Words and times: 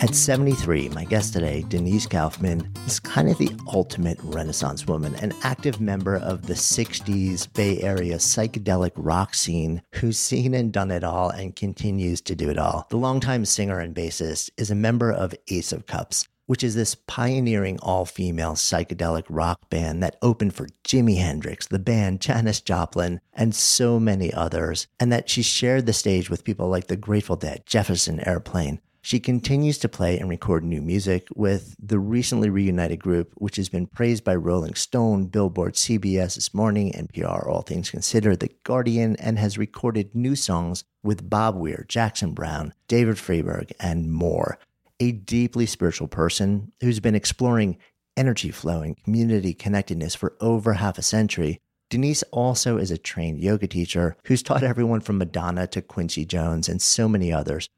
At 0.00 0.14
73, 0.14 0.90
my 0.90 1.04
guest 1.04 1.32
today, 1.32 1.64
Denise 1.66 2.06
Kaufman, 2.06 2.72
is 2.86 3.00
kind 3.00 3.28
of 3.28 3.36
the 3.36 3.50
ultimate 3.74 4.18
Renaissance 4.22 4.86
woman, 4.86 5.16
an 5.16 5.32
active 5.42 5.80
member 5.80 6.14
of 6.14 6.46
the 6.46 6.54
60s 6.54 7.52
Bay 7.52 7.80
Area 7.80 8.14
psychedelic 8.18 8.92
rock 8.94 9.34
scene 9.34 9.82
who's 9.96 10.16
seen 10.16 10.54
and 10.54 10.72
done 10.72 10.92
it 10.92 11.02
all 11.02 11.30
and 11.30 11.56
continues 11.56 12.20
to 12.20 12.36
do 12.36 12.48
it 12.48 12.58
all. 12.58 12.86
The 12.90 12.96
longtime 12.96 13.44
singer 13.44 13.80
and 13.80 13.92
bassist 13.92 14.50
is 14.56 14.70
a 14.70 14.76
member 14.76 15.10
of 15.10 15.34
Ace 15.48 15.72
of 15.72 15.86
Cups, 15.86 16.28
which 16.46 16.62
is 16.62 16.76
this 16.76 16.94
pioneering 16.94 17.80
all 17.80 18.04
female 18.04 18.52
psychedelic 18.52 19.24
rock 19.28 19.68
band 19.68 20.00
that 20.04 20.16
opened 20.22 20.54
for 20.54 20.68
Jimi 20.84 21.18
Hendrix, 21.18 21.66
the 21.66 21.80
band, 21.80 22.20
Janis 22.20 22.60
Joplin, 22.60 23.20
and 23.32 23.52
so 23.52 23.98
many 23.98 24.32
others, 24.32 24.86
and 25.00 25.10
that 25.10 25.28
she 25.28 25.42
shared 25.42 25.86
the 25.86 25.92
stage 25.92 26.30
with 26.30 26.44
people 26.44 26.68
like 26.68 26.86
the 26.86 26.96
Grateful 26.96 27.34
Dead, 27.34 27.64
Jefferson 27.66 28.20
Airplane. 28.20 28.80
She 29.08 29.20
continues 29.20 29.78
to 29.78 29.88
play 29.88 30.18
and 30.18 30.28
record 30.28 30.62
new 30.62 30.82
music 30.82 31.28
with 31.34 31.74
the 31.82 31.98
recently 31.98 32.50
reunited 32.50 33.00
group, 33.00 33.32
which 33.36 33.56
has 33.56 33.70
been 33.70 33.86
praised 33.86 34.22
by 34.22 34.34
Rolling 34.34 34.74
Stone, 34.74 35.28
Billboard, 35.28 35.76
CBS 35.76 36.34
This 36.34 36.52
Morning, 36.52 36.92
NPR, 36.92 37.48
All 37.48 37.62
Things 37.62 37.88
Considered, 37.88 38.40
The 38.40 38.50
Guardian, 38.64 39.16
and 39.16 39.38
has 39.38 39.56
recorded 39.56 40.14
new 40.14 40.36
songs 40.36 40.84
with 41.02 41.30
Bob 41.30 41.56
Weir, 41.56 41.86
Jackson 41.88 42.34
Browne, 42.34 42.74
David 42.86 43.16
Freiberg, 43.16 43.72
and 43.80 44.12
more. 44.12 44.58
A 45.00 45.12
deeply 45.12 45.64
spiritual 45.64 46.08
person 46.08 46.72
who's 46.82 47.00
been 47.00 47.14
exploring 47.14 47.78
energy 48.14 48.50
flow 48.50 48.82
and 48.82 49.02
community 49.02 49.54
connectedness 49.54 50.14
for 50.14 50.36
over 50.38 50.74
half 50.74 50.98
a 50.98 51.02
century. 51.02 51.62
Denise 51.88 52.24
also 52.24 52.76
is 52.76 52.90
a 52.90 52.98
trained 52.98 53.40
yoga 53.40 53.66
teacher 53.68 54.18
who's 54.24 54.42
taught 54.42 54.62
everyone 54.62 55.00
from 55.00 55.16
Madonna 55.16 55.66
to 55.68 55.80
Quincy 55.80 56.26
Jones 56.26 56.68
and 56.68 56.82
so 56.82 57.08
many 57.08 57.32
others. 57.32 57.70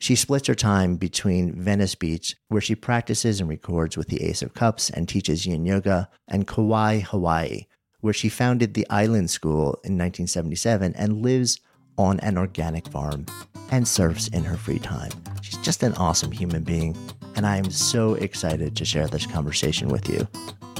She 0.00 0.14
splits 0.14 0.46
her 0.46 0.54
time 0.54 0.96
between 0.96 1.60
Venice 1.60 1.96
Beach, 1.96 2.36
where 2.48 2.60
she 2.60 2.76
practices 2.76 3.40
and 3.40 3.48
records 3.48 3.96
with 3.96 4.08
the 4.08 4.22
Ace 4.22 4.42
of 4.42 4.54
Cups 4.54 4.90
and 4.90 5.08
teaches 5.08 5.44
yin 5.44 5.66
yoga, 5.66 6.08
and 6.28 6.46
Kauai, 6.46 7.00
Hawaii, 7.00 7.66
where 8.00 8.12
she 8.12 8.28
founded 8.28 8.74
the 8.74 8.86
Island 8.88 9.28
School 9.30 9.74
in 9.84 9.98
1977 9.98 10.94
and 10.94 11.22
lives 11.22 11.60
on 11.96 12.20
an 12.20 12.38
organic 12.38 12.86
farm 12.88 13.26
and 13.72 13.88
surfs 13.88 14.28
in 14.28 14.44
her 14.44 14.56
free 14.56 14.78
time. 14.78 15.10
She's 15.42 15.58
just 15.58 15.82
an 15.82 15.94
awesome 15.94 16.30
human 16.30 16.62
being, 16.62 16.96
and 17.34 17.44
I 17.44 17.56
am 17.56 17.70
so 17.70 18.14
excited 18.14 18.76
to 18.76 18.84
share 18.84 19.08
this 19.08 19.26
conversation 19.26 19.88
with 19.88 20.08
you. 20.08 20.28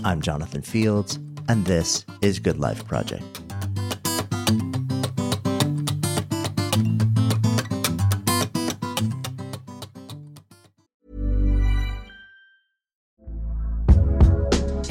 I'm 0.04 0.22
Jonathan 0.22 0.62
Fields, 0.62 1.18
and 1.48 1.64
this 1.64 2.06
is 2.22 2.38
Good 2.38 2.60
Life 2.60 2.86
Project. 2.86 3.47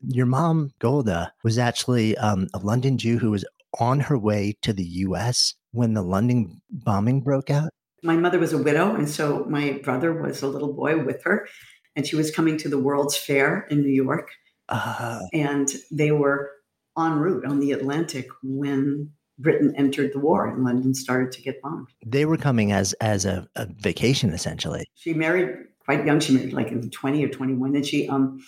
Your 0.00 0.26
mom, 0.26 0.70
Golda, 0.78 1.32
was 1.42 1.58
actually 1.58 2.16
um, 2.18 2.48
a 2.54 2.58
London 2.58 2.98
Jew 2.98 3.18
who 3.18 3.30
was 3.30 3.44
on 3.78 4.00
her 4.00 4.18
way 4.18 4.56
to 4.62 4.72
the 4.72 4.84
US 4.84 5.54
when 5.72 5.94
the 5.94 6.02
London 6.02 6.60
bombing 6.70 7.20
broke 7.20 7.50
out. 7.50 7.70
My 8.02 8.16
mother 8.16 8.38
was 8.38 8.52
a 8.52 8.62
widow, 8.62 8.94
and 8.94 9.08
so 9.08 9.44
my 9.48 9.80
brother 9.82 10.12
was 10.12 10.40
a 10.42 10.46
little 10.46 10.72
boy 10.72 11.02
with 11.04 11.22
her, 11.24 11.48
and 11.96 12.06
she 12.06 12.16
was 12.16 12.30
coming 12.30 12.56
to 12.58 12.68
the 12.68 12.78
World's 12.78 13.16
Fair 13.16 13.66
in 13.70 13.82
New 13.82 13.92
York. 13.92 14.30
Uh, 14.68 15.20
And 15.32 15.68
they 15.90 16.12
were 16.12 16.50
en 16.96 17.18
route 17.18 17.44
on 17.44 17.58
the 17.60 17.72
Atlantic 17.72 18.28
when 18.42 19.10
Britain 19.38 19.72
entered 19.76 20.12
the 20.12 20.18
war 20.18 20.46
and 20.48 20.64
London 20.64 20.94
started 20.94 21.30
to 21.32 21.40
get 21.40 21.62
bombed. 21.62 21.88
they 22.04 22.24
were 22.24 22.36
coming 22.36 22.72
as 22.72 22.92
as 22.94 23.24
a, 23.24 23.48
a 23.54 23.66
vacation 23.78 24.30
essentially. 24.32 24.84
She 24.96 25.14
married 25.14 25.56
quite 25.84 26.04
young. 26.04 26.18
She 26.20 26.34
married 26.34 26.52
like 26.52 26.68
in 26.72 26.90
20 26.90 27.24
or 27.24 27.28
21. 27.28 27.76
And 27.76 27.86
she, 27.86 28.08
um, 28.08 28.40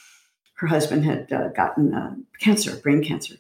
her 0.61 0.67
husband 0.67 1.07
had 1.07 1.33
uh, 1.33 1.49
gotten 1.49 1.95
uh, 1.95 2.15
cancer, 2.39 2.77
brain 2.77 3.03
cancer. 3.03 3.37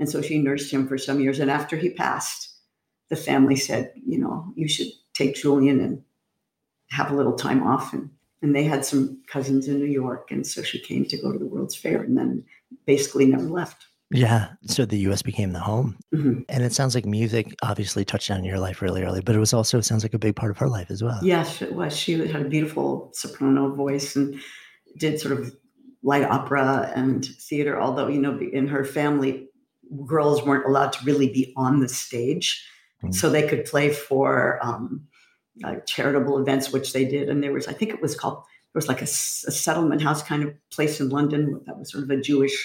And 0.00 0.10
so 0.10 0.20
she 0.20 0.38
nursed 0.38 0.72
him 0.72 0.88
for 0.88 0.98
some 0.98 1.20
years. 1.20 1.38
And 1.38 1.48
after 1.48 1.76
he 1.76 1.90
passed, 1.90 2.52
the 3.10 3.16
family 3.16 3.54
said, 3.54 3.92
you 4.04 4.18
know, 4.18 4.52
you 4.56 4.66
should 4.66 4.88
take 5.12 5.36
Julian 5.36 5.78
and 5.78 6.02
have 6.90 7.12
a 7.12 7.14
little 7.14 7.34
time 7.34 7.62
off. 7.62 7.92
And, 7.92 8.10
and 8.42 8.56
they 8.56 8.64
had 8.64 8.84
some 8.84 9.22
cousins 9.28 9.68
in 9.68 9.78
New 9.78 9.84
York. 9.84 10.32
And 10.32 10.44
so 10.44 10.62
she 10.62 10.80
came 10.80 11.04
to 11.04 11.16
go 11.16 11.30
to 11.30 11.38
the 11.38 11.46
World's 11.46 11.76
Fair 11.76 12.02
and 12.02 12.18
then 12.18 12.44
basically 12.86 13.26
never 13.26 13.44
left. 13.44 13.86
Yeah. 14.10 14.48
So 14.66 14.84
the 14.84 14.98
US 15.10 15.22
became 15.22 15.52
the 15.52 15.60
home. 15.60 15.96
Mhm. 16.12 16.44
And 16.48 16.64
it 16.64 16.72
sounds 16.72 16.96
like 16.96 17.06
music 17.06 17.54
obviously 17.62 18.04
touched 18.04 18.32
on 18.32 18.42
your 18.42 18.58
life 18.58 18.82
really 18.82 19.04
early, 19.04 19.20
but 19.20 19.36
it 19.36 19.38
was 19.38 19.54
also, 19.54 19.78
it 19.78 19.84
sounds 19.84 20.02
like 20.02 20.14
a 20.14 20.18
big 20.18 20.34
part 20.34 20.50
of 20.50 20.58
her 20.58 20.68
life 20.68 20.90
as 20.90 21.04
well. 21.04 21.20
Yes, 21.22 21.62
it 21.62 21.72
was. 21.72 21.96
She 21.96 22.14
had 22.14 22.42
a 22.42 22.48
beautiful 22.48 23.10
soprano 23.14 23.72
voice 23.72 24.16
and 24.16 24.40
did 24.98 25.20
sort 25.20 25.38
of 25.38 25.54
light 26.04 26.22
opera 26.22 26.92
and 26.94 27.24
theater. 27.24 27.80
Although 27.80 28.06
you 28.06 28.20
know, 28.20 28.38
in 28.38 28.68
her 28.68 28.84
family, 28.84 29.48
girls 30.06 30.44
weren't 30.44 30.66
allowed 30.66 30.92
to 30.92 31.04
really 31.04 31.28
be 31.28 31.52
on 31.56 31.80
the 31.80 31.88
stage, 31.88 32.64
Mm. 33.04 33.14
so 33.14 33.28
they 33.28 33.46
could 33.46 33.64
play 33.64 33.90
for 33.90 34.58
um, 34.62 35.06
uh, 35.64 35.76
charitable 35.86 36.38
events, 36.38 36.72
which 36.72 36.92
they 36.92 37.04
did. 37.04 37.28
And 37.28 37.42
there 37.42 37.52
was, 37.52 37.66
I 37.66 37.72
think 37.72 37.90
it 37.92 38.00
was 38.00 38.14
called, 38.14 38.36
there 38.36 38.78
was 38.80 38.88
like 38.88 39.02
a 39.02 39.06
settlement 39.06 40.02
house 40.02 40.22
kind 40.22 40.42
of 40.42 40.54
place 40.70 41.00
in 41.00 41.10
London 41.10 41.60
that 41.66 41.78
was 41.78 41.92
sort 41.92 42.04
of 42.04 42.10
a 42.10 42.20
Jewish. 42.20 42.56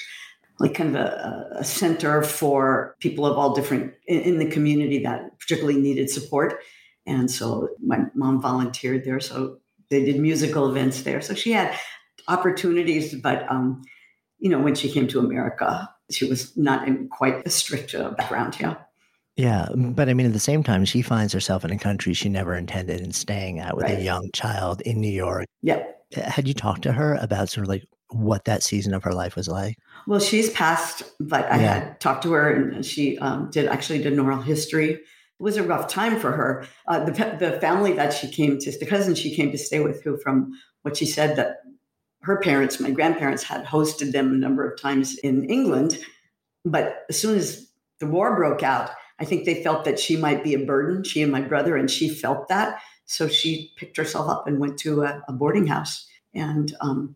Like 0.62 0.74
kind 0.74 0.94
of 0.94 1.02
a, 1.02 1.48
a 1.60 1.64
center 1.64 2.22
for 2.22 2.98
people 3.00 3.26
of 3.26 3.38
all 3.38 3.56
different 3.56 3.94
in, 4.08 4.20
in 4.20 4.40
the 4.40 4.46
community 4.52 5.00
that 5.04 5.40
particularly 5.40 5.80
needed 5.80 6.10
support. 6.10 6.62
And 7.06 7.32
so 7.32 7.70
my 7.82 8.00
mom 8.14 8.42
volunteered 8.42 9.06
there. 9.06 9.22
So 9.22 9.60
they 9.90 10.04
did 10.04 10.20
musical 10.20 10.70
events 10.70 11.04
there. 11.04 11.22
So 11.22 11.34
she 11.34 11.54
had 11.54 11.80
opportunities, 12.30 13.16
but 13.16 13.50
um, 13.52 13.82
you 14.40 14.50
know, 14.50 14.60
when 14.60 14.76
she 14.76 14.90
came 14.90 15.08
to 15.10 15.20
America, 15.20 15.90
she 16.12 16.30
was 16.30 16.56
not 16.56 16.88
in 16.88 17.10
quite 17.10 17.46
a 17.46 17.50
strict 17.50 17.94
uh, 17.94 18.12
background. 18.12 18.56
Yeah. 18.60 18.76
Yeah. 19.36 19.70
But 19.76 20.10
I 20.10 20.14
mean, 20.14 20.26
at 20.26 20.34
the 20.34 20.40
same 20.40 20.64
time, 20.64 20.86
she 20.86 21.02
finds 21.02 21.34
herself 21.34 21.64
in 21.66 21.72
a 21.72 21.78
country 21.80 22.14
she 22.14 22.30
never 22.30 22.56
intended 22.56 23.02
in 23.02 23.12
staying 23.12 23.60
at 23.60 23.76
with 23.76 23.86
Right. 23.86 24.00
a 24.00 24.02
young 24.02 24.30
child 24.34 24.82
in 24.82 25.00
New 25.02 25.12
York. 25.12 25.46
Yeah. 25.62 25.84
Had 26.16 26.48
you 26.48 26.54
talked 26.54 26.82
to 26.84 26.92
her 26.94 27.16
about 27.16 27.50
sort 27.50 27.66
of 27.66 27.70
like 27.70 27.86
what 28.12 28.46
that 28.46 28.64
season 28.64 28.94
of 28.94 29.04
her 29.04 29.14
life 29.14 29.36
was 29.36 29.48
like? 29.48 29.78
Well, 30.08 30.20
she's 30.20 30.50
passed, 30.50 31.04
but 31.20 31.50
I 31.52 31.60
Yeah. 31.62 31.74
had 31.74 32.00
talked 32.00 32.24
to 32.24 32.32
her, 32.34 32.52
and 32.52 32.86
she 32.86 33.18
um, 33.20 33.50
did 33.52 33.68
actually 33.68 34.00
did 34.00 34.14
an 34.14 34.20
oral 34.20 34.42
history. 34.42 34.90
It 34.94 35.44
was 35.44 35.56
a 35.58 35.64
rough 35.64 35.88
time 35.88 36.20
for 36.20 36.32
her. 36.32 36.66
Uh, 36.88 37.06
the 37.06 37.12
the 37.40 37.60
family 37.62 37.94
that 37.94 38.12
she 38.14 38.28
came 38.30 38.58
to, 38.60 38.72
the 38.78 38.86
cousin 38.86 39.14
she 39.16 39.36
came 39.36 39.52
to 39.52 39.58
stay 39.58 39.80
with, 39.80 40.04
who 40.04 40.18
from 40.18 40.52
what 40.82 40.98
she 40.98 41.06
said 41.06 41.36
that 41.38 41.58
her 42.22 42.40
parents, 42.42 42.80
my 42.80 42.92
grandparents, 42.92 43.44
had 43.44 43.66
hosted 43.66 44.12
them 44.12 44.34
a 44.34 44.38
number 44.38 44.70
of 44.70 44.80
times 44.80 45.18
in 45.20 45.46
England, 45.46 46.00
but 46.66 47.06
as 47.10 47.20
soon 47.20 47.38
as 47.38 47.70
the 48.00 48.08
war 48.08 48.36
broke 48.36 48.64
out, 48.64 48.92
I 49.20 49.26
think 49.26 49.46
they 49.46 49.64
felt 49.64 49.86
that 49.86 50.00
she 50.00 50.16
might 50.16 50.44
be 50.44 50.54
a 50.54 50.66
burden. 50.66 51.04
She 51.04 51.22
and 51.22 51.32
my 51.32 51.42
brother, 51.42 51.76
and 51.76 51.90
she 51.90 52.10
felt 52.10 52.48
that, 52.48 52.82
so 53.06 53.28
she 53.28 53.72
picked 53.76 53.98
herself 53.98 54.30
up 54.30 54.48
and 54.48 54.60
went 54.60 54.78
to 54.80 55.04
a, 55.04 55.22
a 55.28 55.34
boarding 55.34 55.68
house, 55.68 56.08
and 56.34 56.76
um, 56.82 57.16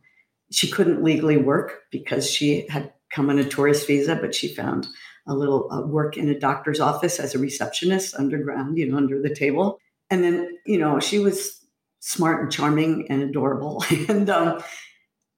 she 0.51 0.69
couldn't 0.69 1.03
legally 1.03 1.37
work 1.37 1.83
because 1.91 2.29
she 2.29 2.67
had 2.67 2.91
come 3.11 3.29
on 3.29 3.39
a 3.39 3.43
tourist 3.43 3.87
visa, 3.87 4.15
but 4.15 4.33
she 4.33 4.53
found 4.53 4.87
a 5.27 5.33
little 5.33 5.71
uh, 5.71 5.81
work 5.81 6.17
in 6.17 6.29
a 6.29 6.39
doctor's 6.39 6.79
office 6.79 7.19
as 7.19 7.33
a 7.33 7.39
receptionist 7.39 8.15
underground, 8.15 8.77
you 8.77 8.89
know, 8.89 8.97
under 8.97 9.21
the 9.21 9.33
table. 9.33 9.79
And 10.09 10.23
then, 10.23 10.57
you 10.65 10.77
know, 10.77 10.99
she 10.99 11.19
was 11.19 11.63
smart 11.99 12.41
and 12.41 12.51
charming 12.51 13.07
and 13.09 13.23
adorable. 13.23 13.83
and 14.09 14.29
um, 14.29 14.61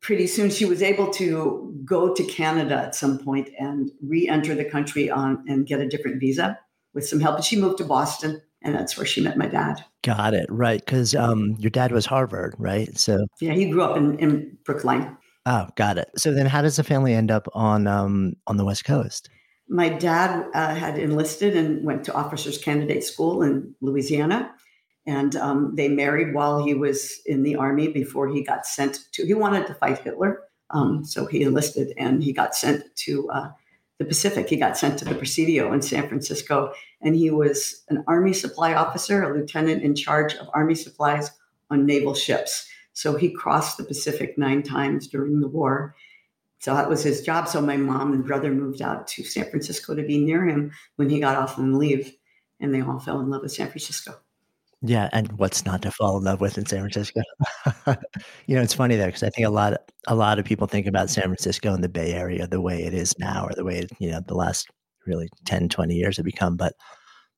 pretty 0.06 0.28
soon 0.28 0.52
she 0.52 0.66
was 0.66 0.84
able 0.84 1.10
to 1.10 1.74
go 1.84 2.14
to 2.14 2.24
Canada 2.26 2.76
at 2.76 2.94
some 2.94 3.18
point 3.18 3.50
and 3.58 3.90
re 4.04 4.30
enter 4.30 4.54
the 4.54 4.64
country 4.64 5.10
on 5.10 5.44
and 5.48 5.66
get 5.66 5.80
a 5.80 5.88
different 5.88 6.20
visa 6.20 6.60
with 6.94 7.08
some 7.08 7.20
help. 7.20 7.38
And 7.38 7.44
she 7.44 7.60
moved 7.60 7.80
to 7.80 7.86
Boston, 7.86 8.40
and 8.62 8.76
that's 8.76 8.96
where 8.96 9.06
she 9.06 9.20
met 9.20 9.36
my 9.36 9.48
dad. 9.48 9.84
Got 10.04 10.36
it. 10.36 10.46
Right. 10.48 10.80
Because 10.80 11.16
um, 11.16 11.56
your 11.58 11.72
dad 11.72 11.92
was 11.92 12.06
Harvard, 12.06 12.54
right? 12.60 12.96
So, 12.96 13.26
Yeah, 13.42 13.54
he 13.54 13.68
grew 13.68 13.82
up 13.82 13.98
in, 13.98 14.20
in 14.20 14.56
Brookline. 14.64 15.18
oh, 15.48 15.70
got 15.76 15.98
it. 15.98 16.10
So 16.18 16.32
then 16.32 16.46
how 16.46 16.62
does 16.62 16.76
the 16.76 16.84
family 16.84 17.16
end 17.16 17.32
up 17.32 17.48
on 17.56 17.88
um, 17.88 18.34
on 18.46 18.58
the 18.58 18.66
West 18.66 18.86
Coast? 18.86 19.28
My 19.68 19.90
dad 19.90 20.46
uh, 20.54 20.76
had 20.76 21.00
enlisted 21.00 21.58
and 21.58 21.84
went 21.84 22.04
to 22.04 22.14
officers 22.14 22.60
candidate 22.60 23.04
school 23.04 23.42
in 23.42 23.74
Louisiana. 23.82 24.54
And 25.08 25.36
um, 25.36 25.76
they 25.76 25.88
married 25.88 26.34
while 26.34 26.64
he 26.64 26.74
was 26.74 27.22
in 27.26 27.44
the 27.44 27.56
army 27.56 27.90
before 27.90 28.28
he 28.28 28.42
got 28.42 28.66
sent 28.66 29.06
to, 29.14 29.26
he 29.26 29.34
wanted 29.34 29.68
to 29.68 29.76
fight 29.76 30.00
Hitler. 30.00 30.42
Um, 30.72 31.06
so 31.06 31.26
he 31.28 31.44
enlisted 31.44 31.94
and 31.98 32.24
he 32.24 32.34
got 32.34 32.56
sent 32.56 32.84
to 32.96 33.30
uh, 33.30 33.52
the 34.00 34.06
Pacific. 34.06 34.50
He 34.50 34.58
got 34.58 34.78
sent 34.78 34.98
to 35.00 35.06
the 35.06 35.16
Presidio 35.16 35.72
in 35.74 35.82
San 35.82 36.08
Francisco. 36.08 36.74
And 37.02 37.16
he 37.16 37.30
was 37.30 37.84
an 37.90 38.04
Army 38.08 38.34
supply 38.34 38.74
officer, 38.74 39.24
a 39.24 39.38
lieutenant 39.38 39.84
in 39.84 39.96
charge 39.96 40.34
of 40.36 40.50
Army 40.54 40.76
supplies 40.76 41.32
on 41.70 41.86
naval 41.86 42.16
ships. 42.16 42.68
So 42.94 43.16
he 43.16 43.30
crossed 43.30 43.78
the 43.78 43.84
Pacific 43.84 44.38
nine 44.38 44.64
times 44.64 45.08
during 45.08 45.40
the 45.40 45.48
war. 45.48 45.96
So 46.60 46.74
that 46.74 46.90
was 46.90 47.04
his 47.04 47.22
job. 47.22 47.48
So 47.48 47.62
my 47.62 47.78
mom 47.78 48.14
and 48.14 48.26
brother 48.26 48.52
moved 48.52 48.82
out 48.82 49.06
to 49.10 49.24
San 49.24 49.50
Francisco 49.50 49.94
to 49.94 50.02
be 50.02 50.18
near 50.18 50.46
him 50.46 50.72
when 50.96 51.10
he 51.10 51.20
got 51.20 51.38
off 51.38 51.60
on 51.60 51.78
leave. 51.78 52.16
And 52.60 52.74
they 52.74 52.82
all 52.82 53.00
fell 53.00 53.20
in 53.20 53.30
love 53.30 53.44
with 53.44 53.52
San 53.52 53.68
Francisco. 53.68 54.16
Yeah, 54.86 55.10
and 55.14 55.32
what's 55.40 55.66
not 55.66 55.82
to 55.84 55.92
fall 55.92 56.18
in 56.18 56.24
love 56.26 56.42
with 56.42 56.58
in 56.58 56.66
San 56.66 56.80
Francisco? 56.80 57.22
you 58.48 58.56
know, 58.56 58.62
it's 58.62 58.74
funny 58.74 58.96
there 58.96 59.08
because 59.08 59.24
I 59.24 59.30
think 59.30 59.48
a 59.48 59.52
lot, 59.52 59.74
a 60.08 60.16
lot 60.16 60.38
of 60.38 60.46
people 60.46 60.68
think 60.68 60.86
about 60.86 61.10
San 61.10 61.24
Francisco 61.24 61.74
and 61.74 61.84
the 61.84 61.90
Bay 61.90 62.14
Area 62.14 62.46
the 62.48 62.62
way 62.62 62.84
it 62.84 62.94
is 62.94 63.18
now, 63.18 63.46
or 63.46 63.54
the 63.56 63.64
way 63.64 63.80
it, 63.80 63.92
you 64.00 64.12
know 64.12 64.20
the 64.28 64.36
last 64.36 64.68
really 65.08 65.30
10, 65.46 65.70
20 65.70 65.96
years 65.96 66.18
have 66.18 66.26
become. 66.26 66.58
But 66.58 66.74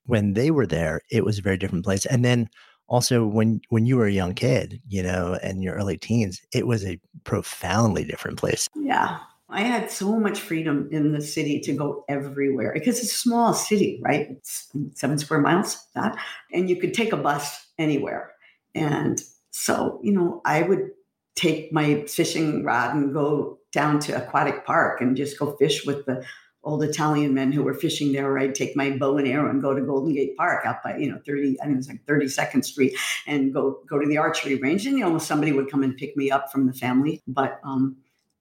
when 0.05 0.33
they 0.33 0.51
were 0.51 0.67
there, 0.67 1.01
it 1.11 1.25
was 1.25 1.39
a 1.39 1.41
very 1.43 1.57
different 1.57 1.85
place. 1.85 2.05
And 2.05 2.25
then 2.25 2.49
also 2.87 3.25
when 3.25 3.61
when 3.69 3.85
you 3.85 3.97
were 3.97 4.07
a 4.07 4.11
young 4.11 4.33
kid, 4.33 4.81
you 4.87 5.03
know, 5.03 5.37
and 5.43 5.63
your 5.63 5.75
early 5.75 5.97
teens, 5.97 6.41
it 6.53 6.67
was 6.67 6.85
a 6.85 6.99
profoundly 7.25 8.05
different 8.05 8.37
place. 8.39 8.67
Yeah. 8.75 9.19
I 9.49 9.61
had 9.61 9.89
so 9.89 10.19
much 10.19 10.41
freedom 10.41 10.89
in 10.91 11.13
the 11.13 11.21
city 11.21 11.59
to 11.61 11.73
go 11.73 12.03
everywhere 12.09 12.71
because 12.73 12.99
it's 12.99 13.13
a 13.13 13.17
small 13.17 13.53
city, 13.53 13.99
right? 14.03 14.27
It's 14.31 14.69
seven 14.93 15.17
square 15.17 15.39
miles, 15.39 15.87
that. 15.95 16.17
And 16.51 16.69
you 16.69 16.75
could 16.75 16.93
take 16.93 17.13
a 17.13 17.17
bus 17.17 17.65
anywhere. 17.77 18.33
And 18.75 19.21
so, 19.51 19.99
you 20.03 20.11
know, 20.11 20.41
I 20.43 20.63
would 20.63 20.91
take 21.35 21.71
my 21.71 22.03
fishing 22.05 22.63
rod 22.63 22.95
and 22.95 23.13
go 23.13 23.59
down 23.71 23.99
to 24.01 24.21
Aquatic 24.21 24.65
Park 24.65 24.99
and 25.01 25.15
just 25.15 25.39
go 25.39 25.55
fish 25.55 25.85
with 25.85 26.05
the 26.05 26.25
old 26.63 26.83
Italian 26.83 27.33
men 27.33 27.53
who 27.53 27.63
were 27.63 27.73
fishing 27.73 28.11
there. 28.11 28.29
Or 28.29 28.37
I'd 28.37 28.53
take 28.53 28.75
my 28.75 28.97
bow 28.97 29.17
and 29.17 29.27
arrow 29.27 29.49
and 29.49 29.61
go 29.61 29.73
to 29.73 29.81
Golden 29.81 30.13
Gate 30.13 30.35
Park 30.35 30.65
out 30.65 30.83
by, 30.83 30.97
you 30.97 31.09
know, 31.09 31.19
30, 31.25 31.61
I 31.61 31.65
think 31.65 31.75
it 31.75 31.77
was 31.77 31.87
like 31.87 32.05
32nd 32.05 32.65
Street 32.65 32.97
and 33.25 33.53
go 33.53 33.79
go 33.87 33.97
to 33.97 34.07
the 34.07 34.17
archery 34.17 34.55
range. 34.55 34.85
And, 34.85 34.97
you 34.97 35.07
know, 35.07 35.17
somebody 35.19 35.53
would 35.53 35.71
come 35.71 35.83
and 35.83 35.95
pick 35.95 36.17
me 36.17 36.29
up 36.29 36.51
from 36.51 36.67
the 36.67 36.73
family. 36.73 37.21
But 37.27 37.61
um, 37.63 37.95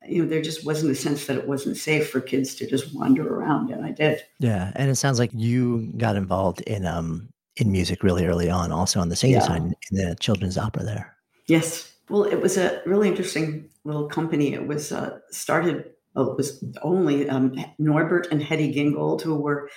you 0.08 0.22
know, 0.22 0.28
there 0.28 0.42
just 0.42 0.64
wasn't 0.64 0.92
a 0.92 0.94
sense 0.94 1.26
that 1.26 1.36
it 1.36 1.48
wasn't 1.48 1.76
safe 1.76 2.10
for 2.10 2.20
kids 2.20 2.54
to 2.56 2.66
just 2.66 2.94
wander 2.94 3.26
around, 3.26 3.70
and 3.70 3.84
I 3.84 3.92
did. 3.92 4.22
Yeah, 4.38 4.72
and 4.76 4.90
it 4.90 4.96
sounds 4.96 5.18
like 5.18 5.30
you 5.32 5.92
got 5.96 6.16
involved 6.16 6.60
in 6.62 6.86
um 6.86 7.28
in 7.56 7.72
music 7.72 8.02
really 8.02 8.26
early 8.26 8.50
on, 8.50 8.70
also 8.72 9.00
on 9.00 9.08
the 9.08 9.16
singing 9.16 9.36
Yeah. 9.36 9.46
side 9.46 9.62
in 9.62 9.74
the 9.96 10.16
children's 10.20 10.58
opera 10.58 10.84
there. 10.84 11.16
Yes. 11.46 11.92
Well, 12.10 12.24
it 12.24 12.40
was 12.40 12.56
a 12.56 12.82
really 12.86 13.08
interesting 13.08 13.68
little 13.84 14.08
company. 14.08 14.52
It 14.52 14.66
was 14.66 14.92
uh, 14.92 15.18
started. 15.30 15.90
Well, 16.14 16.30
it 16.30 16.36
was 16.36 16.62
only 16.82 17.28
um, 17.28 17.56
Norbert 17.78 18.28
and 18.30 18.42
Hetty 18.42 18.72
Gingold, 18.74 19.22
who 19.22 19.34
were 19.34 19.68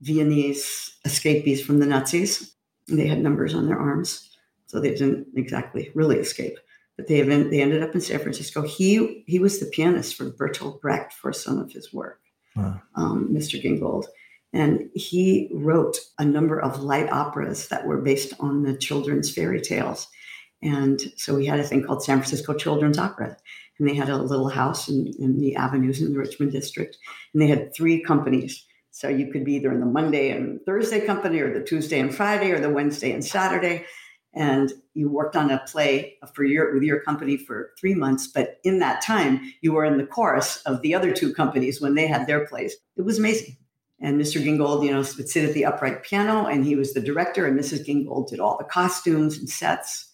Viennese 0.00 0.96
escapees 1.04 1.62
from 1.64 1.78
the 1.78 1.86
Nazis. 1.86 2.54
They 2.88 3.06
had 3.06 3.20
numbers 3.20 3.54
on 3.54 3.66
their 3.66 3.78
arms, 3.78 4.28
so 4.66 4.80
they 4.80 4.90
didn't 4.90 5.26
exactly 5.36 5.90
really 5.94 6.18
escape. 6.18 6.58
But 6.96 7.08
they 7.08 7.18
even, 7.18 7.50
they 7.50 7.60
ended 7.60 7.82
up 7.82 7.94
in 7.94 8.00
San 8.00 8.20
Francisco. 8.20 8.62
He 8.62 9.24
he 9.26 9.38
was 9.40 9.58
the 9.58 9.66
pianist 9.66 10.14
for 10.14 10.30
Bertolt 10.30 10.80
Brecht 10.80 11.12
for 11.12 11.32
some 11.32 11.58
of 11.58 11.72
his 11.72 11.92
work. 11.92 12.20
Wow. 12.56 12.80
um, 12.94 13.28
Mr. 13.32 13.60
Gingold. 13.60 14.06
And 14.52 14.88
he 14.94 15.50
wrote 15.52 15.98
a 16.18 16.24
number 16.24 16.60
of 16.60 16.80
light 16.80 17.10
operas 17.10 17.68
that 17.68 17.86
were 17.86 18.00
based 18.00 18.32
on 18.38 18.62
the 18.62 18.76
children's 18.76 19.32
fairy 19.32 19.60
tales. 19.60 20.06
And 20.62 21.00
so 21.16 21.34
we 21.34 21.46
had 21.46 21.58
a 21.58 21.64
thing 21.64 21.82
called 21.82 22.04
San 22.04 22.18
Francisco 22.18 22.54
Children's 22.54 22.98
Opera. 22.98 23.36
And 23.78 23.88
they 23.88 23.94
had 23.94 24.08
a 24.08 24.16
little 24.16 24.48
house 24.48 24.88
in, 24.88 25.12
in 25.18 25.40
the 25.40 25.56
avenues 25.56 26.00
in 26.00 26.12
the 26.12 26.18
Richmond 26.18 26.52
district. 26.52 26.96
And 27.32 27.42
they 27.42 27.48
had 27.48 27.74
three 27.74 28.00
companies. 28.00 28.64
So 28.92 29.08
you 29.08 29.32
could 29.32 29.44
be 29.44 29.54
either 29.54 29.72
in 29.72 29.80
the 29.80 29.86
Monday 29.86 30.30
and 30.30 30.60
Thursday 30.64 31.04
company, 31.04 31.40
or 31.40 31.52
the 31.52 31.64
Tuesday 31.64 31.98
and 31.98 32.14
Friday, 32.14 32.52
or 32.52 32.60
the 32.60 32.70
Wednesday 32.70 33.10
and 33.10 33.24
Saturday. 33.24 33.84
And 34.32 34.72
you 34.94 35.08
worked 35.08 35.36
on 35.36 35.50
a 35.50 35.62
play 35.66 36.16
for 36.32 36.44
your 36.44 36.72
with 36.72 36.82
your 36.82 37.00
company 37.00 37.36
for 37.36 37.72
three 37.78 37.94
months. 37.94 38.26
But 38.28 38.58
in 38.64 38.78
that 38.78 39.02
time, 39.02 39.40
you 39.60 39.72
were 39.72 39.84
in 39.84 39.98
the 39.98 40.06
chorus 40.06 40.62
of 40.62 40.82
the 40.82 40.94
other 40.94 41.12
two 41.12 41.34
companies 41.34 41.80
when 41.80 41.94
they 41.94 42.06
had 42.06 42.26
their 42.26 42.46
plays. 42.46 42.76
It 42.96 43.02
was 43.02 43.18
amazing. 43.18 43.56
And 44.00 44.20
Mr. 44.20 44.42
Gingold, 44.42 44.84
you 44.84 44.90
know, 44.90 44.98
would 44.98 45.28
sit 45.28 45.48
at 45.48 45.54
the 45.54 45.64
upright 45.64 46.02
piano, 46.02 46.46
and 46.46 46.64
he 46.64 46.76
was 46.76 46.92
the 46.92 47.00
director, 47.00 47.46
and 47.46 47.58
Mrs. 47.58 47.86
Gingold 47.86 48.28
did 48.28 48.40
all 48.40 48.56
the 48.58 48.64
costumes 48.64 49.38
and 49.38 49.48
sets. 49.48 50.10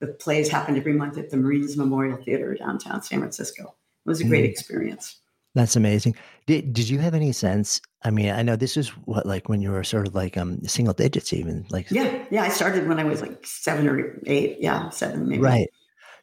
The 0.00 0.08
plays 0.08 0.48
happened 0.48 0.76
every 0.78 0.92
month 0.92 1.18
at 1.18 1.30
the 1.30 1.36
Marines 1.36 1.76
Memorial 1.76 2.18
Theater 2.22 2.54
downtown 2.54 3.02
San 3.02 3.18
Francisco. 3.20 3.74
It 4.04 4.08
was 4.08 4.20
a 4.20 4.24
great 4.24 4.44
Mm. 4.44 4.50
experience. 4.50 5.20
That's 5.56 5.74
amazing. 5.74 6.14
Did 6.46 6.74
did 6.74 6.90
you 6.90 6.98
have 6.98 7.14
any 7.14 7.32
sense? 7.32 7.80
I 8.04 8.10
mean, 8.10 8.28
I 8.28 8.42
know 8.42 8.56
this 8.56 8.76
is 8.76 8.90
what 9.06 9.24
like 9.24 9.48
when 9.48 9.62
you 9.62 9.70
were 9.70 9.84
sort 9.84 10.06
of 10.06 10.14
like 10.14 10.36
um 10.36 10.62
single 10.64 10.92
digits 10.92 11.32
even 11.32 11.64
like 11.70 11.90
Yeah, 11.90 12.26
yeah. 12.30 12.42
I 12.42 12.50
started 12.50 12.86
when 12.86 13.00
I 13.00 13.04
was 13.04 13.22
like 13.22 13.44
seven 13.46 13.88
or 13.88 14.20
eight. 14.26 14.58
Yeah, 14.60 14.90
seven 14.90 15.26
maybe. 15.26 15.40
right. 15.42 15.68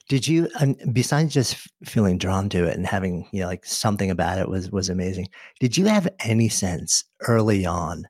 Did 0.07 0.27
you 0.27 0.49
and 0.59 0.77
besides 0.93 1.33
just 1.33 1.67
feeling 1.83 2.19
drawn 2.19 2.47
to 2.49 2.65
it 2.65 2.77
and 2.77 2.85
having, 2.85 3.27
you 3.31 3.41
know, 3.41 3.47
like 3.47 3.65
something 3.65 4.11
about 4.11 4.37
it 4.37 4.49
was 4.49 4.69
was 4.69 4.87
amazing. 4.87 5.29
Did 5.59 5.77
you 5.77 5.85
have 5.85 6.07
any 6.19 6.47
sense 6.47 7.03
early 7.21 7.65
on 7.65 8.03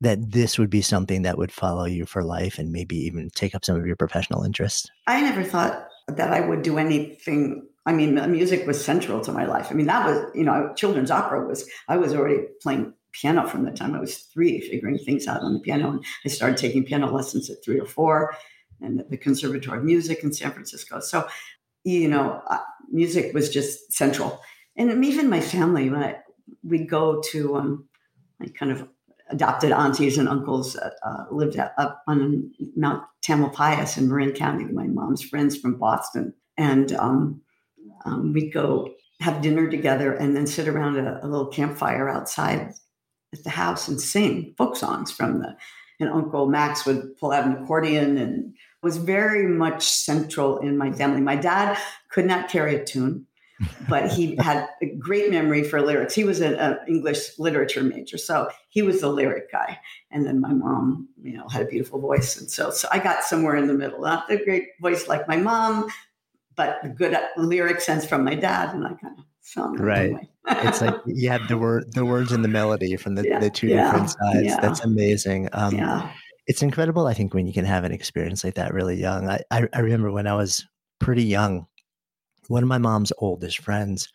that 0.00 0.32
this 0.32 0.58
would 0.58 0.70
be 0.70 0.82
something 0.82 1.22
that 1.22 1.38
would 1.38 1.52
follow 1.52 1.84
you 1.84 2.04
for 2.04 2.24
life 2.24 2.58
and 2.58 2.72
maybe 2.72 2.96
even 2.96 3.30
take 3.30 3.54
up 3.54 3.64
some 3.64 3.76
of 3.76 3.86
your 3.86 3.94
professional 3.94 4.42
interests? 4.42 4.88
I 5.06 5.20
never 5.20 5.44
thought 5.44 5.86
that 6.08 6.32
I 6.32 6.40
would 6.40 6.62
do 6.62 6.78
anything. 6.78 7.66
I 7.86 7.92
mean, 7.92 8.14
music 8.30 8.66
was 8.66 8.82
central 8.82 9.20
to 9.22 9.32
my 9.32 9.44
life. 9.44 9.68
I 9.70 9.74
mean, 9.74 9.86
that 9.86 10.06
was, 10.06 10.30
you 10.34 10.44
know, 10.44 10.72
children's 10.74 11.10
opera 11.10 11.46
was, 11.46 11.68
I 11.88 11.96
was 11.96 12.14
already 12.14 12.46
playing 12.62 12.94
piano 13.12 13.46
from 13.46 13.64
the 13.64 13.70
time 13.70 13.94
I 13.94 14.00
was 14.00 14.16
three, 14.16 14.60
figuring 14.60 14.98
things 14.98 15.26
out 15.26 15.42
on 15.42 15.54
the 15.54 15.60
piano. 15.60 15.90
And 15.90 16.04
I 16.24 16.28
started 16.28 16.56
taking 16.56 16.84
piano 16.84 17.10
lessons 17.10 17.50
at 17.50 17.62
three 17.64 17.78
or 17.78 17.86
four 17.86 18.34
and 18.80 19.04
the 19.08 19.16
Conservatory 19.16 19.78
of 19.78 19.84
Music 19.84 20.24
in 20.24 20.32
San 20.32 20.50
Francisco. 20.52 21.00
So, 21.00 21.28
you 21.84 22.08
know, 22.08 22.42
music 22.90 23.34
was 23.34 23.50
just 23.50 23.92
central. 23.92 24.40
And 24.76 25.04
even 25.04 25.30
my 25.30 25.40
family, 25.40 25.90
when 25.90 26.02
I, 26.02 26.16
we'd 26.62 26.88
go 26.88 27.22
to 27.30 27.56
um, 27.56 27.88
my 28.40 28.46
kind 28.48 28.72
of 28.72 28.88
adopted 29.30 29.72
aunties 29.72 30.18
and 30.18 30.28
uncles 30.28 30.74
that 30.74 30.94
uh, 31.02 31.24
lived 31.30 31.58
up 31.58 31.74
up 31.78 32.02
on 32.06 32.52
Mount 32.76 33.02
Tamalpais 33.22 33.96
in 33.96 34.08
Marin 34.08 34.32
County, 34.32 34.64
my 34.64 34.86
mom's 34.86 35.22
friends 35.22 35.56
from 35.56 35.78
Boston. 35.78 36.34
And 36.56 36.92
um, 36.92 37.40
um, 38.04 38.32
we'd 38.32 38.52
go 38.52 38.94
have 39.20 39.42
dinner 39.42 39.70
together 39.70 40.12
and 40.12 40.36
then 40.36 40.46
sit 40.46 40.68
around 40.68 40.98
a, 40.98 41.24
a 41.24 41.26
little 41.26 41.46
campfire 41.46 42.08
outside 42.08 42.74
at 43.32 43.44
the 43.44 43.50
house 43.50 43.88
and 43.88 44.00
sing 44.00 44.54
folk 44.56 44.76
songs 44.76 45.10
from 45.10 45.40
the, 45.40 45.56
and 46.00 46.10
Uncle 46.10 46.46
Max 46.46 46.84
would 46.84 47.16
pull 47.18 47.32
out 47.32 47.46
an 47.46 47.52
accordion 47.52 48.18
and 48.18 48.54
was 48.82 48.96
very 48.96 49.46
much 49.46 49.84
central 49.84 50.58
in 50.58 50.76
my 50.76 50.92
family. 50.92 51.20
My 51.20 51.36
dad 51.36 51.78
could 52.10 52.26
not 52.26 52.50
carry 52.50 52.76
a 52.76 52.84
tune. 52.84 53.26
But 53.88 54.10
he 54.10 54.36
had 54.36 54.68
a 54.82 54.86
great 54.86 55.30
memory 55.30 55.62
for 55.62 55.80
lyrics. 55.80 56.14
He 56.14 56.24
was 56.24 56.40
an 56.40 56.78
English 56.88 57.38
literature 57.38 57.82
major, 57.82 58.18
so 58.18 58.50
he 58.68 58.82
was 58.82 59.00
the 59.00 59.08
lyric 59.08 59.50
guy. 59.50 59.78
And 60.10 60.26
then 60.26 60.40
my 60.40 60.52
mom, 60.52 61.08
you 61.22 61.36
know, 61.36 61.48
had 61.48 61.62
a 61.62 61.66
beautiful 61.66 62.00
voice, 62.00 62.36
and 62.38 62.50
so 62.50 62.70
so 62.70 62.88
I 62.90 62.98
got 62.98 63.22
somewhere 63.22 63.56
in 63.56 63.66
the 63.66 63.74
middle. 63.74 64.00
Not 64.00 64.28
the 64.28 64.42
great 64.44 64.68
voice 64.80 65.08
like 65.08 65.28
my 65.28 65.36
mom, 65.36 65.88
but 66.56 66.82
the 66.82 66.88
good 66.88 67.16
lyric 67.36 67.80
sense 67.80 68.04
from 68.04 68.24
my 68.24 68.34
dad, 68.34 68.74
and 68.74 68.84
I 68.84 68.94
kind 68.94 69.18
of 69.18 69.24
found 69.44 69.78
right. 69.78 70.16
it's 70.46 70.80
like 70.80 70.94
you 71.06 71.28
had 71.28 71.46
the 71.48 71.58
word, 71.58 71.92
the 71.92 72.04
words, 72.04 72.32
and 72.32 72.42
the 72.42 72.48
melody 72.48 72.96
from 72.96 73.14
the, 73.14 73.24
yeah, 73.24 73.38
the 73.38 73.50
two 73.50 73.68
yeah, 73.68 73.84
different 73.84 74.10
sides. 74.10 74.46
Yeah. 74.46 74.60
That's 74.60 74.80
amazing. 74.80 75.48
Um, 75.52 75.76
yeah. 75.76 76.10
It's 76.46 76.62
incredible, 76.62 77.06
I 77.06 77.14
think, 77.14 77.32
when 77.32 77.46
you 77.46 77.52
can 77.52 77.64
have 77.64 77.84
an 77.84 77.92
experience 77.92 78.44
like 78.44 78.54
that 78.54 78.74
really 78.74 79.00
young. 79.00 79.28
I, 79.28 79.40
I, 79.50 79.66
I 79.72 79.80
remember 79.80 80.10
when 80.12 80.26
I 80.26 80.34
was 80.34 80.66
pretty 80.98 81.24
young, 81.24 81.66
one 82.48 82.62
of 82.62 82.68
my 82.68 82.78
mom's 82.78 83.12
oldest 83.18 83.58
friends 83.58 84.08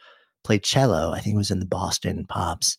played 0.44 0.64
cello. 0.64 1.12
I 1.12 1.20
think 1.20 1.36
it 1.36 1.38
was 1.38 1.52
in 1.52 1.60
the 1.60 1.66
Boston 1.66 2.26
Pops. 2.28 2.78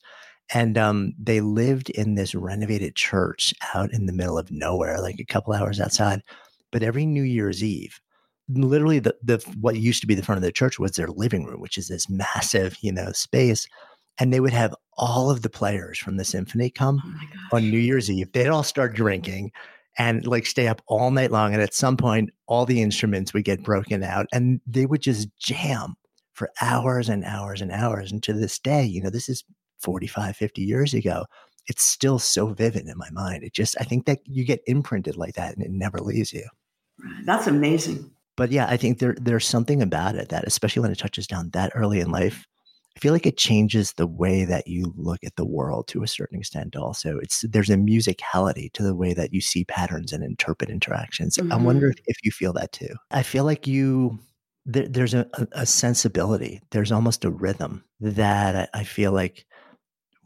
And 0.53 0.77
um, 0.77 1.13
they 1.19 1.41
lived 1.41 1.91
in 1.91 2.15
this 2.15 2.35
renovated 2.35 2.97
church 2.97 3.55
out 3.75 3.93
in 3.93 4.07
the 4.07 4.13
middle 4.13 4.37
of 4.37 4.51
nowhere, 4.51 5.01
like 5.01 5.21
a 5.21 5.25
couple 5.25 5.53
hours 5.53 5.81
outside. 5.81 6.23
But 6.73 6.83
every 6.83 7.07
New 7.07 7.23
Year's 7.23 7.63
Eve, 7.63 8.01
literally 8.49 8.99
the, 8.99 9.15
the 9.23 9.39
what 9.61 9.77
used 9.77 10.01
to 10.01 10.09
be 10.09 10.15
the 10.15 10.25
front 10.25 10.39
of 10.39 10.43
the 10.43 10.51
church 10.51 10.79
was 10.79 10.93
their 10.93 11.09
living 11.09 11.45
room, 11.45 11.61
which 11.61 11.79
is 11.79 11.89
this 11.89 12.09
massive, 12.09 12.77
you 12.81 12.93
know, 12.93 13.13
space. 13.13 13.67
And 14.19 14.33
they 14.33 14.41
would 14.41 14.53
have 14.53 14.75
all 14.97 15.31
of 15.31 15.43
the 15.43 15.51
players 15.51 15.99
from 15.99 16.17
the 16.17 16.25
symphony 16.25 16.69
come 16.69 17.01
oh 17.53 17.57
on 17.57 17.71
New 17.71 17.79
Year's 17.79 18.11
Eve. 18.11 18.33
They'd 18.33 18.49
all 18.49 18.65
start 18.65 18.95
drinking 18.95 19.53
and 20.01 20.27
like 20.27 20.47
stay 20.47 20.67
up 20.67 20.81
all 20.87 21.11
night 21.11 21.31
long. 21.31 21.53
And 21.53 21.63
at 21.63 21.75
some 21.75 21.99
point, 21.99 22.31
all 22.47 22.65
the 22.65 22.81
instruments 22.81 23.35
would 23.35 23.45
get 23.45 23.63
broken 23.63 24.03
out 24.03 24.25
and 24.33 24.59
they 24.67 24.87
would 24.87 25.03
just 25.03 25.29
jam 25.39 25.95
for 26.33 26.49
hours 26.63 27.11
and 27.11 27.23
hours 27.23 27.61
and 27.61 27.71
hours. 27.71 28.11
And 28.11 28.23
to 28.23 28.33
this 28.33 28.59
day, 28.59 28.83
you 28.83 29.03
know, 29.03 29.11
this 29.11 29.29
is 29.29 29.45
45, 29.81 30.35
50 30.35 30.63
years 30.63 30.95
ago. 30.95 31.27
It's 31.67 31.85
still 31.85 32.19
so 32.19 32.47
vivid 32.47 32.89
in 32.89 32.97
my 32.97 33.11
mind. 33.11 33.45
It 33.45 33.53
just, 33.53 33.77
I 33.79 33.85
think 33.85 34.07
that 34.07 34.21
you 34.25 34.47
get 34.47 34.63
imprinted 34.67 35.19
like 35.19 35.35
that 35.35 35.55
and 35.55 35.63
it 35.63 35.71
never 35.71 35.99
leaves 35.99 36.33
you. 36.33 36.49
That's 37.27 37.47
amazing. 37.47 38.11
But 38.39 38.53
yeah, 38.53 38.69
I 38.71 38.79
think 38.79 39.01
there 39.01 39.15
there's 39.21 39.47
something 39.47 39.83
about 39.83 40.15
it 40.15 40.31
that, 40.31 40.47
especially 40.47 40.81
when 40.81 40.93
it 40.93 40.99
touches 40.99 41.27
down 41.27 41.51
that 41.51 41.73
early 41.75 42.01
in 42.01 42.11
life, 42.11 42.47
I 42.97 43.01
feel 43.01 43.13
like 43.13 43.27
it 43.27 43.37
changes 43.37 43.93
the 43.93 44.07
way 44.07 44.45
that 44.45 44.67
you 44.67 44.93
look 44.97 45.21
at 45.25 45.37
the 45.37 45.45
world 45.45 45.87
to 45.89 46.03
a 46.03 46.09
certain 46.09 46.39
extent. 46.39 46.77
Also, 46.77 47.19
it's 47.19 47.45
there's 47.49 47.71
a 47.71 47.77
musicality 47.77 48.73
to 48.73 48.83
the 48.83 48.95
way 48.95 49.15
that 49.15 49.33
you 49.33 49.41
see 49.41 49.65
patterns 49.65 50.13
and 50.13 50.25
interpret 50.25 50.71
interactions. 50.71 51.37
Mm-hmm. 51.37 51.53
I 51.53 51.57
wonder 51.57 51.95
if 52.07 52.17
you 52.25 52.31
feel 52.31 52.53
that 52.55 52.73
too. 52.73 52.95
I 53.11 53.23
feel 53.23 53.45
like 53.45 53.67
you 53.67 54.19
there, 54.67 54.89
there's 54.89 55.15
a, 55.15 55.27
a, 55.53 55.65
sensibility. 55.67 56.61
There's 56.71 56.93
almost 56.93 57.25
a 57.25 57.31
rhythm 57.31 57.85
that 58.01 58.71
I, 58.75 58.81
I 58.81 58.85
feel 58.85 59.13
like 59.13 59.47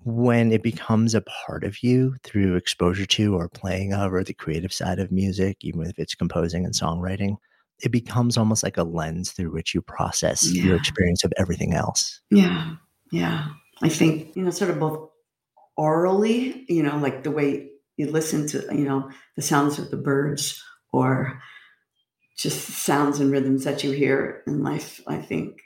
when 0.05 0.53
it 0.53 0.63
becomes 0.63 1.15
a 1.15 1.23
part 1.23 1.65
of 1.65 1.83
you 1.83 2.17
through 2.23 2.57
exposure 2.57 3.07
to 3.07 3.35
or 3.37 3.49
playing 3.49 3.95
of 3.95 4.13
or 4.13 4.23
the 4.23 4.35
creative 4.35 4.73
side 4.73 4.99
of 4.99 5.13
music, 5.13 5.59
even 5.63 5.83
if 5.83 5.99
it's 5.99 6.15
composing 6.15 6.65
and 6.65 6.75
songwriting, 6.75 7.37
it 7.85 7.93
becomes 7.93 8.37
almost 8.37 8.63
like 8.63 8.77
a 8.77 8.85
lens 8.85 9.33
through 9.33 9.53
which 9.53 9.75
you 9.75 9.83
process 9.83 10.51
yeah. 10.51 10.63
your 10.65 10.77
experience 10.77 11.25
of 11.25 11.33
everything 11.37 11.75
else. 11.75 12.21
Yeah. 12.31 12.77
Yeah. 13.13 13.49
I 13.83 13.89
think, 13.89 14.35
you 14.35 14.43
know, 14.43 14.51
sort 14.51 14.71
of 14.71 14.81
both 14.81 15.11
orally, 15.77 16.65
you 16.69 16.83
know, 16.83 16.97
like 16.97 17.23
the 17.23 17.31
way 17.31 17.71
you 17.97 18.11
listen 18.11 18.47
to, 18.49 18.65
you 18.73 18.85
know, 18.85 19.11
the 19.37 19.43
sounds 19.43 19.79
of 19.79 19.91
the 19.91 19.97
birds 19.97 20.63
or 20.93 21.41
just 22.37 22.69
sounds 22.69 23.21
and 23.21 23.31
rhythms 23.31 23.65
that 23.65 23.85
you 23.85 23.93
hear 23.93 24.43
in 24.47 24.63
life. 24.63 25.01
I 25.07 25.19
think, 25.19 25.61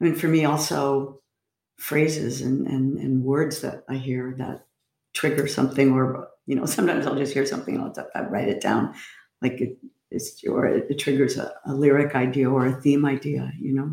I 0.00 0.04
mean, 0.04 0.14
for 0.14 0.28
me 0.28 0.44
also 0.44 1.20
phrases 1.76 2.40
and, 2.40 2.66
and, 2.66 2.98
and 2.98 3.22
words 3.22 3.60
that 3.60 3.84
I 3.88 3.96
hear 3.96 4.34
that 4.38 4.66
trigger 5.14 5.46
something 5.46 5.92
or, 5.92 6.28
you 6.46 6.56
know, 6.56 6.64
sometimes 6.66 7.06
I'll 7.06 7.16
just 7.16 7.34
hear 7.34 7.46
something 7.46 7.74
and 7.74 7.84
I'll, 7.84 8.08
I'll 8.14 8.30
write 8.30 8.48
it 8.48 8.60
down. 8.60 8.94
Like 9.42 9.60
it, 9.60 9.78
it's 10.10 10.42
or 10.44 10.66
it, 10.66 10.98
triggers 10.98 11.36
a, 11.36 11.52
a 11.66 11.74
lyric 11.74 12.14
idea 12.14 12.50
or 12.50 12.66
a 12.66 12.80
theme 12.80 13.04
idea 13.04 13.52
you 13.60 13.74
know 13.74 13.92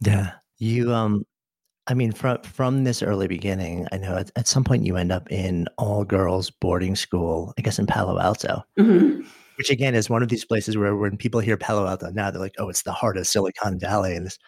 yeah 0.00 0.32
you 0.58 0.92
um 0.92 1.24
I 1.88 1.94
mean, 1.94 2.12
from 2.12 2.40
from 2.42 2.84
this 2.84 3.02
early 3.02 3.26
beginning, 3.26 3.88
I 3.90 3.98
know 3.98 4.16
at, 4.16 4.30
at, 4.36 4.46
some 4.46 4.62
point 4.62 4.86
you 4.86 4.96
end 4.96 5.10
up 5.10 5.30
in 5.32 5.66
all 5.78 6.04
girls 6.04 6.48
boarding 6.48 6.94
school. 6.94 7.52
I 7.58 7.62
guess 7.62 7.78
in 7.78 7.86
Palo 7.86 8.20
Alto, 8.20 8.62
mm-hmm. 8.78 9.26
which 9.56 9.68
again 9.68 9.96
is 9.96 10.08
one 10.08 10.22
of 10.22 10.28
these 10.28 10.44
places 10.44 10.76
where 10.76 10.94
when 10.94 11.16
people 11.16 11.40
hear 11.40 11.56
Palo 11.56 11.86
Alto 11.86 12.10
now, 12.10 12.30
they're 12.30 12.40
like, 12.40 12.54
"Oh, 12.58 12.68
it's 12.68 12.82
the 12.82 12.92
heart 12.92 13.16
of 13.16 13.26
Silicon 13.26 13.80
Valley," 13.80 14.14
and 14.14 14.26
it's 14.26 14.38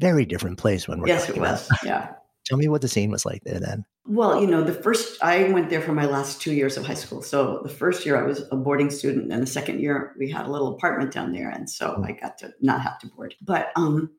very 0.00 0.26
different 0.26 0.58
place 0.58 0.86
when 0.86 1.00
we're 1.00 1.08
yes, 1.08 1.30
it 1.30 1.38
was. 1.38 1.66
Yeah, 1.82 2.12
Tell 2.44 2.58
me 2.58 2.68
what 2.68 2.82
the 2.82 2.88
scene 2.88 3.10
was 3.10 3.24
like 3.24 3.42
there 3.44 3.58
then. 3.58 3.86
Well, 4.08 4.40
you 4.40 4.46
know, 4.46 4.62
the 4.62 4.72
first, 4.72 5.22
I 5.22 5.50
went 5.50 5.68
there 5.68 5.82
for 5.82 5.92
my 5.92 6.06
last 6.06 6.40
two 6.40 6.54
years 6.54 6.76
of 6.76 6.86
high 6.86 6.94
school. 6.94 7.22
So 7.22 7.60
the 7.62 7.68
first 7.68 8.06
year 8.06 8.16
I 8.16 8.22
was 8.22 8.46
a 8.52 8.56
boarding 8.56 8.90
student, 8.90 9.32
and 9.32 9.42
the 9.42 9.46
second 9.46 9.80
year 9.80 10.14
we 10.18 10.30
had 10.30 10.46
a 10.46 10.50
little 10.50 10.74
apartment 10.74 11.12
down 11.12 11.32
there. 11.32 11.50
And 11.50 11.68
so 11.68 11.96
mm. 11.96 12.06
I 12.06 12.12
got 12.12 12.38
to 12.38 12.52
not 12.60 12.82
have 12.82 12.98
to 13.00 13.08
board. 13.08 13.34
But, 13.40 13.72
um, 13.74 14.10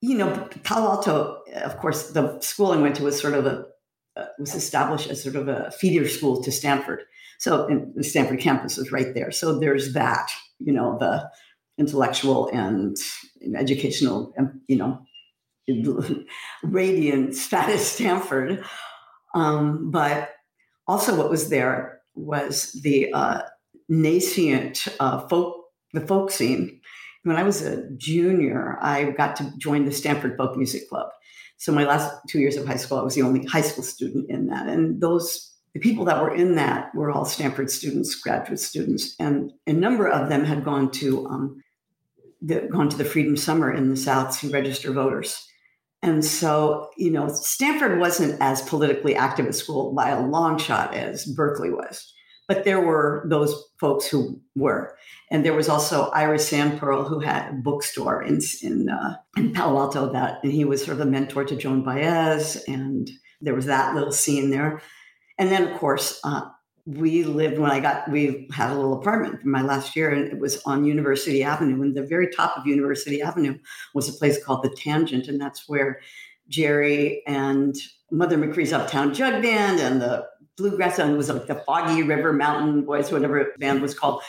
you 0.00 0.16
know, 0.16 0.48
Palo 0.64 0.90
Alto, 0.90 1.42
of 1.54 1.76
course, 1.78 2.10
the 2.10 2.40
school 2.40 2.72
I 2.72 2.78
went 2.78 2.96
to 2.96 3.04
was 3.04 3.20
sort 3.20 3.34
of 3.34 3.46
a, 3.46 3.66
uh, 4.16 4.26
was 4.38 4.54
established 4.54 5.08
as 5.08 5.22
sort 5.22 5.36
of 5.36 5.46
a 5.46 5.70
feeder 5.70 6.08
school 6.08 6.42
to 6.42 6.50
Stanford. 6.50 7.02
So 7.38 7.68
the 7.94 8.04
Stanford 8.04 8.40
campus 8.40 8.76
was 8.76 8.90
right 8.90 9.14
there. 9.14 9.30
So 9.30 9.58
there's 9.58 9.92
that, 9.94 10.30
you 10.58 10.72
know, 10.72 10.98
the 10.98 11.30
intellectual 11.78 12.48
and 12.52 12.96
educational, 13.56 14.34
um, 14.38 14.60
you 14.66 14.76
know, 14.76 15.00
radiant 16.62 17.34
status 17.34 17.86
Stanford. 17.86 18.64
Um, 19.34 19.90
but 19.90 20.30
also, 20.86 21.16
what 21.16 21.30
was 21.30 21.50
there 21.50 22.00
was 22.14 22.72
the 22.82 23.12
uh, 23.12 23.42
nascent 23.88 24.88
uh, 24.98 25.26
folk, 25.28 25.66
the 25.92 26.00
folk 26.00 26.30
scene. 26.30 26.80
When 27.24 27.36
I 27.36 27.42
was 27.42 27.62
a 27.62 27.88
junior, 27.96 28.78
I 28.80 29.10
got 29.10 29.36
to 29.36 29.52
join 29.58 29.84
the 29.84 29.92
Stanford 29.92 30.36
Folk 30.36 30.56
Music 30.56 30.88
Club. 30.88 31.10
So 31.58 31.72
my 31.72 31.84
last 31.84 32.10
two 32.28 32.40
years 32.40 32.56
of 32.56 32.66
high 32.66 32.76
school, 32.76 32.98
I 32.98 33.02
was 33.02 33.14
the 33.14 33.22
only 33.22 33.44
high 33.44 33.60
school 33.60 33.84
student 33.84 34.30
in 34.30 34.46
that, 34.46 34.66
and 34.66 35.00
those 35.00 35.50
the 35.74 35.80
people 35.80 36.04
that 36.06 36.20
were 36.20 36.34
in 36.34 36.56
that 36.56 36.92
were 36.94 37.10
all 37.10 37.24
Stanford 37.24 37.70
students, 37.70 38.14
graduate 38.16 38.58
students, 38.58 39.14
and 39.20 39.52
a 39.66 39.72
number 39.72 40.08
of 40.08 40.28
them 40.28 40.44
had 40.44 40.64
gone 40.64 40.90
to 40.92 41.26
um, 41.28 41.62
the, 42.42 42.68
gone 42.72 42.88
to 42.88 42.96
the 42.96 43.04
Freedom 43.04 43.36
Summer 43.36 43.72
in 43.72 43.88
the 43.88 43.96
South 43.96 44.40
to 44.40 44.50
register 44.50 44.92
voters. 44.92 45.46
And 46.02 46.24
so, 46.24 46.90
you 46.96 47.10
know, 47.10 47.28
Stanford 47.28 47.98
wasn't 47.98 48.40
as 48.40 48.62
politically 48.62 49.14
active 49.14 49.46
a 49.46 49.52
school 49.52 49.92
by 49.94 50.08
a 50.10 50.26
long 50.26 50.58
shot 50.58 50.94
as 50.94 51.26
Berkeley 51.26 51.70
was, 51.70 52.10
but 52.48 52.64
there 52.64 52.80
were 52.80 53.26
those 53.28 53.54
folks 53.78 54.06
who 54.06 54.40
were. 54.56 54.96
And 55.30 55.44
there 55.44 55.52
was 55.52 55.68
also 55.68 56.08
Ira 56.10 56.38
Sandperl, 56.38 57.06
who 57.06 57.20
had 57.20 57.50
a 57.50 57.52
bookstore 57.54 58.22
in 58.22 58.40
in, 58.62 58.88
uh, 58.88 59.16
in 59.36 59.52
Palo 59.52 59.78
Alto 59.78 60.10
that, 60.12 60.38
and 60.42 60.52
he 60.52 60.64
was 60.64 60.82
sort 60.82 60.98
of 60.98 61.06
a 61.06 61.10
mentor 61.10 61.44
to 61.44 61.56
Joan 61.56 61.84
Baez, 61.84 62.56
and 62.66 63.10
there 63.42 63.54
was 63.54 63.66
that 63.66 63.94
little 63.94 64.12
scene 64.12 64.50
there. 64.50 64.80
And 65.38 65.50
then, 65.50 65.68
of 65.68 65.78
course, 65.78 66.18
uh, 66.24 66.48
we 66.86 67.24
lived 67.24 67.58
when 67.58 67.70
I 67.70 67.80
got, 67.80 68.10
we 68.10 68.48
had 68.52 68.70
a 68.70 68.74
little 68.74 68.98
apartment 68.98 69.42
for 69.42 69.48
my 69.48 69.62
last 69.62 69.94
year, 69.94 70.10
and 70.10 70.26
it 70.26 70.38
was 70.38 70.62
on 70.64 70.84
University 70.84 71.42
Avenue. 71.42 71.82
And 71.82 71.94
the 71.94 72.02
very 72.02 72.28
top 72.28 72.56
of 72.56 72.66
University 72.66 73.22
Avenue 73.22 73.58
was 73.94 74.08
a 74.08 74.12
place 74.12 74.42
called 74.44 74.62
The 74.62 74.70
Tangent, 74.70 75.28
and 75.28 75.40
that's 75.40 75.68
where 75.68 76.00
Jerry 76.48 77.22
and 77.26 77.76
Mother 78.10 78.36
McCree's 78.36 78.72
Uptown 78.72 79.14
Jug 79.14 79.42
Band 79.42 79.80
and 79.80 80.00
the 80.00 80.26
Bluegrass, 80.56 80.98
and 80.98 81.12
it 81.12 81.16
was 81.16 81.30
like 81.30 81.46
the 81.46 81.54
Foggy 81.54 82.02
River 82.02 82.32
Mountain 82.32 82.84
Boys, 82.84 83.10
whatever 83.10 83.54
band 83.58 83.80
was 83.80 83.94
called. 83.94 84.22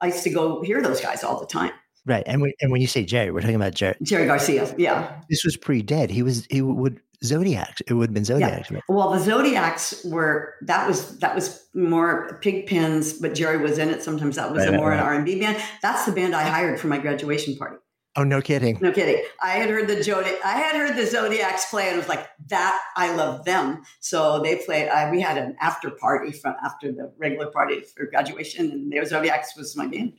I 0.00 0.06
used 0.06 0.24
to 0.24 0.30
go 0.30 0.62
hear 0.62 0.82
those 0.82 1.00
guys 1.00 1.22
all 1.22 1.38
the 1.38 1.46
time. 1.46 1.72
Right, 2.06 2.22
and 2.26 2.40
we, 2.40 2.54
and 2.60 2.72
when 2.72 2.80
you 2.80 2.86
say 2.86 3.04
Jerry, 3.04 3.30
we're 3.30 3.42
talking 3.42 3.56
about 3.56 3.74
Jerry. 3.74 3.94
Jerry 4.02 4.26
Garcia, 4.26 4.74
yeah. 4.78 5.20
This 5.28 5.44
was 5.44 5.56
pre-dead. 5.56 6.10
He 6.10 6.22
was 6.22 6.46
he 6.50 6.62
would 6.62 7.00
Zodiacs. 7.24 7.82
It 7.86 7.94
would 7.94 8.08
have 8.08 8.14
been 8.14 8.24
Zodiacs. 8.24 8.70
Yeah. 8.70 8.76
Right? 8.76 8.84
Well, 8.88 9.10
the 9.10 9.18
Zodiacs 9.18 10.04
were 10.04 10.54
that 10.62 10.88
was 10.88 11.18
that 11.18 11.34
was 11.34 11.66
more 11.74 12.40
Pigpens, 12.42 13.20
but 13.20 13.34
Jerry 13.34 13.58
was 13.58 13.78
in 13.78 13.90
it. 13.90 14.02
Sometimes 14.02 14.36
that 14.36 14.52
was 14.52 14.64
right, 14.64 14.74
a 14.74 14.76
more 14.76 14.90
right. 14.90 14.98
an 14.98 15.04
R 15.04 15.14
and 15.14 15.24
B 15.24 15.38
band. 15.38 15.62
That's 15.82 16.06
the 16.06 16.12
band 16.12 16.34
I 16.34 16.42
hired 16.42 16.80
for 16.80 16.86
my 16.86 16.98
graduation 16.98 17.56
party. 17.56 17.76
Oh, 18.16 18.24
no 18.24 18.42
kidding. 18.42 18.76
No 18.80 18.90
kidding. 18.90 19.22
I 19.40 19.50
had 19.50 19.70
heard 19.70 19.86
the 19.86 20.02
Jodi- 20.02 20.42
I 20.44 20.58
had 20.58 20.74
heard 20.74 20.96
the 20.96 21.06
Zodiacs 21.06 21.70
play 21.70 21.88
and 21.88 21.96
was 21.96 22.08
like, 22.08 22.26
that 22.48 22.80
I 22.96 23.14
love 23.14 23.44
them. 23.44 23.82
So 24.00 24.40
they 24.40 24.56
played, 24.56 24.88
I, 24.88 25.08
we 25.12 25.20
had 25.20 25.38
an 25.38 25.56
after 25.60 25.90
party 25.90 26.32
from 26.32 26.56
after 26.64 26.90
the 26.90 27.12
regular 27.18 27.46
party 27.46 27.82
for 27.82 28.06
graduation 28.06 28.72
and 28.72 28.92
their 28.92 29.04
Zodiacs 29.04 29.56
was 29.56 29.76
my 29.76 29.86
band. 29.86 30.14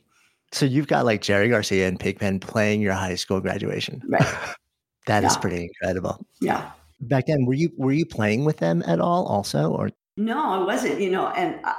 So 0.52 0.64
you've 0.64 0.86
got 0.86 1.04
like 1.04 1.20
Jerry 1.20 1.50
Garcia 1.50 1.86
and 1.86 2.00
Pigpen 2.00 2.40
playing 2.40 2.80
your 2.80 2.94
high 2.94 3.14
school 3.16 3.40
graduation. 3.40 4.00
Right. 4.08 4.22
that 5.06 5.22
yeah. 5.22 5.26
is 5.26 5.36
pretty 5.36 5.64
incredible. 5.64 6.24
Yeah 6.40 6.70
back 7.02 7.26
then 7.26 7.44
were 7.44 7.54
you 7.54 7.70
were 7.76 7.92
you 7.92 8.06
playing 8.06 8.44
with 8.44 8.58
them 8.58 8.82
at 8.86 9.00
all 9.00 9.26
also 9.26 9.70
or? 9.72 9.90
No 10.16 10.38
i 10.38 10.64
wasn't 10.64 11.00
you 11.00 11.10
know 11.10 11.28
and 11.28 11.60
I, 11.64 11.74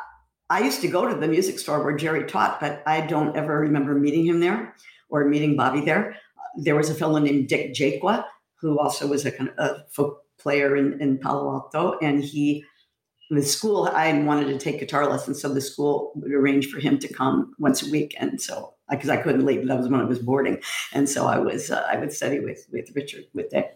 I 0.50 0.60
used 0.64 0.82
to 0.82 0.88
go 0.88 1.08
to 1.08 1.16
the 1.16 1.28
music 1.28 1.60
store 1.60 1.84
where 1.84 1.96
jerry 1.96 2.26
taught 2.26 2.60
but 2.60 2.84
i 2.86 3.02
don't 3.02 3.36
ever 3.36 3.60
remember 3.60 3.96
meeting 3.96 4.26
him 4.26 4.40
there 4.40 4.76
or 5.10 5.26
meeting 5.26 5.56
bobby 5.56 5.82
there. 5.82 6.18
There 6.58 6.76
was 6.76 6.90
a 6.90 6.96
fellow 6.96 7.20
named 7.20 7.48
dick 7.48 7.74
jaqua 7.74 8.26
who 8.60 8.80
also 8.80 9.08
was 9.08 9.26
a 9.26 9.32
kind 9.32 9.50
of 9.58 9.58
a 9.58 9.86
folk 9.90 10.24
player 10.40 10.76
in, 10.76 11.00
in 11.02 11.18
Palo 11.20 11.52
Alto, 11.52 11.98
and 12.02 12.24
he 12.24 12.64
the 13.30 13.42
school 13.42 13.90
I 13.92 14.12
wanted 14.20 14.48
to 14.48 14.58
take 14.58 14.80
guitar 14.80 15.10
lessons, 15.10 15.42
so 15.42 15.50
the 15.50 15.62
school 15.62 16.12
would 16.16 16.32
arrange 16.32 16.68
for 16.68 16.80
him 16.80 17.00
to 17.00 17.08
come 17.12 17.54
once 17.58 17.86
a 17.86 17.90
week, 17.90 18.16
and 18.20 18.42
so 18.42 18.74
because 18.90 19.10
I 19.10 19.18
couldn't 19.18 19.46
leave, 19.46 19.68
that 19.68 19.78
was 19.78 19.88
when 19.88 20.02
I 20.02 20.06
was 20.06 20.20
boarding, 20.20 20.62
and 20.94 21.10
so 21.10 21.26
I 21.26 21.38
was 21.40 21.72
uh, 21.72 21.86
I 21.90 21.98
would 21.98 22.12
study 22.12 22.40
with 22.40 22.68
with 22.72 22.92
Richard 22.96 23.26
with 23.34 23.50
Dick, 23.50 23.74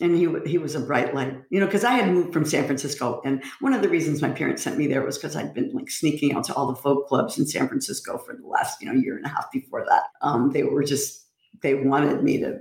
and 0.00 0.14
he 0.14 0.28
he 0.44 0.58
was 0.58 0.74
a 0.74 0.80
bright 0.80 1.14
light, 1.14 1.42
you 1.50 1.58
know, 1.58 1.66
because 1.66 1.84
I 1.84 1.92
had 1.92 2.12
moved 2.12 2.32
from 2.32 2.44
San 2.44 2.66
Francisco, 2.66 3.20
and 3.24 3.42
one 3.60 3.72
of 3.72 3.82
the 3.82 3.88
reasons 3.88 4.20
my 4.20 4.30
parents 4.30 4.62
sent 4.62 4.76
me 4.76 4.86
there 4.86 5.02
was 5.02 5.16
because 5.16 5.36
I'd 5.36 5.54
been 5.54 5.72
like 5.72 5.90
sneaking 5.90 6.34
out 6.34 6.44
to 6.44 6.54
all 6.54 6.66
the 6.66 6.74
folk 6.74 7.08
clubs 7.08 7.38
in 7.38 7.46
San 7.46 7.68
Francisco 7.68 8.18
for 8.18 8.34
the 8.34 8.46
last 8.46 8.80
you 8.80 8.86
know 8.86 8.98
year 8.98 9.16
and 9.16 9.24
a 9.24 9.30
half 9.30 9.50
before 9.50 9.84
that. 9.88 10.04
Um, 10.20 10.52
they 10.52 10.64
were 10.64 10.84
just 10.84 11.24
they 11.62 11.74
wanted 11.74 12.22
me 12.22 12.38
to 12.40 12.58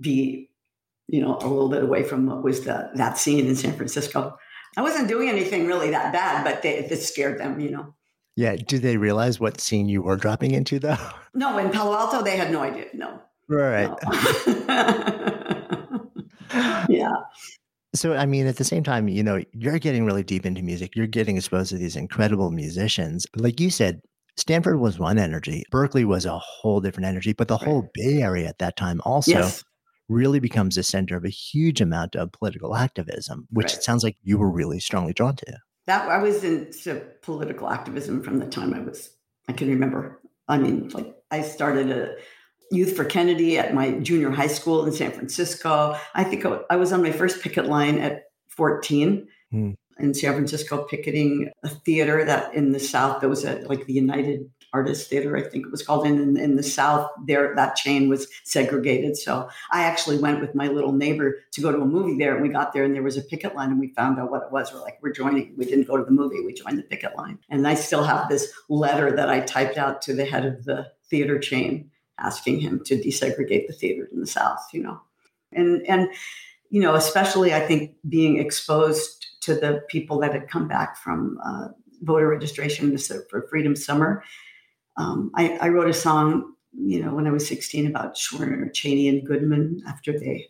be 0.00 0.50
you 1.08 1.20
know 1.20 1.36
a 1.36 1.46
little 1.46 1.68
bit 1.68 1.82
away 1.82 2.02
from 2.02 2.26
what 2.26 2.42
was 2.42 2.64
the 2.64 2.90
that 2.94 3.18
scene 3.18 3.46
in 3.46 3.56
San 3.56 3.74
Francisco. 3.74 4.38
I 4.76 4.80
wasn't 4.80 5.08
doing 5.08 5.28
anything 5.28 5.66
really 5.66 5.90
that 5.90 6.12
bad, 6.12 6.44
but 6.44 6.62
they, 6.62 6.78
it 6.78 7.02
scared 7.02 7.38
them, 7.38 7.60
you 7.60 7.70
know. 7.70 7.94
Yeah. 8.36 8.56
Do 8.56 8.78
they 8.78 8.96
realize 8.96 9.38
what 9.38 9.60
scene 9.60 9.88
you 9.88 10.02
were 10.02 10.16
dropping 10.16 10.52
into, 10.52 10.78
though? 10.78 10.96
No, 11.34 11.58
in 11.58 11.70
Palo 11.70 11.96
Alto, 11.96 12.22
they 12.22 12.36
had 12.36 12.50
no 12.50 12.60
idea. 12.60 12.86
No. 12.94 13.20
Right. 13.48 13.90
No. 14.46 15.38
yeah. 16.92 17.12
So, 17.94 18.14
I 18.14 18.24
mean, 18.24 18.46
at 18.46 18.56
the 18.56 18.64
same 18.64 18.82
time, 18.82 19.06
you 19.08 19.22
know, 19.22 19.42
you're 19.52 19.78
getting 19.78 20.06
really 20.06 20.22
deep 20.22 20.46
into 20.46 20.62
music. 20.62 20.96
You're 20.96 21.06
getting 21.06 21.36
exposed 21.36 21.70
to 21.70 21.76
these 21.78 21.94
incredible 21.96 22.50
musicians. 22.50 23.26
Like 23.36 23.60
you 23.60 23.68
said, 23.70 24.00
Stanford 24.38 24.80
was 24.80 24.98
one 24.98 25.18
energy, 25.18 25.62
Berkeley 25.70 26.06
was 26.06 26.24
a 26.24 26.38
whole 26.38 26.80
different 26.80 27.06
energy, 27.06 27.34
but 27.34 27.48
the 27.48 27.58
whole 27.58 27.90
Bay 27.92 28.22
Area 28.22 28.48
at 28.48 28.58
that 28.60 28.76
time 28.78 29.02
also 29.04 29.32
Yes. 29.32 29.62
really 30.08 30.40
becomes 30.40 30.76
the 30.76 30.82
center 30.82 31.16
of 31.18 31.24
a 31.26 31.28
huge 31.28 31.82
amount 31.82 32.16
of 32.16 32.32
political 32.32 32.74
activism, 32.74 33.46
which 33.50 33.66
Right. 33.66 33.74
it 33.74 33.82
sounds 33.82 34.02
like 34.02 34.16
you 34.22 34.38
were 34.38 34.50
really 34.50 34.80
strongly 34.80 35.12
drawn 35.12 35.36
to. 35.36 35.58
That 35.86 36.08
I 36.08 36.16
was 36.22 36.42
into 36.44 37.02
political 37.20 37.68
activism 37.68 38.22
from 38.22 38.38
the 38.38 38.46
time 38.46 38.72
I 38.72 38.80
was 38.80 39.10
I 39.48 39.52
can 39.52 39.68
remember. 39.68 40.20
I 40.48 40.56
mean, 40.56 40.88
like 40.94 41.14
I 41.30 41.42
started 41.42 41.90
a 41.90 42.14
Youth 42.70 42.96
for 42.96 43.04
Kennedy 43.04 43.58
at 43.58 43.74
my 43.74 43.92
junior 43.92 44.30
high 44.30 44.46
school 44.46 44.84
in 44.86 44.92
San 44.92 45.10
Francisco. 45.12 45.96
I 46.14 46.24
think 46.24 46.44
I 46.70 46.76
was 46.76 46.92
on 46.92 47.02
my 47.02 47.12
first 47.12 47.42
picket 47.42 47.66
line 47.66 47.98
at 47.98 48.24
14 48.48 49.28
Hmm. 49.50 49.72
in 49.98 50.14
San 50.14 50.32
Francisco, 50.32 50.84
picketing 50.84 51.50
a 51.62 51.68
theater 51.68 52.24
that 52.24 52.54
in 52.54 52.72
the 52.72 52.80
South, 52.80 53.20
that 53.20 53.28
was 53.28 53.44
a 53.44 53.56
like 53.68 53.84
the 53.84 53.92
United 53.92 54.50
Artists 54.72 55.06
Theater, 55.06 55.36
I 55.36 55.42
think 55.42 55.66
it 55.66 55.70
was 55.70 55.82
called. 55.82 56.06
And 56.06 56.18
in, 56.18 56.42
in 56.42 56.56
the 56.56 56.62
South, 56.62 57.10
there 57.26 57.54
that 57.56 57.76
chain 57.76 58.08
was 58.08 58.26
segregated. 58.44 59.18
So 59.18 59.50
I 59.70 59.82
actually 59.84 60.18
went 60.18 60.40
with 60.40 60.54
my 60.54 60.68
little 60.68 60.92
neighbor 60.92 61.36
to 61.52 61.60
go 61.60 61.70
to 61.70 61.82
a 61.82 61.84
movie 61.84 62.16
there. 62.16 62.32
And 62.32 62.42
we 62.42 62.48
got 62.48 62.72
there 62.72 62.84
and 62.84 62.94
there 62.94 63.02
was 63.02 63.18
a 63.18 63.22
picket 63.22 63.54
line 63.54 63.70
and 63.70 63.78
we 63.78 63.88
found 63.88 64.18
out 64.18 64.30
what 64.30 64.44
it 64.44 64.50
was. 64.50 64.72
We're 64.72 64.80
like, 64.80 64.98
we're 65.02 65.12
joining. 65.12 65.54
We 65.58 65.66
didn't 65.66 65.86
go 65.86 65.98
to 65.98 66.04
the 66.04 66.10
movie, 66.10 66.40
we 66.40 66.54
joined 66.54 66.78
the 66.78 66.84
picket 66.84 67.16
line. 67.18 67.38
And 67.50 67.68
I 67.68 67.74
still 67.74 68.04
have 68.04 68.30
this 68.30 68.50
letter 68.70 69.14
that 69.14 69.28
I 69.28 69.40
typed 69.40 69.76
out 69.76 70.00
to 70.02 70.14
the 70.14 70.24
head 70.24 70.46
of 70.46 70.64
the 70.64 70.90
theater 71.10 71.38
chain 71.38 71.90
asking 72.22 72.60
him 72.60 72.82
to 72.84 72.96
desegregate 72.96 73.66
the 73.66 73.72
theater 73.72 74.08
in 74.12 74.20
the 74.20 74.26
South, 74.26 74.66
you 74.72 74.82
know. 74.82 75.00
And 75.52 75.86
and 75.86 76.08
you 76.70 76.80
know, 76.80 76.94
especially 76.94 77.52
I 77.52 77.60
think 77.60 77.94
being 78.08 78.38
exposed 78.38 79.26
to 79.42 79.54
the 79.54 79.82
people 79.88 80.18
that 80.20 80.32
had 80.32 80.48
come 80.48 80.68
back 80.68 80.96
from 80.96 81.38
uh, 81.44 81.68
voter 82.02 82.28
registration 82.28 82.96
for 83.30 83.46
Freedom 83.48 83.76
Summer. 83.76 84.22
Um, 84.96 85.30
I, 85.34 85.56
I 85.58 85.68
wrote 85.68 85.88
a 85.88 85.94
song, 85.94 86.54
you 86.72 87.02
know, 87.02 87.14
when 87.14 87.26
I 87.26 87.30
was 87.30 87.46
16 87.46 87.86
about 87.86 88.16
Schwerner, 88.16 88.72
Chaney, 88.72 89.08
and 89.08 89.26
Goodman 89.26 89.82
after 89.86 90.18
they 90.18 90.48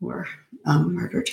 were 0.00 0.26
um, 0.66 0.94
murdered. 0.94 1.30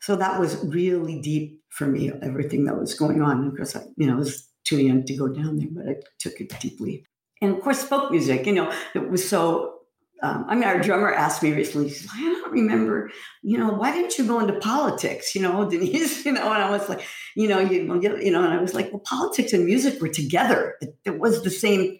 So 0.00 0.16
that 0.16 0.40
was 0.40 0.56
really 0.64 1.20
deep 1.20 1.62
for 1.70 1.86
me, 1.86 2.10
everything 2.22 2.64
that 2.64 2.78
was 2.78 2.94
going 2.94 3.22
on. 3.22 3.50
Because 3.50 3.76
I, 3.76 3.82
you 3.96 4.06
know, 4.06 4.14
I 4.14 4.18
was 4.18 4.48
too 4.64 4.78
young 4.78 5.04
to 5.04 5.16
go 5.16 5.28
down 5.28 5.58
there, 5.58 5.68
but 5.70 5.88
I 5.88 5.96
took 6.18 6.40
it 6.40 6.58
deeply. 6.60 7.04
And 7.42 7.56
of 7.56 7.60
course, 7.60 7.82
folk 7.82 8.10
music, 8.10 8.46
you 8.46 8.54
know, 8.54 8.72
it 8.94 9.10
was 9.10 9.28
so. 9.28 9.70
Um, 10.24 10.44
I 10.48 10.54
mean, 10.54 10.62
our 10.62 10.78
drummer 10.78 11.12
asked 11.12 11.42
me 11.42 11.52
recently, 11.52 11.88
he 11.88 11.94
said, 11.94 12.10
I 12.14 12.20
don't 12.20 12.52
remember, 12.52 13.10
you 13.42 13.58
know, 13.58 13.70
why 13.72 13.90
didn't 13.90 14.16
you 14.16 14.24
go 14.24 14.38
into 14.38 14.52
politics? 14.60 15.34
You 15.34 15.42
know, 15.42 15.68
Denise, 15.70 16.24
you 16.24 16.30
know, 16.30 16.44
and 16.52 16.62
I 16.62 16.70
was 16.70 16.88
like, 16.88 17.04
you 17.34 17.48
know, 17.48 17.58
you, 17.58 17.80
you 17.80 18.30
know, 18.30 18.44
and 18.44 18.54
I 18.54 18.60
was 18.60 18.72
like, 18.72 18.92
well, 18.92 19.02
politics 19.04 19.52
and 19.52 19.64
music 19.64 20.00
were 20.00 20.06
together. 20.06 20.76
It, 20.80 20.96
it 21.04 21.18
was 21.18 21.42
the 21.42 21.50
same 21.50 21.98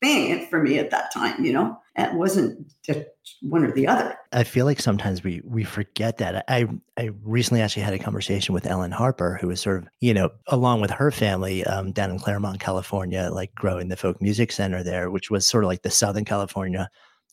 thing 0.00 0.46
for 0.46 0.62
me 0.62 0.78
at 0.78 0.90
that 0.90 1.12
time, 1.12 1.44
you 1.44 1.52
know, 1.52 1.78
it 1.96 2.14
wasn't 2.14 2.72
just 2.82 3.00
one 3.42 3.64
or 3.64 3.72
the 3.72 3.86
other. 3.86 4.16
I 4.32 4.44
feel 4.44 4.64
like 4.64 4.80
sometimes 4.80 5.22
we 5.22 5.42
we 5.44 5.64
forget 5.64 6.18
that. 6.18 6.44
I 6.48 6.66
I 6.96 7.10
recently 7.22 7.62
actually 7.62 7.82
had 7.82 7.94
a 7.94 7.98
conversation 7.98 8.54
with 8.54 8.66
Ellen 8.66 8.92
Harper, 8.92 9.38
who 9.40 9.48
was 9.48 9.60
sort 9.60 9.82
of 9.82 9.88
you 10.00 10.14
know 10.14 10.30
along 10.46 10.80
with 10.80 10.90
her 10.90 11.10
family 11.10 11.64
um, 11.64 11.92
down 11.92 12.10
in 12.10 12.18
Claremont, 12.18 12.60
California, 12.60 13.30
like 13.32 13.54
growing 13.54 13.88
the 13.88 13.96
folk 13.96 14.20
music 14.22 14.52
center 14.52 14.82
there, 14.82 15.10
which 15.10 15.30
was 15.30 15.46
sort 15.46 15.64
of 15.64 15.68
like 15.68 15.82
the 15.82 15.90
Southern 15.90 16.24
California 16.24 16.90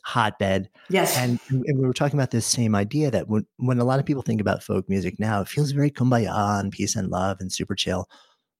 hotbed. 0.07 0.69
Yes. 0.89 1.17
And, 1.17 1.37
and 1.49 1.79
we 1.79 1.85
were 1.85 1.93
talking 1.93 2.17
about 2.17 2.31
this 2.31 2.45
same 2.45 2.75
idea 2.75 3.11
that 3.11 3.27
when 3.27 3.45
when 3.57 3.79
a 3.79 3.83
lot 3.83 3.99
of 3.99 4.05
people 4.05 4.21
think 4.23 4.39
about 4.39 4.63
folk 4.63 4.87
music 4.87 5.19
now, 5.19 5.41
it 5.41 5.49
feels 5.49 5.71
very 5.71 5.91
kumbaya 5.91 6.59
and 6.59 6.71
peace 6.71 6.95
and 6.95 7.09
love 7.09 7.37
and 7.41 7.51
super 7.51 7.75
chill, 7.75 8.09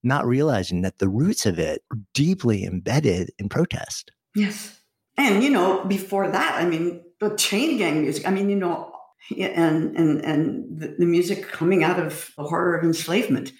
not 0.02 0.26
realizing 0.26 0.82
that 0.82 0.98
the 0.98 1.08
roots 1.08 1.46
of 1.46 1.58
it 1.58 1.82
are 1.90 1.98
deeply 2.14 2.64
embedded 2.64 3.30
in 3.38 3.48
protest. 3.48 4.10
Yes. 4.34 4.78
And, 5.16 5.42
you 5.42 5.50
know, 5.50 5.84
before 5.84 6.30
that, 6.30 6.54
I 6.60 6.64
mean, 6.64 7.02
the 7.20 7.34
chain 7.36 7.78
gang 7.78 8.02
music, 8.02 8.26
I 8.26 8.30
mean, 8.30 8.48
you 8.48 8.56
know, 8.56 8.92
and 9.36 9.96
and 9.96 10.24
and 10.24 10.80
the, 10.80 10.96
the 11.00 11.06
music 11.06 11.48
coming 11.48 11.84
out 11.84 11.98
of 11.98 12.30
the 12.36 12.44
horror 12.44 12.78
of 12.78 12.84
enslavement, 12.84 13.52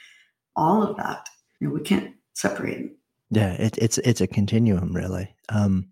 all 0.57 0.83
of 0.83 0.97
that, 0.97 1.29
you 1.61 1.69
know, 1.69 1.75
we 1.75 1.81
can't 1.81 2.15
separate 2.35 2.79
it. 2.79 2.91
Yeah, 3.31 3.53
it, 3.53 3.77
it's 3.77 3.99
it's 3.99 4.21
a 4.21 4.27
continuum, 4.27 4.95
really. 4.95 5.35
Um, 5.49 5.89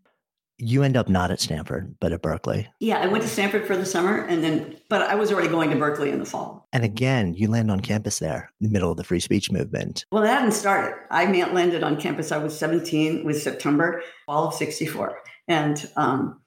you 0.58 0.82
end 0.82 0.96
up 0.96 1.08
not 1.08 1.30
at 1.30 1.40
Stanford, 1.40 1.96
but 2.00 2.12
at 2.12 2.22
Berkeley, 2.22 2.66
Yeah, 2.80 2.98
I 2.98 3.06
went 3.06 3.22
to 3.22 3.28
Stanford 3.28 3.66
for 3.66 3.76
the 3.76 3.84
summer 3.84 4.22
and 4.22 4.42
then, 4.42 4.76
but 4.88 5.02
I 5.02 5.14
was 5.14 5.30
already 5.30 5.48
going 5.48 5.70
to 5.70 5.76
Berkeley 5.76 6.10
in 6.10 6.18
the 6.18 6.24
fall. 6.24 6.66
and 6.72 6.84
again, 6.84 7.34
you 7.34 7.48
land 7.48 7.70
on 7.70 7.80
campus 7.80 8.18
there, 8.18 8.50
in 8.60 8.66
the 8.68 8.72
middle 8.72 8.90
of 8.90 8.96
the 8.96 9.04
free 9.04 9.20
speech 9.20 9.50
movement. 9.50 10.04
Well, 10.10 10.22
it 10.22 10.28
hadn't 10.28 10.52
started. 10.52 10.96
I 11.10 11.26
landed 11.30 11.82
on 11.82 12.00
campus. 12.00 12.32
I 12.32 12.38
was 12.38 12.58
17, 12.58 13.18
it 13.18 13.24
was 13.24 13.42
September, 13.42 14.02
fall 14.24 14.48
of 14.48 14.54
64. 14.54 15.18
And 15.48 15.88
um, 15.96 16.40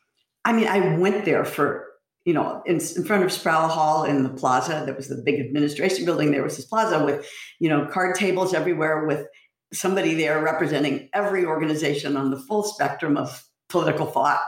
I 0.44 0.54
mean, 0.54 0.68
I 0.68 0.98
went 0.98 1.26
there 1.26 1.46
for, 1.46 1.86
you 2.26 2.34
know, 2.34 2.64
in, 2.66 2.76
in 2.78 3.04
front 3.06 3.24
of 3.24 3.32
Sproul 3.32 3.68
Hall 3.68 4.04
in 4.06 4.24
the 4.24 4.30
plaza. 4.30 4.84
There 4.86 4.96
was 4.96 5.08
the 5.08 5.22
big 5.24 5.40
administration 5.40 6.06
building. 6.06 6.32
There 6.32 6.44
was 6.44 6.56
this 6.58 6.66
plaza 6.66 7.04
with, 7.06 7.30
you 7.60 7.70
know, 7.70 7.86
card 7.86 8.16
tables 8.16 8.54
everywhere 8.54 9.06
with 9.06 9.28
somebody 9.72 10.16
there 10.16 10.42
representing 10.42 11.10
every 11.14 11.46
organization 11.46 12.18
on 12.18 12.32
the 12.32 12.40
full 12.40 12.64
spectrum 12.64 13.16
of 13.16 13.44
political 13.70 14.06
thought 14.06 14.42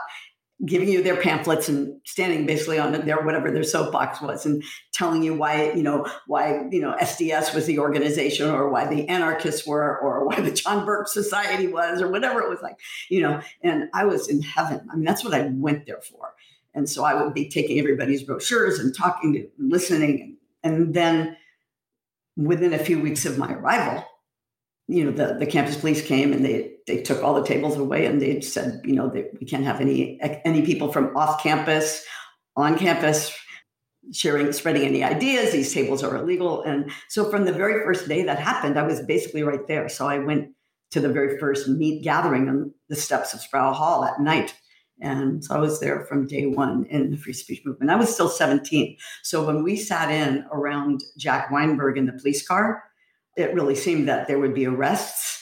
giving 0.64 0.88
you 0.88 1.02
their 1.02 1.16
pamphlets 1.16 1.68
and 1.68 2.00
standing 2.04 2.46
basically 2.46 2.78
on 2.78 2.92
their 3.04 3.22
whatever 3.22 3.50
their 3.50 3.64
soapbox 3.64 4.20
was 4.20 4.46
and 4.46 4.62
telling 4.92 5.22
you 5.22 5.34
why 5.34 5.72
you 5.72 5.82
know 5.82 6.06
why 6.26 6.68
you 6.70 6.80
know 6.80 6.94
SDS 7.00 7.54
was 7.54 7.66
the 7.66 7.78
organization 7.78 8.48
or 8.48 8.70
why 8.70 8.86
the 8.86 9.08
anarchists 9.08 9.66
were 9.66 9.98
or 9.98 10.26
why 10.26 10.40
the 10.40 10.52
John 10.52 10.84
Birch 10.86 11.08
Society 11.08 11.66
was 11.66 12.00
or 12.00 12.08
whatever 12.08 12.40
it 12.40 12.48
was 12.48 12.62
like 12.62 12.78
you 13.08 13.20
know 13.20 13.40
and 13.62 13.88
I 13.92 14.04
was 14.04 14.28
in 14.28 14.42
heaven. 14.42 14.86
I 14.90 14.96
mean 14.96 15.04
that's 15.04 15.24
what 15.24 15.34
I 15.34 15.48
went 15.48 15.86
there 15.86 16.00
for. 16.00 16.34
And 16.74 16.88
so 16.88 17.04
I 17.04 17.20
would 17.22 17.34
be 17.34 17.48
taking 17.48 17.78
everybody's 17.78 18.22
brochures 18.22 18.78
and 18.78 18.96
talking 18.96 19.34
to 19.34 19.48
and 19.58 19.70
listening. 19.70 20.38
And, 20.62 20.74
and 20.74 20.94
then 20.94 21.36
within 22.36 22.72
a 22.72 22.78
few 22.78 23.00
weeks 23.00 23.26
of 23.26 23.36
my 23.36 23.52
arrival 23.52 24.04
you 24.88 25.04
know 25.04 25.10
the, 25.10 25.34
the 25.38 25.46
campus 25.46 25.76
police 25.76 26.02
came 26.02 26.32
and 26.32 26.44
they 26.44 26.71
they 26.86 27.02
took 27.02 27.22
all 27.22 27.34
the 27.34 27.46
tables 27.46 27.76
away 27.76 28.06
and 28.06 28.20
they 28.20 28.40
said 28.40 28.80
you 28.84 28.94
know 28.94 29.08
that 29.08 29.30
we 29.40 29.46
can't 29.46 29.64
have 29.64 29.80
any 29.80 30.20
any 30.44 30.62
people 30.62 30.92
from 30.92 31.16
off 31.16 31.42
campus 31.42 32.04
on 32.56 32.78
campus 32.78 33.36
sharing 34.12 34.52
spreading 34.52 34.82
any 34.82 35.04
ideas. 35.04 35.52
These 35.52 35.72
tables 35.72 36.02
are 36.02 36.16
illegal. 36.16 36.62
And 36.62 36.90
so 37.08 37.30
from 37.30 37.44
the 37.44 37.52
very 37.52 37.84
first 37.84 38.08
day 38.08 38.24
that 38.24 38.40
happened 38.40 38.78
i 38.78 38.82
was 38.82 39.00
basically 39.02 39.42
right 39.42 39.66
there. 39.68 39.88
So 39.88 40.08
i 40.08 40.18
went 40.18 40.50
to 40.90 41.00
the 41.00 41.08
very 41.08 41.38
first 41.38 41.68
meet 41.68 42.02
gathering 42.02 42.48
on 42.48 42.74
the 42.88 42.96
steps 42.96 43.32
of 43.32 43.40
sproul 43.40 43.72
hall 43.72 44.04
at 44.04 44.20
night. 44.20 44.54
And 45.00 45.44
so 45.44 45.54
i 45.54 45.58
was 45.58 45.80
there 45.80 46.04
from 46.06 46.26
day 46.26 46.46
one 46.46 46.84
in 46.86 47.10
the 47.10 47.16
free 47.16 47.32
speech 47.32 47.62
movement. 47.64 47.90
I 47.90 47.96
was 47.96 48.12
still 48.12 48.28
17 48.28 48.96
so 49.22 49.44
when 49.46 49.62
we 49.62 49.76
sat 49.76 50.10
in 50.10 50.44
around 50.52 51.04
jack 51.16 51.50
weinberg 51.50 51.96
in 51.96 52.06
the 52.06 52.12
police 52.12 52.46
car 52.46 52.82
it 53.36 53.54
really 53.54 53.74
seemed 53.74 54.08
that 54.08 54.28
there 54.28 54.38
would 54.38 54.54
be 54.54 54.66
arrests. 54.66 55.41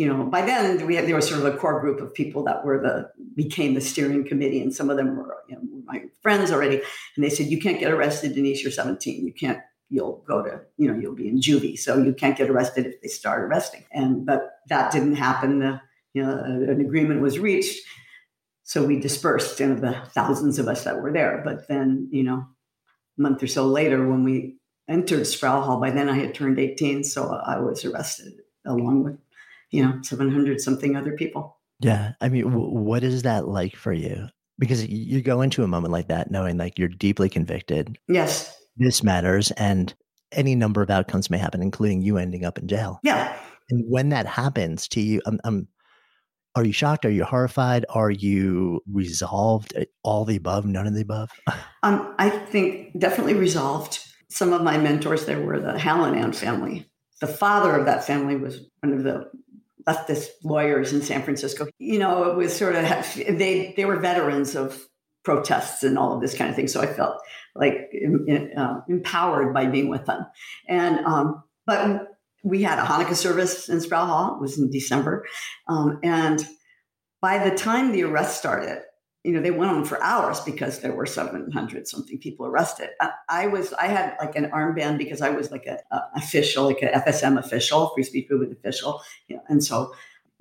You 0.00 0.06
know, 0.06 0.24
by 0.24 0.40
then 0.40 0.86
we 0.86 0.94
had, 0.96 1.06
there 1.06 1.14
was 1.14 1.28
sort 1.28 1.44
of 1.44 1.54
a 1.54 1.58
core 1.58 1.78
group 1.78 2.00
of 2.00 2.14
people 2.14 2.42
that 2.44 2.64
were 2.64 2.80
the 2.80 3.10
became 3.34 3.74
the 3.74 3.82
steering 3.82 4.26
committee, 4.26 4.62
and 4.62 4.74
some 4.74 4.88
of 4.88 4.96
them 4.96 5.14
were 5.14 5.36
you 5.46 5.56
know, 5.56 5.62
my 5.84 6.04
friends 6.22 6.50
already. 6.50 6.76
And 7.14 7.22
they 7.22 7.28
said, 7.28 7.48
"You 7.48 7.60
can't 7.60 7.78
get 7.78 7.92
arrested, 7.92 8.34
Denise. 8.34 8.62
You're 8.62 8.72
17. 8.72 9.26
You 9.26 9.34
can't. 9.34 9.58
You'll 9.90 10.24
go 10.26 10.42
to 10.42 10.62
you 10.78 10.90
know 10.90 10.98
you'll 10.98 11.14
be 11.14 11.28
in 11.28 11.38
juvie, 11.38 11.78
so 11.78 11.98
you 11.98 12.14
can't 12.14 12.38
get 12.38 12.48
arrested 12.48 12.86
if 12.86 13.02
they 13.02 13.08
start 13.08 13.42
arresting." 13.42 13.84
And 13.92 14.24
but 14.24 14.60
that 14.70 14.90
didn't 14.90 15.16
happen. 15.16 15.58
The, 15.58 15.82
you 16.14 16.22
know, 16.22 16.32
an 16.32 16.80
agreement 16.80 17.20
was 17.20 17.38
reached, 17.38 17.84
so 18.62 18.86
we 18.86 18.98
dispersed. 18.98 19.60
You 19.60 19.66
know, 19.66 19.74
the 19.74 20.00
thousands 20.14 20.58
of 20.58 20.66
us 20.66 20.84
that 20.84 21.02
were 21.02 21.12
there. 21.12 21.42
But 21.44 21.68
then 21.68 22.08
you 22.10 22.22
know, 22.22 22.46
a 23.18 23.20
month 23.20 23.42
or 23.42 23.48
so 23.48 23.66
later 23.66 24.08
when 24.08 24.24
we 24.24 24.56
entered 24.88 25.26
Sproul 25.26 25.60
Hall. 25.60 25.78
By 25.78 25.90
then 25.90 26.08
I 26.08 26.16
had 26.18 26.34
turned 26.34 26.58
18, 26.58 27.04
so 27.04 27.34
I 27.34 27.58
was 27.60 27.84
arrested 27.84 28.32
along 28.66 29.04
with, 29.04 29.18
you 29.70 29.84
know, 29.84 29.98
700 30.02 30.60
something 30.60 30.96
other 30.96 31.12
people. 31.12 31.58
Yeah. 31.80 32.12
I 32.20 32.28
mean, 32.28 32.44
w- 32.44 32.78
what 32.78 33.02
is 33.02 33.22
that 33.22 33.48
like 33.48 33.76
for 33.76 33.92
you? 33.92 34.28
Because 34.58 34.86
you 34.86 35.22
go 35.22 35.40
into 35.40 35.64
a 35.64 35.68
moment 35.68 35.92
like 35.92 36.08
that 36.08 36.30
knowing 36.30 36.58
like 36.58 36.78
you're 36.78 36.88
deeply 36.88 37.28
convicted. 37.28 37.98
Yes. 38.08 38.54
This 38.76 39.02
matters. 39.02 39.50
And 39.52 39.94
any 40.32 40.54
number 40.54 40.82
of 40.82 40.90
outcomes 40.90 41.30
may 41.30 41.38
happen, 41.38 41.62
including 41.62 42.02
you 42.02 42.18
ending 42.18 42.44
up 42.44 42.58
in 42.58 42.68
jail. 42.68 43.00
Yeah. 43.02 43.34
And 43.70 43.84
when 43.88 44.10
that 44.10 44.26
happens 44.26 44.88
to 44.88 45.00
you, 45.00 45.22
um, 45.24 45.40
um, 45.44 45.68
are 46.56 46.64
you 46.64 46.72
shocked? 46.72 47.04
Are 47.04 47.10
you 47.10 47.24
horrified? 47.24 47.86
Are 47.90 48.10
you 48.10 48.80
resolved? 48.92 49.72
All 50.02 50.24
the 50.24 50.36
above, 50.36 50.66
none 50.66 50.86
of 50.86 50.94
the 50.94 51.02
above? 51.02 51.30
um, 51.82 52.14
I 52.18 52.28
think 52.28 52.98
definitely 52.98 53.34
resolved. 53.34 54.00
Some 54.30 54.52
of 54.52 54.62
my 54.62 54.76
mentors 54.76 55.26
there 55.26 55.40
were 55.40 55.60
the 55.60 55.72
Hallinan 55.72 56.34
family. 56.34 56.86
The 57.20 57.26
father 57.26 57.76
of 57.76 57.86
that 57.86 58.04
family 58.04 58.36
was 58.36 58.60
one 58.80 58.92
of 58.92 59.04
the 59.04 59.30
leftist 59.86 60.28
lawyers 60.44 60.92
in 60.92 61.02
San 61.02 61.22
Francisco. 61.22 61.66
You 61.78 61.98
know, 61.98 62.30
it 62.30 62.36
was 62.36 62.54
sort 62.56 62.74
of 62.74 62.84
they 63.16 63.74
they 63.76 63.84
were 63.84 63.96
veterans 63.96 64.54
of 64.54 64.86
protests 65.24 65.82
and 65.82 65.98
all 65.98 66.14
of 66.14 66.20
this 66.20 66.34
kind 66.34 66.50
of 66.50 66.56
thing. 66.56 66.68
So 66.68 66.80
I 66.80 66.86
felt 66.86 67.20
like 67.54 67.90
uh, 68.56 68.80
empowered 68.88 69.52
by 69.52 69.66
being 69.66 69.88
with 69.88 70.06
them. 70.06 70.26
And 70.68 71.04
um, 71.04 71.42
but 71.66 72.08
we 72.42 72.62
had 72.62 72.78
a 72.78 72.82
Hanukkah 72.82 73.14
service 73.14 73.68
in 73.68 73.80
Sproul 73.80 74.06
Hall. 74.06 74.36
It 74.36 74.40
was 74.40 74.58
in 74.58 74.70
December, 74.70 75.26
um, 75.68 75.98
and 76.02 76.46
by 77.20 77.48
the 77.48 77.54
time 77.54 77.92
the 77.92 78.04
arrest 78.04 78.38
started, 78.38 78.82
you 79.24 79.32
know, 79.32 79.40
they 79.40 79.50
went 79.50 79.70
on 79.70 79.84
for 79.84 80.02
hours 80.02 80.40
because 80.40 80.80
there 80.80 80.92
were 80.92 81.04
700 81.04 81.86
something 81.86 82.18
people 82.18 82.46
arrested. 82.46 82.88
I, 83.28 83.48
was, 83.48 83.72
I 83.74 83.86
had 83.86 84.16
like 84.18 84.34
an 84.34 84.50
armband 84.50 84.96
because 84.96 85.20
I 85.20 85.28
was 85.28 85.50
like 85.50 85.66
a, 85.66 85.78
a 85.94 86.00
official, 86.16 86.64
like 86.64 86.80
an 86.82 86.88
FSM 87.02 87.38
official, 87.38 87.90
free 87.90 88.02
speech 88.02 88.28
movement 88.30 88.52
official. 88.52 89.02
You 89.28 89.36
know, 89.36 89.42
and 89.48 89.62
so 89.62 89.92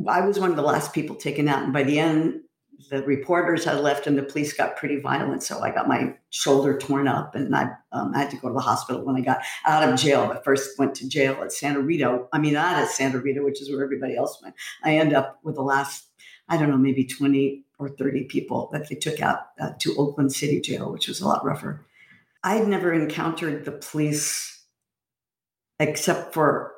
I 0.07 0.21
was 0.21 0.39
one 0.39 0.49
of 0.49 0.55
the 0.55 0.61
last 0.61 0.93
people 0.93 1.17
taken 1.17 1.49
out. 1.49 1.63
And 1.63 1.73
by 1.73 1.83
the 1.83 1.99
end, 1.99 2.41
the 2.89 3.03
reporters 3.03 3.65
had 3.65 3.81
left 3.81 4.07
and 4.07 4.17
the 4.17 4.23
police 4.23 4.53
got 4.53 4.77
pretty 4.77 5.01
violent. 5.01 5.43
So 5.43 5.59
I 5.59 5.71
got 5.71 5.89
my 5.89 6.15
shoulder 6.29 6.77
torn 6.77 7.09
up 7.09 7.35
and 7.35 7.53
I, 7.53 7.71
um, 7.91 8.13
I 8.15 8.19
had 8.19 8.31
to 8.31 8.37
go 8.37 8.47
to 8.47 8.53
the 8.53 8.61
hospital 8.61 9.03
when 9.03 9.17
I 9.17 9.21
got 9.21 9.41
out 9.65 9.87
of 9.87 9.99
jail. 9.99 10.25
But 10.25 10.45
first 10.45 10.79
went 10.79 10.95
to 10.95 11.09
jail 11.09 11.37
at 11.43 11.51
Santa 11.51 11.81
Rita. 11.81 12.25
I 12.31 12.39
mean, 12.39 12.53
not 12.53 12.81
at 12.81 12.89
Santa 12.89 13.19
Rita, 13.19 13.43
which 13.43 13.61
is 13.61 13.69
where 13.69 13.83
everybody 13.83 14.15
else 14.15 14.41
went. 14.41 14.55
I 14.85 14.95
end 14.95 15.11
up 15.11 15.39
with 15.43 15.55
the 15.55 15.61
last, 15.61 16.05
I 16.47 16.55
don't 16.55 16.69
know, 16.69 16.77
maybe 16.77 17.03
20 17.03 17.65
or 17.79 17.89
30 17.89 18.25
people 18.25 18.69
that 18.73 18.89
they 18.89 18.95
took 18.95 19.21
out 19.21 19.39
uh, 19.59 19.71
to 19.79 19.95
Oakland 19.97 20.33
City 20.33 20.59
Jail, 20.59 20.91
which 20.91 21.07
was 21.07 21.21
a 21.21 21.27
lot 21.27 21.45
rougher. 21.45 21.85
I'd 22.43 22.67
never 22.67 22.93
encountered 22.93 23.65
the 23.65 23.71
police 23.71 24.63
except 25.79 26.33
for 26.33 26.73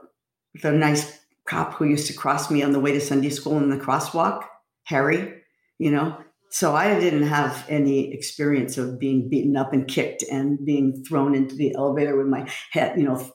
the 0.61 0.71
nice 0.71 1.19
cop 1.47 1.73
who 1.73 1.85
used 1.85 2.07
to 2.07 2.13
cross 2.13 2.51
me 2.51 2.61
on 2.63 2.71
the 2.71 2.79
way 2.79 2.91
to 2.91 3.01
Sunday 3.01 3.29
school 3.29 3.57
in 3.57 3.69
the 3.69 3.77
crosswalk, 3.77 4.43
Harry, 4.83 5.41
you 5.79 5.91
know. 5.91 6.17
So 6.51 6.75
I 6.75 6.99
didn't 6.99 7.23
have 7.23 7.65
any 7.69 8.13
experience 8.13 8.77
of 8.77 8.99
being 8.99 9.29
beaten 9.29 9.55
up 9.55 9.73
and 9.73 9.87
kicked 9.87 10.23
and 10.23 10.63
being 10.63 11.03
thrown 11.03 11.33
into 11.33 11.55
the 11.55 11.73
elevator 11.75 12.15
with 12.17 12.27
my 12.27 12.47
head, 12.71 12.99
you 12.99 13.05
know, 13.05 13.31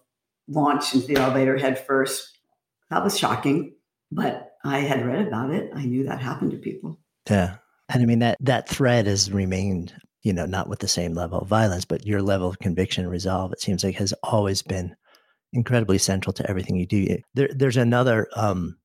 launched 0.49 0.95
into 0.95 1.07
the 1.07 1.17
elevator 1.17 1.57
head 1.57 1.85
first. 1.85 2.39
That 2.91 3.03
was 3.03 3.19
shocking, 3.19 3.75
but 4.13 4.53
I 4.65 4.81
had 4.81 5.07
read 5.07 5.27
about 5.27 5.51
it. 5.51 5.71
I 5.75 5.87
knew 5.87 6.05
that 6.05 6.21
happened 6.21 6.53
to 6.53 6.59
people. 6.59 6.99
Yeah. 7.29 7.56
And 7.89 8.03
I 8.03 8.07
mean 8.07 8.19
that 8.21 8.37
that 8.41 8.69
thread 8.69 9.07
has 9.07 9.31
remained, 9.31 9.95
you 10.23 10.33
know, 10.33 10.47
not 10.47 10.69
with 10.69 10.81
the 10.81 10.89
same 10.89 11.15
level 11.15 11.41
of 11.41 11.49
violence, 11.49 11.85
but 11.85 12.07
your 12.07 12.23
level 12.23 12.49
of 12.49 12.59
conviction 12.59 13.05
and 13.05 13.13
resolve, 13.13 13.53
it 13.53 13.61
seems 13.61 13.85
like 13.85 13.95
has 13.97 14.13
always 14.23 14.63
been 14.63 14.95
incredibly 15.53 15.99
central 15.99 16.33
to 16.35 16.49
everything 16.51 16.77
you 16.77 16.87
do. 16.87 17.17
There, 17.35 17.49
there's 17.55 17.77
another 17.77 18.29
um 18.35 18.77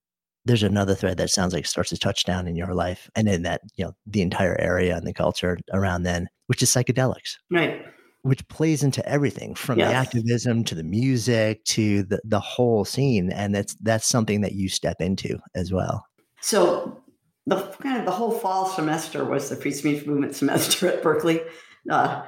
there's 0.45 0.63
another 0.63 0.95
thread 0.95 1.17
that 1.17 1.29
sounds 1.29 1.53
like 1.53 1.65
starts 1.65 1.89
to 1.91 1.97
touch 1.97 2.23
down 2.23 2.47
in 2.47 2.55
your 2.55 2.73
life 2.73 3.09
and 3.15 3.27
in 3.27 3.43
that, 3.43 3.61
you 3.75 3.85
know, 3.85 3.93
the 4.07 4.21
entire 4.21 4.59
area 4.59 4.97
and 4.97 5.05
the 5.05 5.13
culture 5.13 5.57
around 5.71 6.03
then, 6.03 6.27
which 6.47 6.63
is 6.63 6.69
psychedelics. 6.69 7.35
Right. 7.51 7.85
Which 8.23 8.47
plays 8.47 8.83
into 8.83 9.07
everything 9.07 9.55
from 9.55 9.79
yes. 9.79 9.89
the 9.89 9.95
activism 9.95 10.63
to 10.65 10.75
the 10.75 10.83
music 10.83 11.63
to 11.65 12.03
the, 12.03 12.19
the 12.23 12.39
whole 12.39 12.85
scene. 12.85 13.31
And 13.31 13.53
that's 13.53 13.75
that's 13.81 14.07
something 14.07 14.41
that 14.41 14.53
you 14.53 14.69
step 14.69 14.97
into 14.99 15.39
as 15.55 15.71
well. 15.71 16.05
So 16.41 17.00
the 17.45 17.57
kind 17.81 17.97
of 17.97 18.05
the 18.05 18.11
whole 18.11 18.31
fall 18.31 18.67
semester 18.67 19.25
was 19.25 19.49
the 19.49 19.55
free 19.55 19.71
speech 19.71 20.05
movement 20.05 20.35
semester 20.35 20.87
at 20.87 21.03
Berkeley. 21.03 21.41
Uh, 21.89 22.23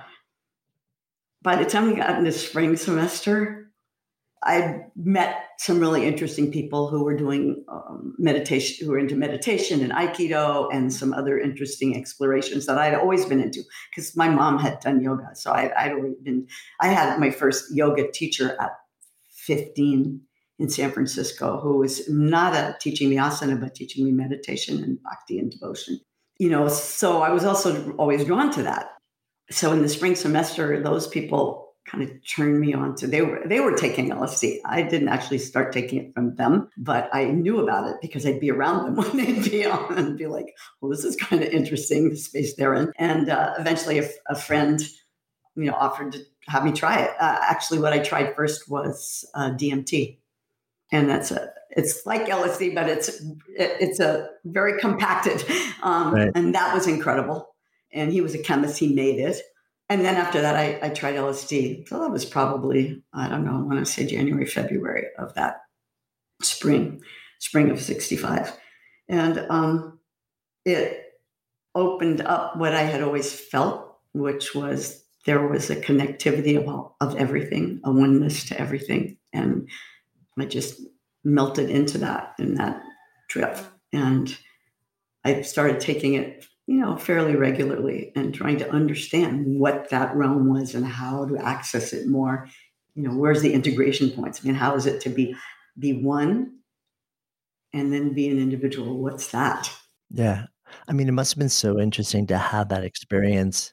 by 1.41 1.55
the 1.55 1.69
time 1.69 1.87
we 1.87 1.95
got 1.95 2.17
into 2.17 2.31
spring 2.31 2.75
semester, 2.77 3.71
I 4.45 4.81
met 4.95 5.45
some 5.57 5.79
really 5.79 6.05
interesting 6.05 6.51
people 6.51 6.89
who 6.89 7.03
were 7.03 7.15
doing 7.15 7.63
um, 7.69 8.15
meditation, 8.17 8.85
who 8.85 8.91
were 8.91 8.99
into 8.99 9.15
meditation 9.15 9.81
and 9.81 9.93
Aikido 9.93 10.67
and 10.73 10.91
some 10.91 11.13
other 11.13 11.39
interesting 11.39 11.95
explorations 11.95 12.65
that 12.65 12.77
I'd 12.77 12.95
always 12.95 13.25
been 13.25 13.39
into 13.39 13.61
because 13.89 14.17
my 14.17 14.27
mom 14.27 14.59
had 14.59 14.79
done 14.81 15.01
yoga. 15.01 15.29
So 15.33 15.51
I, 15.51 15.71
I'd 15.77 15.93
always 15.93 16.15
been, 16.21 16.47
I 16.81 16.87
had 16.87 17.19
my 17.19 17.29
first 17.29 17.73
yoga 17.73 18.11
teacher 18.11 18.57
at 18.59 18.71
15 19.31 20.21
in 20.63 20.69
San 20.69 20.91
Francisco 20.91 21.59
who 21.59 21.77
was 21.77 22.09
not 22.09 22.55
a, 22.55 22.75
teaching 22.79 23.09
me 23.09 23.17
asana, 23.17 23.59
but 23.59 23.75
teaching 23.75 24.05
me 24.05 24.11
meditation 24.11 24.81
and 24.81 24.97
bhakti 25.03 25.37
and 25.37 25.51
devotion. 25.51 25.99
You 26.39 26.49
know, 26.49 26.67
so 26.69 27.21
I 27.21 27.29
was 27.29 27.43
also 27.43 27.91
always 27.93 28.25
drawn 28.25 28.51
to 28.53 28.63
that. 28.63 28.89
So 29.51 29.71
in 29.73 29.81
the 29.81 29.89
spring 29.89 30.15
semester, 30.15 30.81
those 30.81 31.05
people 31.07 31.75
kind 31.85 32.01
of 32.01 32.09
turned 32.25 32.61
me 32.61 32.73
on 32.73 32.95
to 32.95 33.05
they 33.05 33.21
were 33.21 33.41
they 33.45 33.59
were 33.59 33.75
taking 33.75 34.09
LSD. 34.09 34.59
I 34.65 34.83
didn't 34.83 35.09
actually 35.09 35.37
start 35.37 35.73
taking 35.73 35.99
it 35.99 36.13
from 36.13 36.35
them, 36.35 36.69
but 36.77 37.09
I 37.13 37.25
knew 37.25 37.59
about 37.59 37.89
it 37.89 37.97
because 38.01 38.25
I'd 38.25 38.39
be 38.39 38.49
around 38.49 38.85
them 38.85 38.95
when 39.13 39.17
they'd 39.17 39.51
be 39.51 39.65
on 39.65 39.97
and 39.97 40.17
be 40.17 40.27
like, 40.27 40.55
"Well, 40.79 40.89
this 40.89 41.03
is 41.03 41.17
kind 41.17 41.43
of 41.43 41.49
interesting, 41.49 42.09
the 42.09 42.15
space 42.15 42.55
they're 42.55 42.73
in." 42.73 42.93
And 42.97 43.29
uh, 43.29 43.53
eventually, 43.59 43.99
a, 43.99 44.09
a, 44.29 44.35
friend, 44.35 44.81
you 45.55 45.65
know, 45.65 45.73
offered 45.73 46.13
to 46.13 46.19
have 46.47 46.63
me 46.63 46.71
try 46.71 47.01
it. 47.01 47.11
Uh, 47.19 47.37
actually, 47.41 47.79
what 47.79 47.93
I 47.93 47.99
tried 47.99 48.33
first 48.33 48.69
was 48.69 49.29
uh, 49.35 49.51
DMT 49.51 50.19
and 50.93 51.09
that's 51.09 51.31
a 51.31 51.51
it's 51.71 52.05
like 52.05 52.27
LSD, 52.27 52.75
but 52.75 52.87
it's 52.87 53.09
it, 53.09 53.77
it's 53.81 53.99
a 53.99 54.29
very 54.45 54.79
compacted, 54.79 55.43
um, 55.81 56.13
right. 56.13 56.31
and 56.35 56.53
that 56.55 56.73
was 56.73 56.87
incredible. 56.87 57.49
And 57.91 58.13
he 58.13 58.21
was 58.21 58.35
a 58.35 58.39
chemist; 58.39 58.77
he 58.77 58.93
made 58.93 59.19
it. 59.19 59.41
And 59.89 60.05
then 60.05 60.15
after 60.15 60.41
that, 60.41 60.55
I, 60.55 60.79
I 60.81 60.89
tried 60.89 61.15
LSD. 61.15 61.87
So 61.87 61.99
that 61.99 62.11
was 62.11 62.25
probably 62.25 63.03
I 63.11 63.27
don't 63.27 63.43
know. 63.43 63.57
I 63.57 63.61
want 63.61 63.79
to 63.79 63.91
say 63.91 64.05
January, 64.05 64.45
February 64.45 65.07
of 65.17 65.33
that 65.33 65.61
spring, 66.41 67.01
spring 67.39 67.71
of 67.71 67.81
'65, 67.81 68.53
and 69.09 69.39
um, 69.49 69.99
it 70.63 71.01
opened 71.75 72.21
up 72.21 72.55
what 72.55 72.75
I 72.75 72.83
had 72.83 73.01
always 73.01 73.33
felt, 73.33 73.97
which 74.13 74.53
was 74.53 75.03
there 75.25 75.47
was 75.47 75.71
a 75.71 75.75
connectivity 75.75 76.55
of 76.59 76.67
all, 76.67 76.97
of 77.01 77.15
everything, 77.15 77.81
a 77.83 77.91
oneness 77.91 78.43
to 78.45 78.59
everything, 78.59 79.17
and 79.31 79.67
I 80.37 80.45
just 80.45 80.81
melted 81.23 81.69
into 81.69 81.97
that 81.99 82.33
in 82.39 82.55
that 82.55 82.81
trip. 83.29 83.57
And 83.91 84.35
I 85.23 85.41
started 85.41 85.79
taking 85.79 86.15
it, 86.15 86.45
you 86.67 86.77
know, 86.77 86.97
fairly 86.97 87.35
regularly 87.35 88.11
and 88.15 88.33
trying 88.33 88.57
to 88.57 88.69
understand 88.69 89.59
what 89.59 89.89
that 89.89 90.15
realm 90.15 90.49
was 90.49 90.75
and 90.75 90.85
how 90.85 91.25
to 91.25 91.37
access 91.37 91.93
it 91.93 92.07
more. 92.07 92.47
You 92.95 93.03
know, 93.03 93.15
where's 93.15 93.41
the 93.41 93.53
integration 93.53 94.11
points? 94.11 94.41
I 94.43 94.47
mean, 94.47 94.55
how 94.55 94.75
is 94.75 94.85
it 94.85 95.01
to 95.01 95.09
be 95.09 95.35
be 95.77 95.93
one 95.93 96.59
and 97.73 97.91
then 97.91 98.13
be 98.13 98.27
an 98.29 98.37
individual? 98.37 99.01
What's 99.01 99.31
that? 99.31 99.71
Yeah. 100.11 100.45
I 100.87 100.93
mean, 100.93 101.07
it 101.07 101.13
must 101.13 101.33
have 101.33 101.39
been 101.39 101.49
so 101.49 101.79
interesting 101.79 102.27
to 102.27 102.37
have 102.37 102.69
that 102.69 102.83
experience 102.83 103.72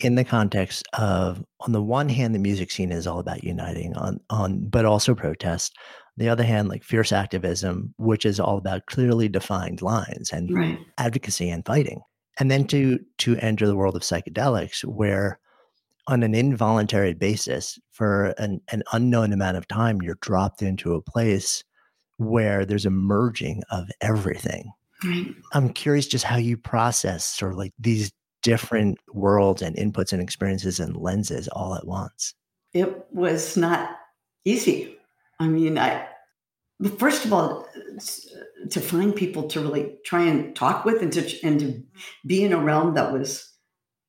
in 0.00 0.14
the 0.14 0.24
context 0.24 0.86
of 0.94 1.44
on 1.60 1.72
the 1.72 1.82
one 1.82 2.08
hand 2.08 2.34
the 2.34 2.38
music 2.38 2.70
scene 2.70 2.92
is 2.92 3.06
all 3.06 3.18
about 3.18 3.44
uniting 3.44 3.94
on 3.96 4.20
on 4.30 4.66
but 4.68 4.84
also 4.84 5.14
protest 5.14 5.76
on 5.78 6.24
the 6.24 6.28
other 6.28 6.44
hand 6.44 6.68
like 6.68 6.82
fierce 6.84 7.12
activism 7.12 7.94
which 7.98 8.24
is 8.24 8.40
all 8.40 8.58
about 8.58 8.86
clearly 8.86 9.28
defined 9.28 9.82
lines 9.82 10.30
and 10.32 10.50
right. 10.52 10.78
advocacy 10.98 11.50
and 11.50 11.64
fighting 11.64 12.00
and 12.38 12.50
then 12.50 12.66
to 12.66 12.98
to 13.18 13.36
enter 13.36 13.66
the 13.66 13.76
world 13.76 13.96
of 13.96 14.02
psychedelics 14.02 14.84
where 14.84 15.38
on 16.06 16.22
an 16.22 16.34
involuntary 16.34 17.14
basis 17.14 17.78
for 17.92 18.34
an, 18.38 18.60
an 18.72 18.82
unknown 18.92 19.32
amount 19.32 19.56
of 19.56 19.68
time 19.68 20.00
you're 20.02 20.18
dropped 20.20 20.62
into 20.62 20.94
a 20.94 21.02
place 21.02 21.62
where 22.16 22.64
there's 22.64 22.86
a 22.86 22.90
merging 22.90 23.62
of 23.70 23.88
everything 24.00 24.72
Right. 25.04 25.34
I'm 25.54 25.72
curious 25.72 26.06
just 26.06 26.24
how 26.24 26.36
you 26.36 26.56
process 26.56 27.24
sort 27.24 27.52
of 27.52 27.58
like 27.58 27.72
these 27.78 28.12
different 28.42 28.98
worlds 29.12 29.62
and 29.62 29.76
inputs 29.76 30.12
and 30.12 30.22
experiences 30.22 30.80
and 30.80 30.96
lenses 30.96 31.48
all 31.48 31.74
at 31.74 31.86
once? 31.86 32.34
It 32.72 33.06
was 33.12 33.56
not 33.56 33.96
easy. 34.44 34.96
I 35.38 35.48
mean, 35.48 35.78
I 35.78 36.06
first 36.98 37.24
of 37.24 37.32
all 37.32 37.66
to 38.70 38.80
find 38.80 39.14
people 39.14 39.48
to 39.48 39.60
really 39.60 39.98
try 40.04 40.22
and 40.22 40.54
talk 40.56 40.84
with 40.84 41.02
and 41.02 41.12
to 41.12 41.46
and 41.46 41.60
to 41.60 41.82
be 42.26 42.44
in 42.44 42.52
a 42.52 42.58
realm 42.58 42.94
that 42.94 43.12
was 43.12 43.52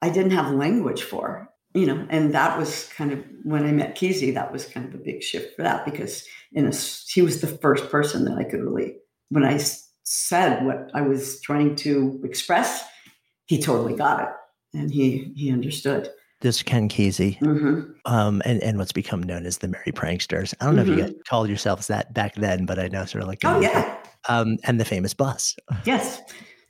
I 0.02 0.10
didn't 0.10 0.32
have 0.32 0.54
language 0.54 1.04
for. 1.04 1.50
you 1.74 1.86
know, 1.86 2.06
and 2.10 2.34
that 2.34 2.58
was 2.58 2.90
kind 2.96 3.12
of 3.14 3.24
when 3.44 3.66
I 3.66 3.72
met 3.72 3.96
Kesey, 3.98 4.34
that 4.34 4.52
was 4.52 4.66
kind 4.66 4.88
of 4.88 4.94
a 4.94 5.04
big 5.04 5.24
shift 5.24 5.56
for 5.56 5.64
that 5.64 5.86
because 5.86 6.26
in 6.52 6.68
a, 6.68 6.72
he 7.08 7.22
was 7.22 7.42
the 7.42 7.48
first 7.48 7.90
person 7.90 8.26
that 8.26 8.38
I 8.38 8.44
could 8.44 8.62
really, 8.62 8.96
when 9.30 9.46
I 9.46 9.60
said 10.04 10.66
what 10.66 10.92
I 10.94 11.02
was 11.02 11.40
trying 11.42 11.76
to 11.78 12.20
express, 12.24 12.84
he 13.52 13.62
totally 13.62 13.94
got 13.94 14.24
it 14.24 14.30
and 14.74 14.90
he 14.90 15.34
he 15.36 15.52
understood. 15.52 16.10
This 16.40 16.64
Ken 16.64 16.88
Kesey, 16.88 17.38
mm-hmm. 17.40 17.92
um, 18.06 18.42
and 18.46 18.64
and 18.64 18.80
what's 18.80 18.94
become 18.94 19.22
known 19.22 19.46
as 19.46 19.58
the 19.58 19.68
Merry 19.68 19.92
Pranksters. 19.92 20.54
I 20.60 20.66
don't 20.66 20.78
know 20.78 20.84
mm-hmm. 20.84 20.92
if 20.94 20.98
you 20.98 21.04
mm-hmm. 21.04 21.20
called 21.28 21.50
yourselves 21.50 21.88
that 21.88 22.14
back 22.14 22.36
then, 22.36 22.66
but 22.66 22.80
I 22.80 22.88
know 22.88 23.04
sort 23.04 23.24
of 23.24 23.28
like 23.28 23.40
oh 23.44 23.60
yeah, 23.60 23.98
um, 24.30 24.58
and 24.64 24.80
the 24.80 24.86
famous 24.86 25.14
bus. 25.14 25.58
yes, 25.86 26.22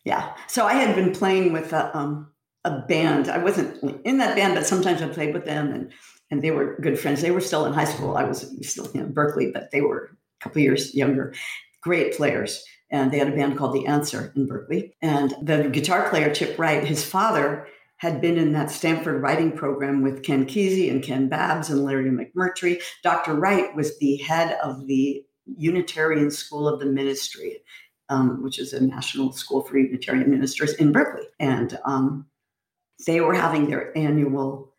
yeah. 0.04 0.34
So 0.48 0.66
I 0.66 0.74
had 0.74 0.96
been 0.96 1.14
playing 1.14 1.54
with 1.54 1.72
a, 1.72 1.96
um, 1.96 2.32
a 2.66 2.80
band. 2.80 3.30
I 3.30 3.38
wasn't 3.38 4.02
in 4.04 4.18
that 4.18 4.36
band, 4.36 4.56
but 4.56 4.66
sometimes 4.66 5.04
I 5.04 5.08
played 5.08 5.36
with 5.36 5.46
them, 5.46 5.72
and 5.72 5.92
and 6.32 6.42
they 6.42 6.50
were 6.50 6.78
good 6.82 7.00
friends. 7.00 7.22
They 7.22 7.32
were 7.32 7.42
still 7.42 7.66
in 7.66 7.74
high 7.74 7.86
school. 7.86 8.18
I 8.18 8.24
was 8.24 8.52
still 8.68 8.90
in 8.92 9.14
Berkeley, 9.14 9.52
but 9.54 9.70
they 9.72 9.82
were 9.82 10.18
a 10.42 10.44
couple 10.44 10.64
years 10.64 10.96
younger. 10.96 11.36
Great 11.84 12.18
players 12.18 12.66
and 12.92 13.10
they 13.10 13.18
had 13.18 13.30
a 13.30 13.36
band 13.36 13.58
called 13.58 13.74
The 13.74 13.88
Answer 13.88 14.34
in 14.36 14.46
Berkeley. 14.46 14.96
And 15.02 15.34
the 15.42 15.70
guitar 15.70 16.10
player, 16.10 16.34
Chip 16.34 16.60
Wright, 16.60 16.84
his 16.84 17.04
father 17.04 17.68
had 17.98 18.20
been 18.20 18.38
in 18.38 18.52
that 18.52 18.72
Stanford 18.72 19.22
writing 19.22 19.52
program 19.52 20.02
with 20.02 20.24
Ken 20.24 20.46
Kesey 20.46 20.90
and 20.90 21.04
Ken 21.04 21.30
Babbs 21.30 21.70
and 21.70 21.84
Larry 21.84 22.10
McMurtry. 22.10 22.82
Dr. 23.04 23.36
Wright 23.36 23.74
was 23.76 23.98
the 24.00 24.18
head 24.18 24.58
of 24.64 24.88
the 24.88 25.24
Unitarian 25.46 26.32
School 26.32 26.68
of 26.68 26.80
the 26.80 26.86
Ministry, 26.86 27.62
um, 28.10 28.44
which 28.44 28.60
is 28.60 28.74
a 28.74 28.84
national 28.84 29.32
school 29.34 29.62
for 29.62 29.78
Unitarian 29.78 30.30
ministers 30.30 30.74
in 30.74 30.92
Berkeley. 30.92 31.28
And 31.40 31.80
um, 31.86 32.26
they 33.06 33.22
were 33.22 33.36
having 33.36 33.70
their 33.70 33.96
annual 33.98 34.74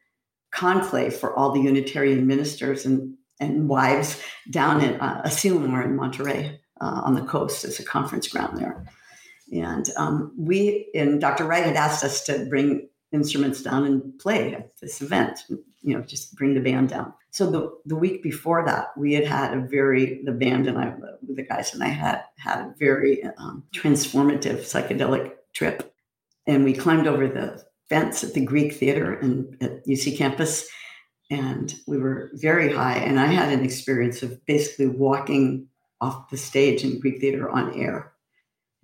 conclave 0.51 1.15
for 1.15 1.35
all 1.35 1.53
the 1.53 1.61
Unitarian 1.61 2.27
ministers 2.27 2.85
and, 2.85 3.15
and 3.41 3.69
wives 3.69 4.21
down 4.51 4.81
at 4.81 5.01
uh, 5.01 5.23
Asilomar 5.23 5.85
in 5.85 5.97
Monterey 5.97 6.61
uh, 6.83 7.01
on 7.05 7.15
the 7.15 7.23
coast. 7.23 7.65
It's 7.65 7.81
a 7.81 7.85
conference 7.85 8.29
ground 8.29 8.59
there. 8.59 8.85
And 9.53 9.89
um, 9.97 10.35
we, 10.37 10.91
and 10.95 11.21
Dr. 11.21 11.45
Wright 11.45 11.65
had 11.65 11.77
asked 11.77 12.05
us 12.05 12.25
to 12.25 12.47
bring 12.47 12.89
instruments 13.13 13.63
down 13.63 13.85
and 13.85 14.19
play 14.19 14.55
at 14.55 14.71
this 14.81 15.01
event, 15.01 15.41
you 15.49 15.95
know, 15.95 16.01
just 16.01 16.35
bring 16.35 16.55
the 16.55 16.61
band 16.61 16.89
down. 16.89 17.13
So 17.31 17.51
the, 17.51 17.71
the 17.87 17.97
week 17.97 18.23
before 18.23 18.65
that, 18.65 18.89
we 18.97 19.13
had 19.15 19.27
had 19.27 19.57
a 19.57 19.61
very, 19.61 20.23
the 20.25 20.33
band 20.33 20.67
and 20.67 20.79
I, 20.79 20.95
the 21.23 21.43
guys 21.43 21.73
and 21.75 21.85
I 21.85 21.89
had 21.89 22.25
had 22.37 22.61
a 22.61 22.75
very 22.79 23.23
um, 23.39 23.65
transformative 23.75 24.61
psychedelic 24.61 25.33
trip. 25.55 25.95
And 26.47 26.65
we 26.65 26.73
climbed 26.73 27.07
over 27.07 27.29
the 27.29 27.63
fence 27.89 28.25
at 28.25 28.35
the 28.35 28.45
Greek 28.45 28.75
Theater 28.75 29.15
and 29.15 29.57
at 29.63 29.87
UC 29.87 30.17
campus. 30.17 30.69
And 31.31 31.75
we 31.87 31.99
were 31.99 32.31
very 32.35 32.73
high. 32.73 32.97
And 32.97 33.21
I 33.21 33.27
had 33.27 33.53
an 33.53 33.65
experience 33.65 34.23
of 34.23 34.45
basically 34.47 34.89
walking 34.89 35.69
off 36.03 36.29
the 36.31 36.37
stage 36.37 36.83
in 36.83 36.99
Greek 36.99 37.21
theater 37.21 37.49
on 37.49 37.73
air. 37.75 38.13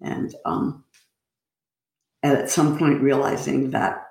And 0.01 0.33
um, 0.45 0.85
at 2.23 2.49
some 2.49 2.79
point, 2.79 3.03
realizing 3.03 3.73
that 3.73 4.07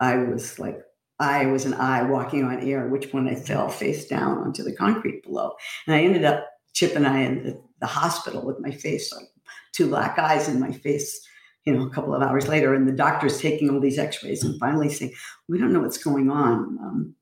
I 0.00 0.16
was 0.16 0.58
like, 0.58 0.80
I 1.18 1.46
was 1.46 1.66
an 1.66 1.74
eye 1.74 2.02
walking 2.02 2.44
on 2.44 2.60
air, 2.60 2.88
which 2.88 3.12
point 3.12 3.28
I 3.28 3.34
fell 3.34 3.68
face 3.68 4.06
down 4.06 4.38
onto 4.38 4.62
the 4.62 4.74
concrete 4.74 5.22
below. 5.22 5.52
And 5.86 5.94
I 5.94 6.02
ended 6.02 6.24
up, 6.24 6.46
Chip 6.72 6.96
and 6.96 7.06
I, 7.06 7.20
in 7.20 7.42
the, 7.44 7.62
the 7.80 7.86
hospital 7.86 8.44
with 8.44 8.58
my 8.60 8.70
face, 8.70 9.12
like 9.14 9.28
two 9.72 9.88
black 9.88 10.18
eyes 10.18 10.48
in 10.48 10.58
my 10.58 10.72
face, 10.72 11.26
you 11.64 11.74
know, 11.74 11.86
a 11.86 11.90
couple 11.90 12.14
of 12.14 12.22
hours 12.22 12.48
later. 12.48 12.74
And 12.74 12.88
the 12.88 12.92
doctor's 12.92 13.40
taking 13.40 13.70
all 13.70 13.80
these 13.80 13.98
x 13.98 14.22
rays 14.22 14.42
and 14.42 14.58
finally 14.58 14.88
saying, 14.88 15.12
We 15.48 15.58
don't 15.58 15.72
know 15.72 15.80
what's 15.80 16.02
going 16.02 16.30
on. 16.30 16.78
Um, 16.82 17.14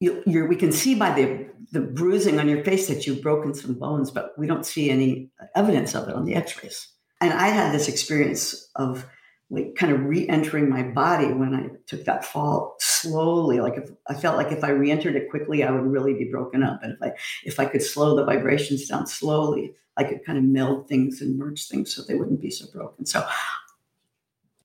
you, 0.00 0.46
we 0.46 0.56
can 0.56 0.72
see 0.72 0.94
by 0.94 1.12
the 1.12 1.48
the 1.72 1.80
bruising 1.80 2.38
on 2.38 2.48
your 2.48 2.62
face 2.62 2.86
that 2.88 3.06
you've 3.06 3.22
broken 3.22 3.54
some 3.54 3.74
bones, 3.74 4.10
but 4.10 4.38
we 4.38 4.46
don't 4.46 4.66
see 4.66 4.90
any 4.90 5.30
evidence 5.56 5.94
of 5.94 6.08
it 6.08 6.14
on 6.14 6.24
the 6.24 6.34
X-rays. 6.34 6.88
And 7.20 7.32
I 7.32 7.48
had 7.48 7.74
this 7.74 7.88
experience 7.88 8.68
of 8.76 9.06
like 9.50 9.74
kind 9.76 9.92
of 9.92 10.04
re-entering 10.04 10.68
my 10.68 10.82
body 10.82 11.32
when 11.32 11.54
I 11.54 11.68
took 11.86 12.04
that 12.04 12.24
fall 12.24 12.76
slowly. 12.80 13.60
Like 13.60 13.76
if 13.76 13.90
I 14.08 14.14
felt 14.14 14.36
like 14.36 14.52
if 14.52 14.64
I 14.64 14.70
re-entered 14.70 15.16
it 15.16 15.30
quickly, 15.30 15.62
I 15.62 15.70
would 15.70 15.84
really 15.84 16.14
be 16.14 16.30
broken 16.30 16.62
up. 16.62 16.80
And 16.82 16.92
if 16.92 17.02
I 17.02 17.12
if 17.44 17.60
I 17.60 17.66
could 17.66 17.82
slow 17.82 18.16
the 18.16 18.24
vibrations 18.24 18.88
down 18.88 19.06
slowly, 19.06 19.74
I 19.96 20.04
could 20.04 20.24
kind 20.24 20.38
of 20.38 20.44
meld 20.44 20.88
things 20.88 21.20
and 21.20 21.38
merge 21.38 21.66
things 21.66 21.94
so 21.94 22.02
they 22.02 22.14
wouldn't 22.14 22.40
be 22.40 22.50
so 22.50 22.66
broken. 22.72 23.06
So 23.06 23.26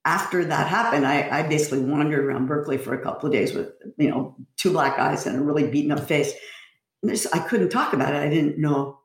after 0.10 0.44
that 0.44 0.66
happened, 0.66 1.06
I, 1.06 1.30
I, 1.40 1.44
basically 1.44 1.82
wandered 1.82 2.26
around 2.26 2.48
Berkeley 2.48 2.80
for 2.80 2.96
a 2.96 3.04
couple 3.04 3.28
of 3.28 3.32
days 3.32 3.54
with, 3.54 3.72
you 3.98 4.10
know, 4.10 4.36
two 4.58 4.72
black 4.72 4.98
eyes 4.98 5.28
and 5.28 5.38
a 5.38 5.42
really 5.42 5.70
beaten 5.70 5.92
up 5.92 6.08
face. 6.08 6.34
I 7.32 7.40
couldn't 7.40 7.70
talk 7.70 7.94
about 7.94 8.16
it. 8.16 8.18
I 8.18 8.28
didn't 8.28 8.58
know. 8.58 8.98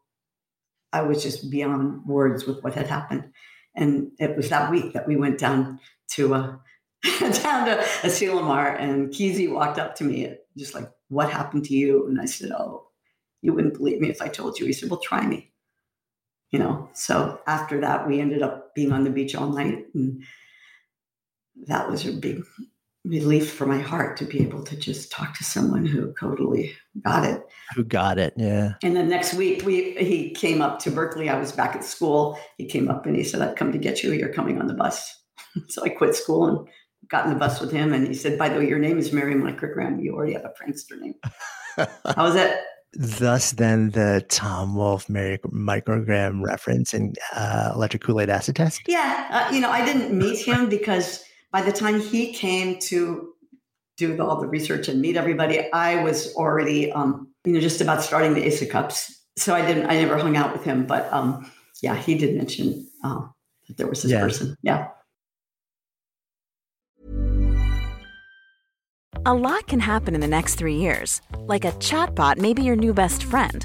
I 0.94 1.02
was 1.02 1.22
just 1.22 1.50
beyond 1.50 2.06
words 2.06 2.46
with 2.46 2.64
what 2.64 2.74
had 2.74 2.86
happened. 2.86 3.30
And 3.76 4.12
it 4.18 4.34
was 4.34 4.48
that 4.48 4.70
week 4.70 4.94
that 4.94 5.06
we 5.06 5.16
went 5.16 5.38
down 5.38 5.78
to 6.12 6.34
uh, 6.34 6.56
down 7.20 7.66
to 7.66 7.84
Asilomar, 8.02 8.80
and 8.80 9.10
Kesey 9.10 9.52
walked 9.52 9.78
up 9.78 9.94
to 9.96 10.04
me, 10.04 10.34
just 10.56 10.74
like, 10.74 10.88
"What 11.08 11.30
happened 11.30 11.64
to 11.66 11.74
you?" 11.74 12.06
And 12.06 12.20
I 12.20 12.24
said, 12.24 12.50
"Oh, 12.52 12.88
you 13.42 13.52
wouldn't 13.52 13.74
believe 13.74 14.00
me 14.00 14.08
if 14.08 14.22
I 14.22 14.28
told 14.28 14.58
you." 14.58 14.64
He 14.64 14.72
said, 14.72 14.88
"Well, 14.90 15.00
try 15.00 15.26
me." 15.26 15.52
You 16.50 16.60
know. 16.60 16.88
So 16.94 17.40
after 17.46 17.80
that, 17.80 18.06
we 18.06 18.20
ended 18.20 18.42
up 18.42 18.74
being 18.74 18.92
on 18.92 19.04
the 19.04 19.10
beach 19.10 19.34
all 19.34 19.50
night, 19.50 19.86
and 19.94 20.22
that 21.66 21.90
was 21.90 22.06
a 22.06 22.12
big 22.12 22.44
relief 23.04 23.52
for 23.52 23.66
my 23.66 23.78
heart 23.78 24.16
to 24.16 24.24
be 24.24 24.40
able 24.40 24.62
to 24.64 24.76
just 24.76 25.12
talk 25.12 25.36
to 25.36 25.44
someone 25.44 25.84
who 25.84 26.14
totally 26.18 26.74
got 27.02 27.24
it. 27.24 27.42
Who 27.74 27.84
got 27.84 28.18
it, 28.18 28.32
yeah. 28.36 28.74
And 28.82 28.96
then 28.96 29.08
next 29.08 29.34
week 29.34 29.64
we 29.64 29.92
he 29.92 30.30
came 30.30 30.62
up 30.62 30.78
to 30.80 30.90
Berkeley. 30.90 31.28
I 31.28 31.38
was 31.38 31.52
back 31.52 31.76
at 31.76 31.84
school. 31.84 32.38
He 32.56 32.66
came 32.66 32.88
up 32.88 33.06
and 33.06 33.14
he 33.14 33.24
said, 33.24 33.42
I've 33.42 33.56
come 33.56 33.72
to 33.72 33.78
get 33.78 34.02
you. 34.02 34.12
You're 34.12 34.32
coming 34.32 34.58
on 34.58 34.66
the 34.66 34.74
bus. 34.74 35.22
so 35.68 35.84
I 35.84 35.90
quit 35.90 36.14
school 36.14 36.46
and 36.46 36.68
got 37.08 37.26
in 37.26 37.32
the 37.32 37.38
bus 37.38 37.60
with 37.60 37.70
him. 37.70 37.92
And 37.92 38.06
he 38.06 38.14
said, 38.14 38.38
By 38.38 38.48
the 38.48 38.58
way, 38.58 38.68
your 38.68 38.78
name 38.78 38.98
is 38.98 39.12
Mary 39.12 39.34
Microgram. 39.34 40.02
You 40.02 40.14
already 40.14 40.32
have 40.32 40.44
a 40.44 40.52
prankster 40.60 40.98
name. 40.98 41.14
How 41.76 42.24
was 42.24 42.36
it? 42.36 42.58
Thus, 42.96 43.52
then 43.52 43.90
the 43.90 44.24
Tom 44.28 44.76
Wolfe 44.76 45.08
Mary 45.08 45.38
microgram 45.38 46.44
reference 46.44 46.94
in 46.94 47.14
uh, 47.34 47.72
electric 47.74 48.04
Kool 48.04 48.20
Aid 48.20 48.30
acid 48.30 48.54
test. 48.54 48.82
Yeah, 48.86 49.26
uh, 49.30 49.52
you 49.52 49.60
know, 49.60 49.70
I 49.70 49.84
didn't 49.84 50.16
meet 50.16 50.38
him 50.38 50.68
because 50.68 51.24
by 51.54 51.62
the 51.62 51.70
time 51.70 52.00
he 52.00 52.32
came 52.32 52.80
to 52.80 53.32
do 53.96 54.20
all 54.20 54.40
the 54.40 54.48
research 54.48 54.88
and 54.88 55.00
meet 55.00 55.16
everybody, 55.16 55.70
I 55.72 56.02
was 56.02 56.34
already, 56.34 56.90
um, 56.90 57.28
you 57.44 57.52
know, 57.52 57.60
just 57.60 57.80
about 57.80 58.02
starting 58.02 58.34
the 58.34 58.42
Ace 58.42 58.60
of 58.60 58.70
Cups. 58.70 59.22
So 59.36 59.54
I 59.54 59.64
didn't, 59.64 59.86
I 59.86 59.94
never 59.94 60.18
hung 60.18 60.36
out 60.36 60.52
with 60.52 60.64
him, 60.64 60.84
but 60.84 61.10
um, 61.12 61.48
yeah, 61.80 61.94
he 61.94 62.16
did 62.18 62.36
mention 62.36 62.88
uh, 63.04 63.20
that 63.68 63.76
there 63.76 63.86
was 63.86 64.02
this 64.02 64.10
yeah. 64.10 64.20
person. 64.20 64.56
Yeah. 64.64 64.88
A 69.24 69.32
lot 69.32 69.68
can 69.68 69.78
happen 69.78 70.16
in 70.16 70.20
the 70.20 70.26
next 70.26 70.56
three 70.56 70.74
years. 70.74 71.22
Like 71.38 71.64
a 71.64 71.70
chatbot 71.70 72.36
may 72.36 72.52
be 72.52 72.62
your 72.62 72.74
new 72.74 72.92
best 72.92 73.22
friend. 73.22 73.64